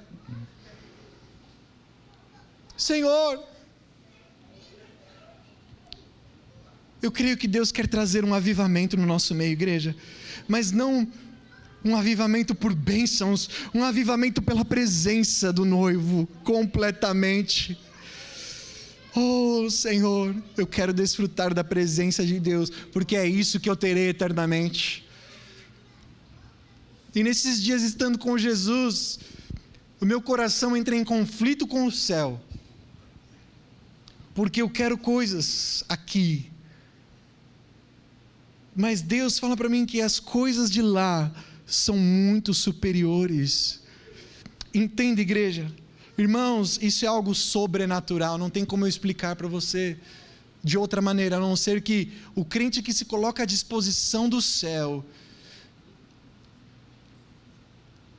Senhor, 2.76 3.42
eu 7.00 7.10
creio 7.10 7.36
que 7.36 7.48
Deus 7.48 7.72
quer 7.72 7.86
trazer 7.86 8.24
um 8.24 8.34
avivamento 8.34 8.96
no 8.96 9.06
nosso 9.06 9.34
meio, 9.34 9.52
igreja, 9.52 9.96
mas 10.46 10.70
não 10.72 11.08
um 11.84 11.96
avivamento 11.96 12.54
por 12.54 12.74
bênçãos, 12.74 13.48
um 13.74 13.82
avivamento 13.82 14.40
pela 14.40 14.64
presença 14.64 15.52
do 15.52 15.64
noivo, 15.64 16.28
completamente. 16.44 17.78
Oh 19.14 19.68
Senhor, 19.68 20.34
eu 20.56 20.66
quero 20.66 20.92
desfrutar 20.92 21.52
da 21.52 21.62
presença 21.62 22.24
de 22.24 22.40
Deus, 22.40 22.70
porque 22.92 23.16
é 23.16 23.26
isso 23.26 23.60
que 23.60 23.68
eu 23.68 23.76
terei 23.76 24.08
eternamente. 24.08 25.06
E 27.14 27.22
nesses 27.22 27.62
dias, 27.62 27.82
estando 27.82 28.18
com 28.18 28.38
Jesus, 28.38 29.18
o 30.00 30.06
meu 30.06 30.22
coração 30.22 30.76
entra 30.76 30.96
em 30.96 31.04
conflito 31.04 31.66
com 31.66 31.86
o 31.86 31.92
céu, 31.92 32.40
porque 34.34 34.62
eu 34.62 34.70
quero 34.70 34.96
coisas 34.96 35.84
aqui, 35.88 36.50
mas 38.74 39.02
Deus 39.02 39.38
fala 39.38 39.54
para 39.54 39.68
mim 39.68 39.84
que 39.84 40.00
as 40.00 40.18
coisas 40.18 40.70
de 40.70 40.80
lá 40.80 41.30
são 41.66 41.96
muito 41.96 42.52
superiores. 42.52 43.80
Entende, 44.74 45.22
igreja? 45.22 45.70
Irmãos, 46.16 46.78
isso 46.82 47.04
é 47.04 47.08
algo 47.08 47.34
sobrenatural, 47.34 48.36
não 48.36 48.50
tem 48.50 48.64
como 48.64 48.84
eu 48.84 48.88
explicar 48.88 49.34
para 49.36 49.48
você 49.48 49.96
de 50.62 50.78
outra 50.78 51.02
maneira, 51.02 51.36
a 51.36 51.40
não 51.40 51.56
ser 51.56 51.82
que 51.82 52.12
o 52.34 52.44
crente 52.44 52.82
que 52.82 52.92
se 52.92 53.04
coloca 53.04 53.42
à 53.42 53.46
disposição 53.46 54.28
do 54.28 54.40
céu 54.40 55.04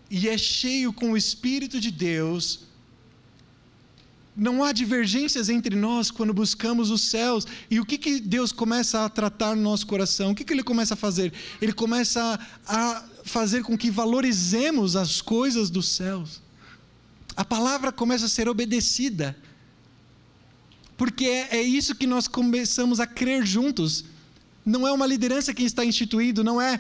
e 0.10 0.30
é 0.30 0.38
cheio 0.38 0.94
com 0.94 1.14
o 1.14 1.18
Espírito 1.18 1.80
de 1.80 1.90
Deus, 1.90 2.60
Não 4.36 4.64
há 4.64 4.72
divergências 4.72 5.48
entre 5.48 5.76
nós 5.76 6.10
quando 6.10 6.34
buscamos 6.34 6.90
os 6.90 7.04
céus. 7.04 7.46
E 7.70 7.80
o 7.80 7.86
que, 7.86 8.00
que 8.00 8.20
Deus 8.20 8.52
começa 8.52 9.06
a 9.06 9.10
tratar 9.10 9.56
no 9.56 9.62
nosso 9.62 9.86
coração? 9.86 10.32
O 10.32 10.36
que, 10.36 10.44
que 10.44 10.52
Ele 10.52 10.64
começa 10.64 10.96
a 10.96 10.98
fazer? 10.98 11.32
Ele 11.62 11.72
começa 11.72 12.40
a 12.66 13.04
fazer 13.24 13.64
com 13.64 13.78
que 13.78 13.90
valorizemos 13.90 14.96
as 14.96 15.22
coisas 15.22 15.70
dos 15.70 15.90
céus. 15.90 16.42
A 17.36 17.44
palavra 17.44 17.92
começa 17.92 18.26
a 18.26 18.30
ser 18.30 18.48
obedecida. 18.48 19.36
Porque 20.98 21.26
é, 21.26 21.58
é 21.58 21.62
isso 21.62 21.96
que 21.96 22.06
nós 22.06 22.28
começamos 22.28 23.00
a 23.00 23.08
crer 23.08 23.46
juntos. 23.46 24.06
Não 24.66 24.88
é 24.88 24.92
uma 24.92 25.08
liderança 25.08 25.54
que 25.54 25.64
está 25.64 25.84
instituído, 25.84 26.44
não 26.44 26.62
é 26.62 26.80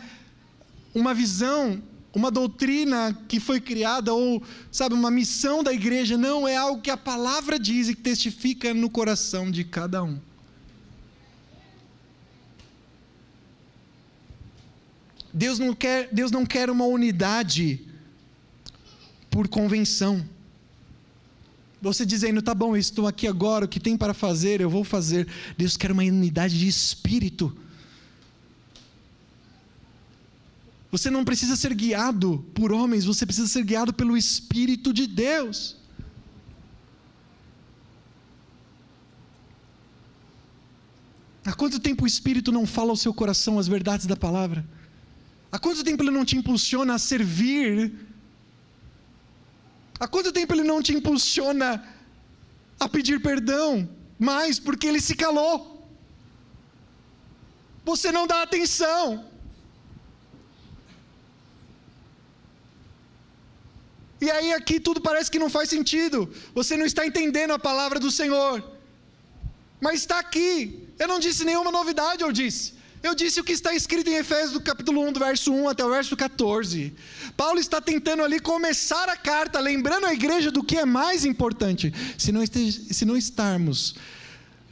uma 0.94 1.14
visão 1.14 1.82
uma 2.14 2.30
doutrina 2.30 3.18
que 3.28 3.40
foi 3.40 3.60
criada 3.60 4.14
ou, 4.14 4.42
sabe, 4.72 4.94
uma 4.94 5.10
missão 5.10 5.64
da 5.64 5.74
igreja, 5.74 6.16
não, 6.16 6.48
é 6.48 6.56
algo 6.56 6.82
que 6.82 6.92
a 6.92 6.98
palavra 6.98 7.58
diz 7.58 7.90
e 7.90 7.96
que 7.96 8.02
testifica 8.02 8.74
no 8.74 8.90
coração 8.90 9.50
de 9.50 9.64
cada 9.64 10.04
um. 10.04 10.20
Deus 15.34 15.58
não 15.58 15.74
quer, 15.74 16.10
Deus 16.12 16.32
não 16.32 16.46
quer 16.46 16.70
uma 16.70 16.86
unidade 16.86 17.82
por 19.30 19.48
convenção. 19.48 20.24
Você 21.82 22.06
dizendo, 22.06 22.42
tá 22.42 22.54
bom, 22.54 22.76
eu 22.76 22.80
estou 22.80 23.08
aqui 23.08 23.28
agora, 23.28 23.66
o 23.66 23.68
que 23.68 23.80
tem 23.80 23.98
para 23.98 24.14
fazer, 24.14 24.62
eu 24.62 24.70
vou 24.70 24.84
fazer. 24.84 25.28
Deus 25.58 25.76
quer 25.76 25.92
uma 25.92 26.04
unidade 26.04 26.58
de 26.58 26.68
espírito. 26.68 27.58
Você 30.92 31.10
não 31.10 31.26
precisa 31.26 31.56
ser 31.56 31.74
guiado 31.74 32.46
por 32.54 32.72
homens, 32.72 33.04
você 33.04 33.26
precisa 33.26 33.48
ser 33.48 33.64
guiado 33.64 33.92
pelo 33.92 34.16
Espírito 34.16 34.94
de 34.94 35.08
Deus. 35.08 35.76
Há 41.44 41.52
quanto 41.52 41.80
tempo 41.80 42.04
o 42.04 42.08
Espírito 42.08 42.52
não 42.52 42.68
fala 42.68 42.92
ao 42.92 42.96
seu 42.96 43.12
coração 43.12 43.58
as 43.58 43.68
verdades 43.68 44.06
da 44.06 44.16
palavra? 44.16 44.64
Há 45.54 45.60
quanto 45.60 45.84
tempo 45.88 46.02
ele 46.02 46.16
não 46.18 46.26
te 46.30 46.36
impulsiona 46.36 46.96
a 46.96 47.00
servir? 47.12 47.94
Há 50.00 50.08
quanto 50.14 50.32
tempo 50.38 50.52
ele 50.54 50.64
não 50.64 50.82
te 50.86 50.94
impulsiona 50.98 51.68
a 52.80 52.90
pedir 52.90 53.22
perdão? 53.22 53.88
Mais 54.18 54.58
porque 54.58 54.88
ele 54.88 55.00
se 55.08 55.16
calou. 55.24 55.56
Você 57.86 58.12
não 58.12 58.26
dá 58.26 58.42
atenção. 58.42 59.04
E 64.26 64.32
aí 64.32 64.54
aqui 64.54 64.80
tudo 64.80 65.02
parece 65.02 65.30
que 65.30 65.44
não 65.46 65.52
faz 65.52 65.70
sentido. 65.70 66.34
Você 66.56 66.76
não 66.76 66.88
está 66.92 67.06
entendendo 67.06 67.54
a 67.54 67.60
palavra 67.60 68.00
do 68.00 68.10
Senhor. 68.10 68.56
Mas 69.80 70.00
está 70.00 70.18
aqui. 70.18 70.52
Eu 70.98 71.08
não 71.08 71.20
disse 71.20 71.46
nenhuma 71.46 71.72
novidade, 71.80 72.24
eu 72.24 72.32
disse. 72.32 72.74
Eu 73.04 73.14
disse 73.14 73.40
o 73.40 73.44
que 73.44 73.52
está 73.52 73.74
escrito 73.74 74.10
em 74.10 74.16
Efésios 74.16 74.54
do 74.54 74.62
capítulo 74.62 75.06
1, 75.10 75.12
do 75.12 75.20
verso 75.20 75.54
1 75.54 75.68
até 75.68 75.84
o 75.84 75.90
verso 75.90 76.16
14. 76.16 76.96
Paulo 77.36 77.60
está 77.60 77.82
tentando 77.82 78.24
ali 78.24 78.40
começar 78.40 79.10
a 79.10 79.18
carta, 79.18 79.60
lembrando 79.60 80.06
a 80.06 80.14
igreja 80.14 80.50
do 80.50 80.64
que 80.64 80.78
é 80.78 80.86
mais 80.86 81.26
importante. 81.26 81.94
Se 82.18 82.32
não, 82.32 82.42
se 82.46 83.04
não 83.04 83.18
estarmos 83.18 83.96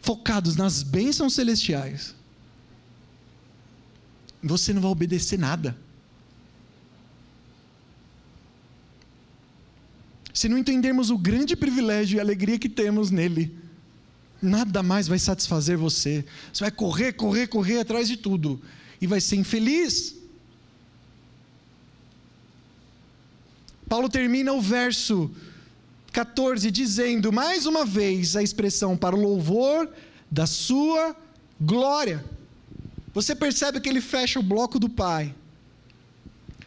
focados 0.01 0.55
nas 0.55 0.82
bênçãos 0.82 1.34
celestiais, 1.34 2.15
você 4.41 4.71
não 4.73 4.82
vai 4.82 4.91
obedecer 4.91 5.38
nada. 5.38 5.77
se 10.34 10.49
não 10.49 10.57
entendermos 10.57 11.09
o 11.09 11.17
grande 11.17 11.55
privilégio 11.55 12.17
e 12.17 12.19
alegria 12.19 12.57
que 12.57 12.69
temos 12.69 13.11
nele, 13.11 13.55
nada 14.41 14.81
mais 14.81 15.07
vai 15.07 15.19
satisfazer 15.19 15.77
você. 15.77 16.25
Você 16.51 16.63
vai 16.63 16.71
correr, 16.71 17.13
correr, 17.13 17.47
correr 17.47 17.79
atrás 17.79 18.07
de 18.07 18.17
tudo 18.17 18.61
e 18.99 19.07
vai 19.07 19.21
ser 19.21 19.35
infeliz. 19.35 20.15
Paulo 23.87 24.07
termina 24.07 24.53
o 24.53 24.61
verso 24.61 25.29
14 26.11 26.71
dizendo 26.71 27.31
mais 27.31 27.65
uma 27.65 27.85
vez 27.85 28.35
a 28.35 28.43
expressão 28.43 28.97
para 28.97 29.15
o 29.15 29.21
louvor 29.21 29.89
da 30.29 30.47
sua 30.47 31.15
glória. 31.59 32.23
Você 33.13 33.35
percebe 33.35 33.79
que 33.79 33.89
ele 33.89 34.01
fecha 34.01 34.39
o 34.39 34.43
bloco 34.43 34.79
do 34.79 34.89
Pai 34.89 35.35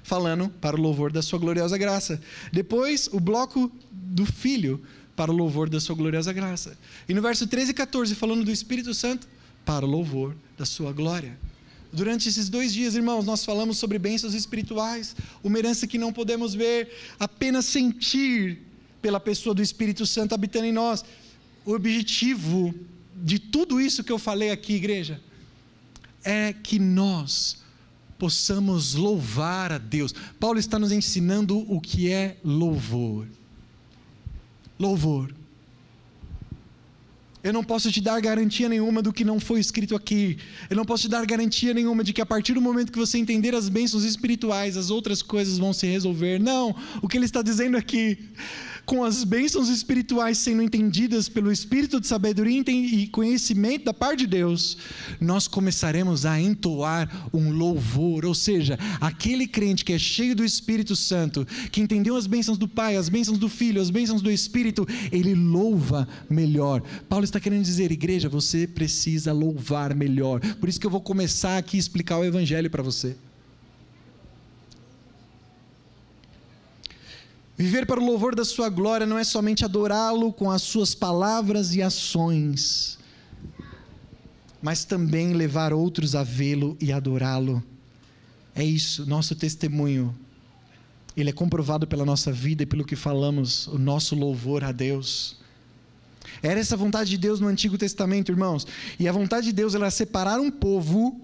falando 0.04 0.50
para 0.60 0.76
o 0.76 0.80
louvor 0.80 1.10
da 1.10 1.22
sua 1.22 1.38
gloriosa 1.38 1.78
graça. 1.78 2.20
Depois, 2.52 3.08
o 3.10 3.18
bloco 3.18 3.72
do 3.90 4.26
Filho, 4.26 4.82
para 5.16 5.30
o 5.30 5.34
louvor 5.34 5.68
da 5.68 5.80
sua 5.80 5.94
gloriosa 5.94 6.32
graça. 6.32 6.76
E 7.08 7.14
no 7.14 7.22
verso 7.22 7.46
13 7.46 7.70
e 7.70 7.74
14, 7.74 8.14
falando 8.14 8.44
do 8.44 8.50
Espírito 8.50 8.92
Santo, 8.92 9.28
para 9.64 9.84
o 9.84 9.88
louvor 9.88 10.36
da 10.58 10.66
sua 10.66 10.92
glória. 10.92 11.38
Durante 11.92 12.28
esses 12.28 12.48
dois 12.48 12.72
dias, 12.72 12.94
irmãos, 12.94 13.24
nós 13.24 13.44
falamos 13.44 13.78
sobre 13.78 13.98
bênçãos 13.98 14.34
espirituais, 14.34 15.14
uma 15.42 15.58
herança 15.58 15.86
que 15.86 15.96
não 15.96 16.12
podemos 16.12 16.54
ver, 16.54 16.90
apenas 17.20 17.66
sentir 17.66 18.58
pela 19.00 19.20
pessoa 19.20 19.54
do 19.54 19.62
Espírito 19.62 20.04
Santo 20.04 20.34
habitando 20.34 20.66
em 20.66 20.72
nós. 20.72 21.04
O 21.64 21.72
objetivo 21.72 22.74
de 23.16 23.38
tudo 23.38 23.80
isso 23.80 24.02
que 24.02 24.10
eu 24.10 24.18
falei 24.18 24.50
aqui, 24.50 24.74
igreja, 24.74 25.20
é 26.24 26.52
que 26.52 26.78
nós 26.78 27.58
possamos 28.18 28.94
louvar 28.94 29.70
a 29.70 29.78
Deus. 29.78 30.12
Paulo 30.40 30.58
está 30.58 30.78
nos 30.78 30.90
ensinando 30.90 31.58
o 31.72 31.80
que 31.80 32.10
é 32.10 32.38
louvor. 32.42 33.28
Louvor. 34.78 35.32
Eu 37.44 37.52
não 37.52 37.62
posso 37.62 37.92
te 37.92 38.00
dar 38.00 38.18
garantia 38.22 38.70
nenhuma 38.70 39.02
do 39.02 39.12
que 39.12 39.22
não 39.22 39.38
foi 39.38 39.60
escrito 39.60 39.94
aqui. 39.94 40.38
Eu 40.70 40.76
não 40.76 40.84
posso 40.84 41.02
te 41.02 41.10
dar 41.10 41.26
garantia 41.26 41.74
nenhuma 41.74 42.02
de 42.02 42.10
que 42.10 42.22
a 42.22 42.26
partir 42.26 42.54
do 42.54 42.60
momento 42.60 42.90
que 42.90 42.98
você 42.98 43.18
entender 43.18 43.54
as 43.54 43.68
bênçãos 43.68 44.02
espirituais, 44.02 44.78
as 44.78 44.88
outras 44.88 45.20
coisas 45.20 45.58
vão 45.58 45.74
se 45.74 45.86
resolver. 45.86 46.40
Não. 46.40 46.74
O 47.02 47.08
que 47.08 47.18
ele 47.18 47.26
está 47.26 47.42
dizendo 47.42 47.76
aqui 47.76 48.18
com 48.85 49.03
as 49.03 49.24
bênçãos 49.24 49.68
espirituais 49.68 50.39
sendo 50.39 50.62
entendidas 50.62 51.28
pelo 51.28 51.51
espírito 51.51 52.01
de 52.01 52.07
sabedoria 52.07 52.62
e 52.68 53.07
conhecimento 53.09 53.87
da 53.87 53.95
parte 53.95 54.20
de 54.20 54.26
Deus, 54.26 54.76
nós 55.20 55.49
começaremos 55.49 56.26
a 56.26 56.41
entoar 56.41 57.28
um 57.32 57.51
louvor, 57.51 58.24
ou 58.24 58.35
seja, 58.35 58.78
aquele 59.01 59.47
crente 59.47 59.85
que 59.85 59.93
é 59.93 59.99
cheio 59.99 60.35
do 60.35 60.45
Espírito 60.45 60.95
Santo, 60.95 61.47
que 61.70 61.80
entendeu 61.80 62.16
as 62.16 62.26
bênçãos 62.26 62.59
do 62.59 62.68
Pai, 62.68 62.97
as 62.97 63.09
bênçãos 63.09 63.39
do 63.39 63.49
Filho, 63.49 63.80
as 63.80 63.91
bênçãos 63.91 64.22
do 64.22 64.30
Espírito, 64.30 64.87
ele 65.11 65.35
louva 65.35 66.07
melhor. 66.28 66.82
Paulo 67.09 67.24
está 67.24 67.41
querendo 67.41 67.64
dizer, 67.64 67.91
igreja, 67.91 68.28
você 68.28 68.66
precisa 68.66 69.32
louvar 69.32 69.95
melhor. 69.95 70.41
Por 70.57 70.68
isso 70.68 70.80
que 70.80 70.87
eu 70.87 70.91
vou 70.91 71.01
começar 71.01 71.59
aqui 71.59 71.76
a 71.76 71.80
explicar 71.80 72.18
o 72.18 72.24
evangelho 72.24 72.70
para 72.70 72.82
você. 72.82 73.16
Viver 77.57 77.86
para 77.86 78.00
o 78.00 78.05
louvor 78.05 78.34
da 78.34 78.44
Sua 78.44 78.68
glória 78.68 79.07
não 79.07 79.18
é 79.18 79.22
somente 79.22 79.64
adorá-lo 79.64 80.32
com 80.32 80.50
as 80.50 80.62
Suas 80.62 80.94
palavras 80.94 81.74
e 81.74 81.82
ações, 81.82 82.98
mas 84.61 84.84
também 84.84 85.32
levar 85.32 85.72
outros 85.72 86.16
a 86.16 86.24
vê-lo 86.24 86.76
e 86.80 86.90
adorá-lo. 86.90 87.62
É 88.55 88.64
isso, 88.64 89.07
nosso 89.07 89.36
testemunho. 89.36 90.14
Ele 91.16 91.30
é 91.30 91.32
comprovado 91.32 91.86
pela 91.86 92.05
nossa 92.05 92.32
vida 92.32 92.64
e 92.64 92.66
pelo 92.66 92.84
que 92.84 92.96
falamos, 92.96 93.68
o 93.68 93.78
nosso 93.78 94.16
louvor 94.16 94.64
a 94.64 94.72
Deus. 94.72 95.36
Era 96.42 96.59
essa 96.59 96.76
vontade 96.76 97.11
de 97.11 97.18
Deus 97.18 97.38
no 97.38 97.46
Antigo 97.46 97.78
Testamento, 97.78 98.32
irmãos. 98.32 98.66
E 98.98 99.07
a 99.07 99.12
vontade 99.12 99.46
de 99.46 99.52
Deus 99.52 99.76
era 99.76 99.90
separar 99.90 100.40
um 100.40 100.50
povo 100.50 101.20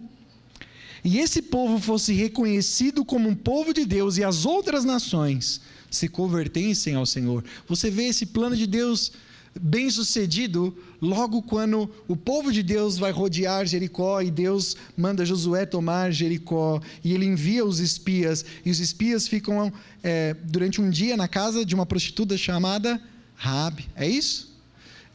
e 1.05 1.19
esse 1.19 1.43
povo 1.43 1.81
fosse 1.81 2.13
reconhecido 2.13 3.05
como 3.05 3.29
um 3.29 3.35
povo 3.35 3.73
de 3.73 3.85
Deus 3.85 4.19
e 4.19 4.25
as 4.25 4.45
outras 4.45 4.85
nações 4.85 5.61
se 5.91 6.09
convertessem 6.09 6.95
ao 6.95 7.05
Senhor. 7.05 7.45
Você 7.67 7.91
vê 7.91 8.05
esse 8.05 8.27
plano 8.27 8.57
de 8.57 8.67
Deus 8.67 9.13
bem 9.59 9.91
sucedido 9.91 10.77
logo 11.01 11.43
quando 11.43 11.91
o 12.07 12.15
povo 12.15 12.53
de 12.53 12.63
Deus 12.63 12.99
vai 12.99 13.11
rodear 13.11 13.67
Jericó 13.67 14.23
e 14.23 14.31
Deus 14.31 14.77
manda 14.97 15.27
Josué 15.27 15.67
tomar 15.67 16.13
Jericó 16.13 16.81
e 17.03 17.13
ele 17.13 17.27
envia 17.27 17.65
os 17.65 17.81
espias 17.81 18.45
e 18.65 18.71
os 18.71 18.79
espias 18.79 19.27
ficam 19.27 19.73
é, 20.03 20.35
durante 20.45 20.81
um 20.81 20.89
dia 20.89 21.17
na 21.17 21.27
casa 21.27 21.65
de 21.65 21.75
uma 21.75 21.87
prostituta 21.87 22.37
chamada 22.37 23.01
Rabi. 23.35 23.89
É 23.97 24.09
isso? 24.09 24.51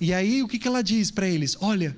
E 0.01 0.13
aí 0.13 0.43
o 0.43 0.47
que, 0.47 0.59
que 0.59 0.67
ela 0.67 0.81
diz 0.81 1.11
para 1.11 1.29
eles? 1.29 1.55
Olha, 1.61 1.95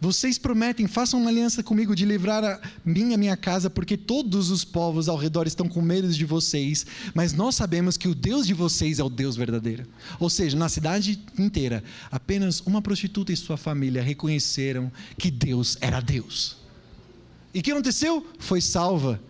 vocês 0.00 0.38
prometem, 0.38 0.86
façam 0.86 1.20
uma 1.20 1.28
aliança 1.28 1.62
comigo 1.62 1.94
de 1.94 2.04
livrar 2.04 2.44
a 2.44 2.60
minha 2.84 3.16
minha 3.16 3.36
casa, 3.36 3.68
porque 3.68 3.96
todos 3.96 4.50
os 4.50 4.64
povos 4.64 5.08
ao 5.08 5.16
redor 5.16 5.46
estão 5.46 5.68
com 5.68 5.82
medo 5.82 6.08
de 6.08 6.24
vocês, 6.24 6.86
mas 7.14 7.32
nós 7.32 7.56
sabemos 7.56 7.96
que 7.96 8.06
o 8.06 8.14
Deus 8.14 8.46
de 8.46 8.54
vocês 8.54 9.00
é 9.00 9.04
o 9.04 9.08
Deus 9.08 9.34
verdadeiro. 9.34 9.86
Ou 10.20 10.30
seja, 10.30 10.56
na 10.56 10.68
cidade 10.68 11.20
inteira, 11.36 11.82
apenas 12.12 12.60
uma 12.60 12.80
prostituta 12.80 13.32
e 13.32 13.36
sua 13.36 13.56
família 13.56 14.00
reconheceram 14.00 14.92
que 15.16 15.30
Deus 15.32 15.76
era 15.80 16.00
Deus. 16.00 16.56
E 17.52 17.58
o 17.58 17.62
que 17.62 17.72
aconteceu? 17.72 18.24
Foi 18.38 18.60
salva, 18.60 19.20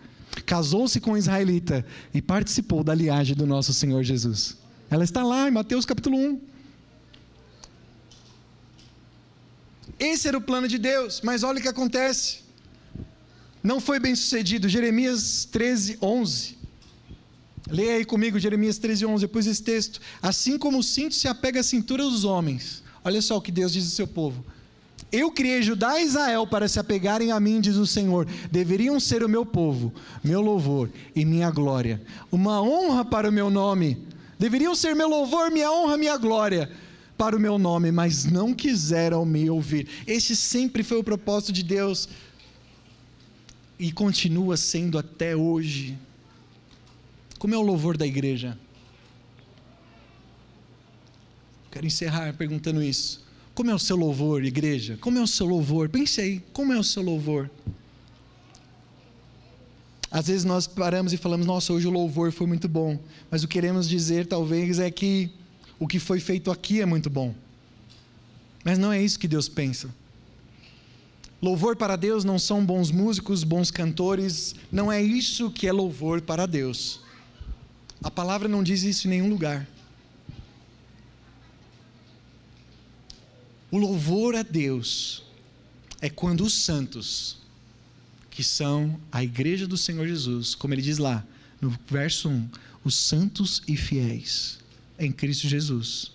casou-se 0.45 0.99
com 0.99 1.13
um 1.13 1.17
israelita 1.17 1.83
e 2.13 2.21
participou 2.21 2.83
da 2.83 2.93
liagem 2.93 3.35
do 3.35 3.47
nosso 3.47 3.73
Senhor 3.73 4.03
Jesus. 4.03 4.55
Ela 4.87 5.03
está 5.03 5.23
lá 5.23 5.47
em 5.47 5.51
Mateus 5.51 5.83
capítulo 5.83 6.15
1. 6.15 6.41
Esse 9.99 10.29
era 10.29 10.37
o 10.37 10.41
plano 10.41 10.67
de 10.67 10.77
Deus, 10.77 11.19
mas 11.21 11.43
olha 11.43 11.59
o 11.59 11.61
que 11.61 11.67
acontece. 11.67 12.39
Não 13.61 13.81
foi 13.81 13.99
bem 13.99 14.15
sucedido. 14.15 14.69
Jeremias 14.69 15.45
13, 15.51 15.97
11. 16.01 16.57
Leia 17.69 17.95
aí 17.95 18.05
comigo 18.05 18.39
Jeremias 18.39 18.77
13, 18.77 19.05
11, 19.05 19.27
depois 19.27 19.45
esse 19.45 19.61
texto. 19.61 19.99
Assim 20.21 20.57
como 20.57 20.79
o 20.79 20.83
cinto 20.83 21.13
se 21.13 21.27
apega 21.27 21.59
à 21.59 21.63
cintura 21.63 22.03
dos 22.03 22.23
homens. 22.23 22.81
Olha 23.03 23.21
só 23.21 23.35
o 23.35 23.41
que 23.41 23.51
Deus 23.51 23.73
diz 23.73 23.83
ao 23.83 23.91
seu 23.91 24.07
povo. 24.07 24.45
Eu 25.11 25.31
criei 25.31 25.61
Judá 25.61 25.99
e 25.99 26.05
Israel 26.05 26.47
para 26.47 26.67
se 26.67 26.79
apegarem 26.79 27.31
a 27.31 27.39
mim, 27.39 27.59
diz 27.59 27.75
o 27.75 27.85
Senhor. 27.85 28.25
Deveriam 28.49 28.99
ser 28.99 29.23
o 29.23 29.29
meu 29.29 29.45
povo, 29.45 29.93
meu 30.23 30.39
louvor 30.39 30.89
e 31.15 31.25
minha 31.25 31.51
glória. 31.51 32.01
Uma 32.31 32.61
honra 32.61 33.03
para 33.03 33.29
o 33.29 33.33
meu 33.33 33.49
nome. 33.49 34.07
Deveriam 34.37 34.73
ser 34.73 34.95
meu 34.95 35.09
louvor, 35.09 35.51
minha 35.51 35.69
honra, 35.69 35.97
minha 35.97 36.15
glória 36.15 36.69
para 37.19 37.35
o 37.35 37.39
meu 37.39 37.59
nome, 37.59 37.91
mas 37.91 38.23
não 38.23 38.53
quiseram 38.53 39.25
me 39.25 39.49
ouvir. 39.49 39.89
Esse 40.07 40.37
sempre 40.37 40.83
foi 40.83 40.97
o 40.97 41.03
propósito 41.03 41.51
de 41.51 41.63
Deus 41.63 42.07
e 43.77 43.91
continua 43.91 44.55
sendo 44.55 44.97
até 44.97 45.35
hoje. 45.35 45.99
Como 47.37 47.53
é 47.53 47.57
o 47.57 47.61
louvor 47.61 47.97
da 47.97 48.07
igreja? 48.07 48.57
Quero 51.69 51.85
encerrar 51.85 52.33
perguntando 52.35 52.81
isso. 52.81 53.21
Como 53.53 53.69
é 53.69 53.75
o 53.75 53.79
seu 53.79 53.97
louvor, 53.97 54.45
igreja? 54.45 54.97
Como 55.01 55.17
é 55.17 55.21
o 55.21 55.27
seu 55.27 55.45
louvor? 55.45 55.89
Pense 55.89 56.21
aí, 56.21 56.41
como 56.53 56.71
é 56.71 56.79
o 56.79 56.83
seu 56.85 57.03
louvor? 57.03 57.51
Às 60.09 60.27
vezes 60.27 60.45
nós 60.45 60.67
paramos 60.67 61.11
e 61.11 61.17
falamos, 61.17 61.45
nossa, 61.45 61.73
hoje 61.73 61.85
o 61.85 61.91
louvor 61.91 62.31
foi 62.31 62.47
muito 62.47 62.69
bom. 62.69 62.97
Mas 63.29 63.43
o 63.43 63.47
que 63.47 63.55
queremos 63.55 63.89
dizer, 63.89 64.25
talvez, 64.25 64.79
é 64.79 64.89
que 64.89 65.37
o 65.79 65.87
que 65.87 65.97
foi 65.97 66.19
feito 66.19 66.51
aqui 66.51 66.81
é 66.81 66.85
muito 66.85 67.09
bom. 67.09 67.33
Mas 68.63 68.77
não 68.77 68.91
é 68.91 69.01
isso 69.01 69.17
que 69.17 69.27
Deus 69.27 69.47
pensa. 69.47 69.89
Louvor 71.41 71.77
para 71.77 71.95
Deus 71.95 72.25
não 72.25 72.37
são 72.37 72.65
bons 72.65 72.91
músicos, 72.91 73.45
bons 73.45 73.71
cantores, 73.71 74.53
não 74.69 74.91
é 74.91 75.01
isso 75.01 75.49
que 75.49 75.67
é 75.67 75.71
louvor 75.71 76.21
para 76.21 76.45
Deus. 76.45 76.99
A 78.03 78.11
palavra 78.11 78.49
não 78.49 78.61
diz 78.61 78.83
isso 78.83 79.07
em 79.07 79.11
nenhum 79.11 79.29
lugar. 79.29 79.65
O 83.71 83.77
louvor 83.77 84.35
a 84.35 84.43
Deus 84.43 85.23
é 86.01 86.09
quando 86.09 86.41
os 86.41 86.53
santos, 86.53 87.37
que 88.29 88.43
são 88.43 88.99
a 89.09 89.23
igreja 89.23 89.65
do 89.65 89.77
Senhor 89.77 90.05
Jesus, 90.07 90.55
como 90.55 90.73
ele 90.73 90.81
diz 90.81 90.97
lá, 90.97 91.25
no 91.61 91.73
verso 91.87 92.27
1, 92.27 92.49
os 92.83 92.95
santos 92.95 93.61
e 93.65 93.77
fiéis 93.77 94.59
em 94.99 95.11
Cristo 95.11 95.47
Jesus, 95.47 96.11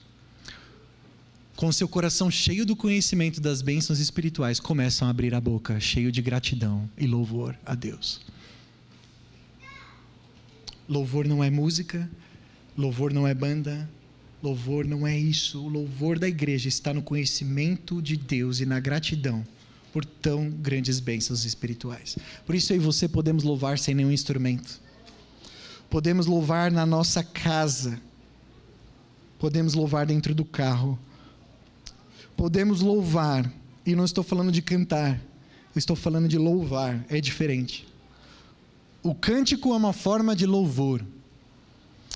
com 1.57 1.73
seu 1.73 1.89
coração 1.89 2.31
cheio 2.31 2.67
do 2.67 2.77
conhecimento 2.77 3.41
das 3.41 3.63
bênçãos 3.63 3.99
espirituais, 3.99 4.61
começam 4.61 5.09
a 5.09 5.11
abrir 5.11 5.35
a 5.35 5.41
boca, 5.41 5.81
cheio 5.81 6.13
de 6.13 6.21
gratidão 6.21 6.89
e 6.99 7.07
louvor 7.07 7.57
a 7.65 7.75
Deus. 7.75 8.21
Louvor 10.89 11.27
não 11.27 11.43
é 11.43 11.51
música, 11.51 12.11
louvor 12.77 13.13
não 13.13 13.27
é 13.27 13.33
banda, 13.33 13.89
Louvor 14.45 14.87
não 14.87 15.07
é 15.07 15.19
isso. 15.19 15.59
O 15.59 15.69
louvor 15.69 16.19
da 16.19 16.29
igreja 16.29 16.69
está 16.69 16.93
no 16.93 17.01
conhecimento 17.01 18.03
de 18.03 18.15
Deus 18.15 18.61
e 18.61 18.67
na 18.67 18.79
gratidão 18.79 19.43
por 19.91 20.05
tão 20.05 20.51
grandes 20.51 21.01
bênçãos 21.01 21.47
espirituais. 21.47 22.19
Por 22.45 22.55
isso 22.55 22.71
eu 22.71 22.77
e 22.77 22.79
você 22.79 23.09
podemos 23.09 23.43
louvar 23.43 23.79
sem 23.79 23.95
nenhum 23.95 24.13
instrumento. 24.13 24.79
Podemos 25.89 26.27
louvar 26.27 26.71
na 26.71 26.85
nossa 26.85 27.25
casa. 27.25 27.99
Podemos 29.45 29.75
louvar 29.75 30.07
dentro 30.07 30.35
do 30.35 30.43
carro. 30.43 30.99
Podemos 32.35 32.81
louvar, 32.81 33.53
e 33.85 33.95
não 33.95 34.07
estou 34.07 34.25
falando 34.25 34.51
de 34.51 34.63
cantar, 34.63 35.21
estou 35.77 35.95
falando 35.95 36.27
de 36.27 36.39
louvar, 36.39 37.05
é 37.11 37.21
diferente. 37.21 37.87
O 39.03 39.15
cântico 39.15 39.75
é 39.75 39.77
uma 39.77 39.93
forma 39.93 40.35
de 40.35 40.47
louvor. 40.47 41.05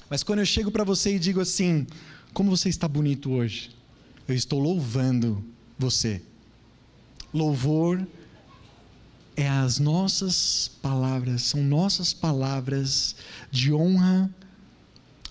Mas 0.09 0.22
quando 0.22 0.39
eu 0.39 0.47
chego 0.47 0.70
para 0.70 0.85
você 0.85 1.16
e 1.16 1.18
digo 1.18 1.39
assim: 1.39 1.87
como 2.33 2.49
você 2.49 2.70
está 2.70 2.89
bonito 2.89 3.31
hoje? 3.31 3.76
Eu 4.26 4.35
estou 4.35 4.59
louvando 4.59 5.45
você. 5.79 6.22
Louvor 7.31 8.07
é 9.37 9.47
as 9.47 9.79
nossas 9.79 10.70
palavras, 10.81 11.43
são 11.43 11.62
nossas 11.62 12.14
palavras 12.14 13.14
de 13.51 13.70
honra 13.70 14.35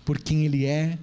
por 0.06 0.20
quem 0.20 0.46
Ele 0.46 0.64
é, 0.64 1.00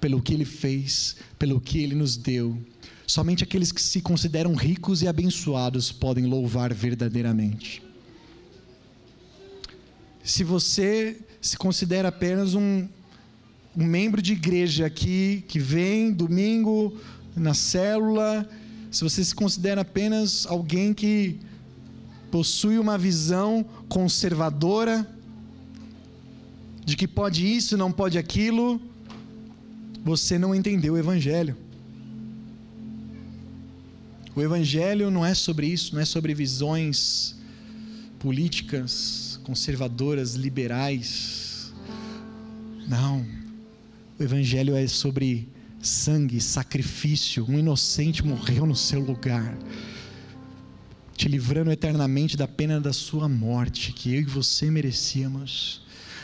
pelo 0.00 0.22
que 0.22 0.34
Ele 0.34 0.44
fez, 0.44 1.16
pelo 1.38 1.60
que 1.60 1.78
Ele 1.78 1.94
nos 1.94 2.16
deu. 2.16 2.58
Somente 3.06 3.44
aqueles 3.44 3.72
que 3.72 3.82
se 3.82 4.00
consideram 4.00 4.54
ricos 4.54 5.02
e 5.02 5.08
abençoados 5.08 5.90
podem 5.92 6.26
louvar 6.26 6.72
verdadeiramente. 6.72 7.82
Se 10.22 10.44
você 10.44 11.20
se 11.40 11.56
considera 11.56 12.08
apenas 12.08 12.54
um 12.54 12.86
um 13.76 13.84
membro 13.84 14.20
de 14.20 14.32
igreja 14.32 14.86
aqui 14.86 15.44
que 15.46 15.58
vem 15.58 16.12
domingo 16.12 16.96
na 17.36 17.54
célula, 17.54 18.48
se 18.90 19.04
você 19.04 19.24
se 19.24 19.34
considera 19.34 19.82
apenas 19.82 20.44
alguém 20.46 20.92
que 20.92 21.38
possui 22.30 22.78
uma 22.78 22.98
visão 22.98 23.64
conservadora 23.88 25.08
de 26.84 26.96
que 26.96 27.06
pode 27.06 27.46
isso, 27.46 27.76
não 27.76 27.92
pode 27.92 28.18
aquilo, 28.18 28.80
você 30.04 30.38
não 30.38 30.54
entendeu 30.54 30.94
o 30.94 30.98
evangelho. 30.98 31.56
O 34.34 34.40
evangelho 34.40 35.10
não 35.10 35.24
é 35.26 35.34
sobre 35.34 35.66
isso, 35.66 35.94
não 35.94 36.02
é 36.02 36.04
sobre 36.04 36.34
visões 36.34 37.36
políticas 38.18 39.40
conservadoras, 39.42 40.34
liberais. 40.34 41.72
Não. 42.86 43.26
O 44.18 44.22
Evangelho 44.22 44.76
é 44.76 44.86
sobre 44.86 45.48
sangue, 45.80 46.40
sacrifício. 46.40 47.46
Um 47.48 47.58
inocente 47.58 48.24
morreu 48.24 48.66
no 48.66 48.76
seu 48.76 49.00
lugar, 49.00 49.56
te 51.16 51.26
livrando 51.26 51.72
eternamente 51.72 52.36
da 52.36 52.46
pena 52.46 52.80
da 52.80 52.92
sua 52.92 53.28
morte, 53.28 53.92
que 53.92 54.14
eu 54.14 54.20
e 54.20 54.24
você 54.24 54.70
merecíamos, 54.70 55.82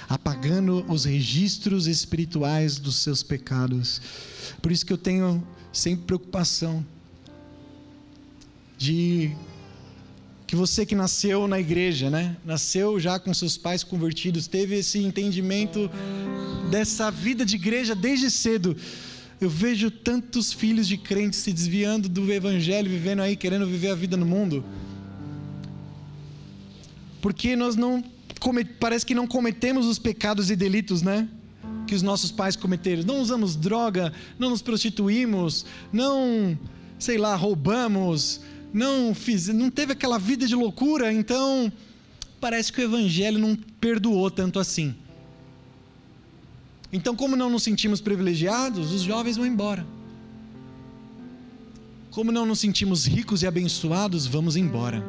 apagando 0.08 0.84
os 0.88 1.04
registros 1.04 1.86
espirituais 1.86 2.78
dos 2.78 2.96
seus 2.96 3.22
pecados. 3.22 4.00
Por 4.62 4.70
isso 4.70 4.86
que 4.86 4.92
eu 4.92 4.98
tenho 4.98 5.46
sempre 5.72 6.06
preocupação 6.06 6.84
de 8.78 9.34
que 10.46 10.54
você 10.54 10.86
que 10.86 10.94
nasceu 10.94 11.48
na 11.48 11.58
igreja, 11.58 12.08
né? 12.08 12.36
Nasceu 12.44 13.00
já 13.00 13.18
com 13.18 13.34
seus 13.34 13.58
pais 13.58 13.82
convertidos, 13.82 14.46
teve 14.46 14.76
esse 14.76 14.98
entendimento 14.98 15.90
dessa 16.70 17.10
vida 17.10 17.44
de 17.44 17.56
igreja 17.56 17.94
desde 17.94 18.30
cedo. 18.30 18.76
Eu 19.40 19.50
vejo 19.50 19.90
tantos 19.90 20.52
filhos 20.52 20.86
de 20.86 20.96
crentes 20.96 21.40
se 21.40 21.52
desviando 21.52 22.08
do 22.08 22.32
evangelho, 22.32 22.88
vivendo 22.88 23.20
aí, 23.20 23.36
querendo 23.36 23.66
viver 23.66 23.90
a 23.90 23.94
vida 23.94 24.16
no 24.16 24.24
mundo. 24.24 24.64
Porque 27.20 27.56
nós 27.56 27.74
não 27.74 28.04
parece 28.78 29.04
que 29.04 29.14
não 29.14 29.26
cometemos 29.26 29.86
os 29.86 29.98
pecados 29.98 30.50
e 30.50 30.56
delitos, 30.56 31.02
né? 31.02 31.28
Que 31.86 31.94
os 31.94 32.02
nossos 32.02 32.30
pais 32.30 32.56
cometeram. 32.56 33.02
Não 33.02 33.20
usamos 33.20 33.56
droga, 33.56 34.12
não 34.38 34.50
nos 34.50 34.62
prostituímos, 34.62 35.66
não, 35.92 36.58
sei 36.98 37.18
lá, 37.18 37.34
roubamos, 37.34 38.40
não 38.72 39.14
fiz, 39.14 39.48
não 39.48 39.70
teve 39.70 39.92
aquela 39.92 40.18
vida 40.18 40.46
de 40.46 40.54
loucura, 40.54 41.12
então 41.12 41.72
parece 42.40 42.72
que 42.72 42.80
o 42.80 42.84
evangelho 42.84 43.38
não 43.38 43.56
perdoou 43.80 44.30
tanto 44.30 44.58
assim. 44.58 44.94
Então, 46.92 47.16
como 47.16 47.36
não 47.36 47.50
nos 47.50 47.62
sentimos 47.62 48.00
privilegiados, 48.00 48.92
os 48.92 49.02
jovens 49.02 49.36
vão 49.36 49.46
embora. 49.46 49.86
Como 52.10 52.32
não 52.32 52.46
nos 52.46 52.60
sentimos 52.60 53.04
ricos 53.04 53.42
e 53.42 53.46
abençoados, 53.46 54.26
vamos 54.26 54.56
embora. 54.56 55.04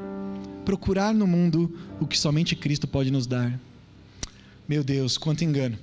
Procurar 0.68 1.13
no 1.13 1.26
mundo 1.26 1.74
o 1.97 2.05
que 2.05 2.20
somente 2.20 2.53
Cristo 2.53 2.89
pode 2.89 3.09
nos 3.09 3.26
dar. 3.26 3.57
Meu 4.68 4.84
Deus, 4.84 5.18
quanto 5.18 5.45
engano. 5.45 5.80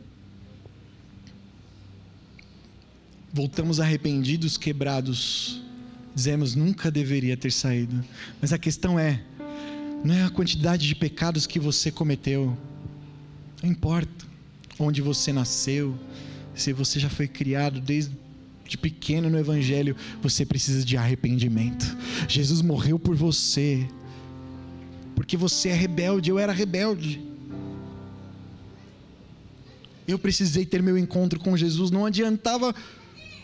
Voltamos 3.32 3.80
arrependidos, 3.80 4.59
quebrados. 4.59 5.62
Dizemos, 6.14 6.55
nunca 6.55 6.91
deveria 6.91 7.35
ter 7.35 7.51
saído. 7.51 8.05
Mas 8.43 8.53
a 8.53 8.59
questão 8.59 8.99
é, 8.99 9.22
não 10.05 10.14
é 10.14 10.22
a 10.22 10.28
quantidade 10.28 10.87
de 10.87 10.95
pecados 10.95 11.47
que 11.47 11.59
você 11.59 11.91
cometeu. 11.91 12.55
Não 13.62 13.70
importa 13.70 14.26
onde 14.78 15.01
você 15.01 15.32
nasceu, 15.32 15.99
se 16.55 16.74
você 16.74 17.01
já 17.01 17.09
foi 17.09 17.26
criado 17.26 17.80
desde 17.80 18.14
de 18.68 18.76
pequeno 18.76 19.30
no 19.30 19.39
Evangelho, 19.39 19.97
você 20.20 20.45
precisa 20.45 20.85
de 20.85 20.99
arrependimento. 20.99 21.97
Jesus 22.28 22.61
morreu 22.61 22.99
por 22.99 23.16
você, 23.16 23.89
porque 25.25 25.39
você 25.39 25.70
é 25.70 25.75
rebelde, 25.75 26.29
eu 26.29 26.39
era 26.39 26.53
rebelde. 26.53 27.18
Eu 30.07 30.18
precisei 30.18 30.66
ter 30.66 30.83
meu 30.83 30.99
encontro 30.99 31.41
com 31.41 31.57
Jesus, 31.57 31.91
não 31.91 32.05
adiantava 32.05 32.75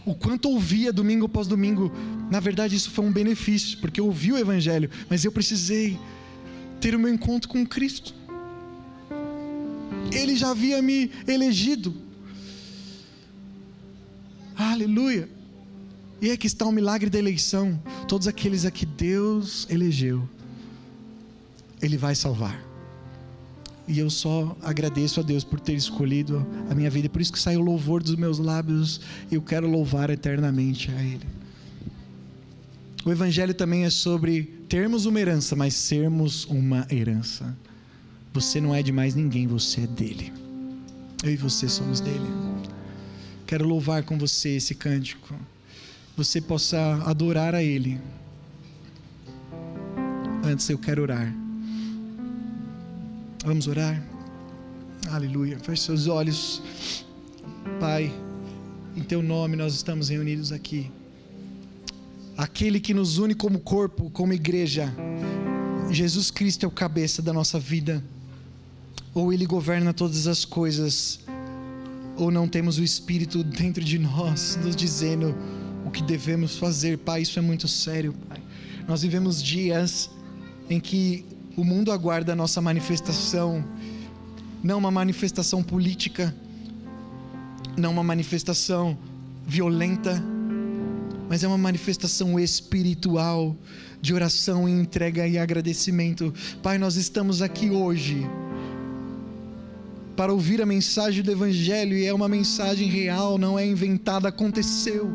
o 0.05 0.15
quanto 0.15 0.51
ouvia 0.51 0.93
domingo 0.93 1.25
após 1.25 1.47
domingo. 1.47 1.91
Na 2.31 2.39
verdade, 2.39 2.77
isso 2.77 2.91
foi 2.91 3.03
um 3.03 3.11
benefício, 3.11 3.79
porque 3.79 3.99
eu 3.99 4.05
ouvi 4.05 4.31
o 4.31 4.37
Evangelho, 4.37 4.91
mas 5.09 5.25
eu 5.25 5.33
precisei 5.33 5.99
ter 6.83 6.95
o 6.95 6.99
meu 6.99 7.11
encontro 7.11 7.49
com 7.49 7.67
Cristo. 7.67 8.15
Ele 10.13 10.37
já 10.37 10.51
havia 10.51 10.83
me 10.83 11.11
elegido. 11.27 11.97
Aleluia. 14.55 15.31
E 16.21 16.31
aqui 16.31 16.47
está 16.47 16.67
o 16.67 16.73
milagre 16.73 17.09
da 17.09 17.19
eleição. 17.19 17.83
Todos 18.07 18.29
aqueles 18.29 18.67
a 18.67 18.71
que 18.71 18.85
Deus 18.85 19.67
elegeu, 19.71 20.29
Ele 21.83 21.97
vai 21.97 22.15
salvar. 22.15 22.71
E 23.89 23.99
eu 23.99 24.09
só 24.09 24.57
agradeço 24.63 25.19
a 25.19 25.23
Deus 25.23 25.43
por 25.43 25.59
ter 25.59 25.75
escolhido 25.75 26.47
a 26.71 26.75
minha 26.75 26.89
vida. 26.89 27.09
Por 27.09 27.21
isso 27.21 27.33
que 27.33 27.39
sai 27.41 27.57
o 27.57 27.61
louvor 27.61 28.03
dos 28.03 28.15
meus 28.15 28.39
lábios. 28.39 29.01
E 29.31 29.35
eu 29.35 29.43
quero 29.43 29.69
louvar 29.69 30.11
eternamente 30.11 30.91
a 30.93 31.03
Ele. 31.03 31.27
O 33.05 33.11
Evangelho 33.11 33.55
também 33.55 33.85
é 33.85 33.91
sobre 33.91 34.43
termos 34.69 35.07
uma 35.07 35.19
herança, 35.19 35.57
mas 35.57 35.75
sermos 35.75 36.45
uma 36.45 36.87
herança. 36.91 37.57
Você 38.33 38.61
não 38.61 38.75
é 38.75 38.83
de 38.83 38.93
mais 38.93 39.15
ninguém, 39.15 39.47
você 39.47 39.81
é 39.81 39.87
dele. 39.87 40.33
Eu 41.25 41.33
e 41.33 41.37
você 41.37 41.69
somos 41.69 41.99
dele. 41.99 42.31
Quero 43.47 43.67
louvar 43.67 44.05
com 44.05 44.17
você 44.17 44.51
esse 44.51 44.75
cântico. 44.75 45.35
Você 46.17 46.41
possa 46.41 46.79
adorar 47.07 47.55
a 47.55 47.63
Ele. 47.63 48.01
Antes 50.45 50.69
eu 50.69 50.79
quero 50.79 51.03
orar. 51.03 51.40
Vamos 53.43 53.67
orar? 53.67 54.03
Aleluia. 55.09 55.59
Feche 55.61 55.85
seus 55.85 56.07
olhos. 56.07 56.63
Pai, 57.81 58.13
em 58.95 59.03
Teu 59.03 59.23
nome 59.23 59.57
nós 59.57 59.75
estamos 59.75 60.11
reunidos 60.11 60.53
aqui. 60.53 60.91
Aquele 62.37 62.79
que 62.79 62.93
nos 62.93 63.17
une 63.17 63.35
como 63.35 63.59
corpo, 63.59 64.11
como 64.11 64.35
igreja. 64.35 64.93
Jesus 65.91 66.31
Cristo 66.31 66.65
é 66.65 66.69
o 66.69 66.71
cabeça 66.71 67.23
da 67.23 67.33
nossa 67.33 67.59
vida. 67.59 68.05
Ou 69.15 69.33
Ele 69.33 69.47
governa 69.47 69.95
todas 69.95 70.27
as 70.27 70.45
coisas, 70.45 71.21
ou 72.19 72.31
não 72.31 72.47
temos 72.47 72.77
o 72.77 72.85
Espírito 72.85 73.43
dentro 73.43 73.83
de 73.83 73.99
nós 73.99 74.59
nos 74.63 74.77
dizendo 74.77 75.35
o 75.87 75.91
que 75.91 76.03
devemos 76.03 76.59
fazer. 76.59 76.99
Pai, 76.99 77.23
isso 77.23 77.39
é 77.39 77.43
muito 77.43 77.67
sério, 77.67 78.15
Pai. 78.29 78.39
Nós 78.87 79.01
vivemos 79.01 79.43
dias 79.43 80.11
em 80.69 80.79
que 80.79 81.25
o 81.61 81.65
mundo 81.65 81.93
aguarda 81.93 82.33
a 82.33 82.35
nossa 82.35 82.59
manifestação, 82.59 83.63
não 84.63 84.79
uma 84.79 84.91
manifestação 84.91 85.63
política, 85.63 86.35
não 87.77 87.93
uma 87.93 88.03
manifestação 88.03 88.97
violenta, 89.47 90.25
mas 91.29 91.45
é 91.45 91.47
uma 91.47 91.59
manifestação 91.59 92.41
espiritual 92.41 93.55
de 94.01 94.15
oração 94.15 94.67
e 94.67 94.73
entrega 94.73 95.29
e 95.29 95.37
agradecimento. 95.37 96.33
Pai, 96.63 96.79
nós 96.79 96.97
estamos 96.97 97.43
aqui 97.43 97.69
hoje 97.69 98.27
para 100.17 100.33
ouvir 100.33 100.63
a 100.63 100.67
mensagem 100.67 101.23
do 101.23 101.31
Evangelho 101.31 101.95
e 101.95 102.07
é 102.07 102.15
uma 102.15 102.27
mensagem 102.27 102.89
real, 102.89 103.37
não 103.37 103.59
é 103.59 103.67
inventada, 103.67 104.29
aconteceu. 104.29 105.11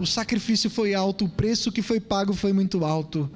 O 0.00 0.06
sacrifício 0.06 0.70
foi 0.70 0.94
alto, 0.94 1.26
o 1.26 1.28
preço 1.28 1.70
que 1.70 1.82
foi 1.82 2.00
pago 2.00 2.32
foi 2.32 2.54
muito 2.54 2.86
alto 2.86 3.30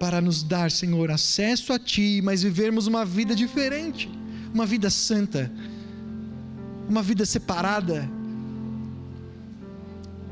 para 0.00 0.18
nos 0.18 0.42
dar, 0.42 0.70
Senhor, 0.70 1.10
acesso 1.10 1.74
a 1.74 1.78
Ti, 1.78 2.22
mas 2.24 2.42
vivermos 2.42 2.86
uma 2.86 3.04
vida 3.04 3.36
diferente, 3.36 4.10
uma 4.52 4.64
vida 4.64 4.88
santa, 4.88 5.52
uma 6.88 7.02
vida 7.02 7.26
separada. 7.26 8.08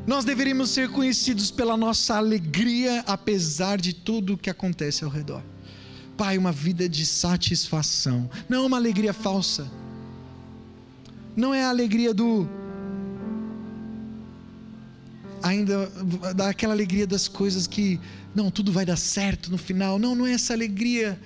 Nós 0.06 0.24
deveríamos 0.24 0.70
ser 0.70 0.88
conhecidos 0.88 1.50
pela 1.50 1.76
nossa 1.76 2.16
alegria, 2.16 3.04
apesar 3.06 3.78
de 3.78 3.92
tudo 3.92 4.32
o 4.32 4.38
que 4.38 4.48
acontece 4.48 5.04
ao 5.04 5.10
redor. 5.10 5.42
Pai, 6.16 6.38
uma 6.38 6.50
vida 6.50 6.88
de 6.88 7.04
satisfação, 7.04 8.28
não 8.48 8.64
uma 8.64 8.78
alegria 8.78 9.12
falsa, 9.12 9.70
não 11.36 11.52
é 11.52 11.62
a 11.62 11.68
alegria 11.68 12.14
do 12.14 12.48
ainda 15.48 15.90
daquela 16.34 16.72
alegria 16.72 17.06
das 17.06 17.28
coisas 17.28 17.66
que, 17.66 18.00
não, 18.34 18.50
tudo 18.50 18.72
vai 18.72 18.84
dar 18.84 18.96
certo 18.96 19.50
no 19.50 19.58
final. 19.58 19.98
Não, 19.98 20.14
não 20.14 20.26
é 20.26 20.32
essa 20.32 20.52
alegria 20.52 21.18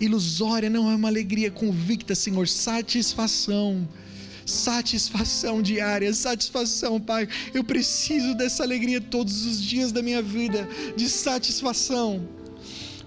ilusória, 0.00 0.68
não, 0.68 0.90
é 0.90 0.94
uma 0.94 1.08
alegria 1.08 1.50
convicta, 1.50 2.14
Senhor, 2.14 2.46
satisfação. 2.48 3.88
Satisfação 4.44 5.62
diária, 5.62 6.12
satisfação, 6.12 7.00
Pai. 7.00 7.26
Eu 7.54 7.64
preciso 7.64 8.34
dessa 8.34 8.62
alegria 8.62 9.00
todos 9.00 9.46
os 9.46 9.62
dias 9.62 9.90
da 9.90 10.02
minha 10.02 10.20
vida, 10.20 10.68
de 10.94 11.08
satisfação. 11.08 12.28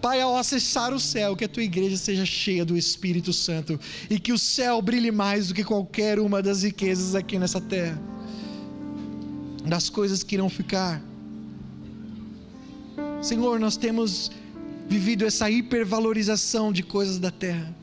Pai, 0.02 0.20
ao 0.20 0.36
acessar 0.36 0.94
o 0.94 1.00
céu, 1.00 1.36
que 1.36 1.46
a 1.46 1.48
tua 1.48 1.64
igreja 1.64 1.96
seja 1.96 2.26
cheia 2.26 2.66
do 2.66 2.76
Espírito 2.76 3.32
Santo 3.34 3.80
e 4.10 4.20
que 4.20 4.34
o 4.34 4.38
céu 4.38 4.82
brilhe 4.82 5.12
mais 5.12 5.50
do 5.50 5.54
que 5.54 5.64
qualquer 5.64 6.20
uma 6.20 6.42
das 6.42 6.64
riquezas 6.64 7.14
aqui 7.14 7.38
nessa 7.38 7.62
terra 7.62 8.17
das 9.68 9.90
coisas 9.90 10.24
que 10.24 10.36
irão 10.36 10.50
ficar. 10.50 11.02
Senhor, 13.22 13.60
nós 13.60 13.78
temos 13.78 14.32
vivido 14.88 15.26
essa 15.26 15.50
hipervalorização 15.50 16.72
de 16.72 16.84
coisas 16.84 17.20
da 17.20 17.32
terra, 17.32 17.76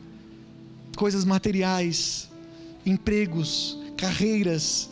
coisas 0.96 1.24
materiais, 1.24 2.30
empregos, 2.86 3.78
carreiras. 3.96 4.90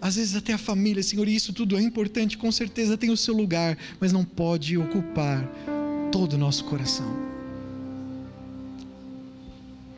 Às 0.00 0.16
vezes 0.16 0.34
até 0.34 0.52
a 0.52 0.58
família, 0.58 1.02
Senhor, 1.02 1.28
e 1.28 1.34
isso 1.34 1.52
tudo 1.52 1.76
é 1.76 1.82
importante, 1.82 2.36
com 2.36 2.50
certeza 2.50 2.96
tem 2.96 3.10
o 3.10 3.16
seu 3.16 3.34
lugar, 3.34 3.78
mas 4.00 4.12
não 4.12 4.24
pode 4.24 4.76
ocupar 4.76 5.46
todo 6.10 6.34
o 6.34 6.38
nosso 6.38 6.64
coração. 6.64 7.30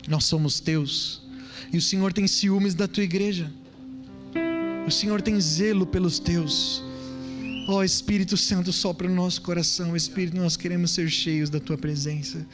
Nós 0.09 0.25
somos 0.25 0.61
teus 0.61 1.23
e 1.73 1.79
o 1.79 1.83
Senhor 1.83 2.13
tem 2.13 2.27
ciúmes 2.27 2.75
da 2.75 2.87
tua 2.87 3.03
igreja. 3.03 3.51
O 4.87 4.91
Senhor 4.91 5.23
tem 5.23 5.41
zelo 5.41 5.87
pelos 5.87 6.19
teus. 6.19 6.83
Ó 7.69 7.77
oh, 7.77 7.85
Espírito 7.85 8.37
Santo, 8.37 8.73
sopra 8.73 9.09
no 9.09 9.15
nosso 9.15 9.41
coração. 9.41 9.97
Espírito, 9.97 10.37
nós 10.37 10.57
queremos 10.57 10.91
ser 10.91 11.09
cheios 11.09 11.49
da 11.49 11.59
tua 11.59 11.79
presença. 11.79 12.45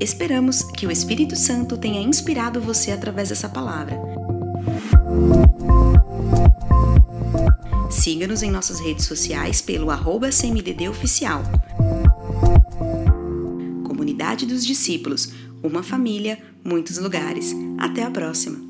Esperamos 0.00 0.62
que 0.62 0.86
o 0.86 0.90
Espírito 0.90 1.36
Santo 1.36 1.76
tenha 1.76 2.00
inspirado 2.00 2.60
você 2.60 2.92
através 2.92 3.28
dessa 3.28 3.48
palavra. 3.50 4.00
Siga-nos 7.90 8.42
em 8.42 8.50
nossas 8.50 8.80
redes 8.80 9.04
sociais 9.04 9.60
pelo 9.60 9.90
arroba 9.90 10.30
CMDD 10.30 10.88
Oficial. 10.88 11.42
Comunidade 14.20 14.44
dos 14.44 14.66
Discípulos, 14.66 15.32
uma 15.62 15.82
família, 15.82 16.38
muitos 16.62 16.98
lugares. 16.98 17.54
Até 17.78 18.02
a 18.02 18.10
próxima! 18.10 18.69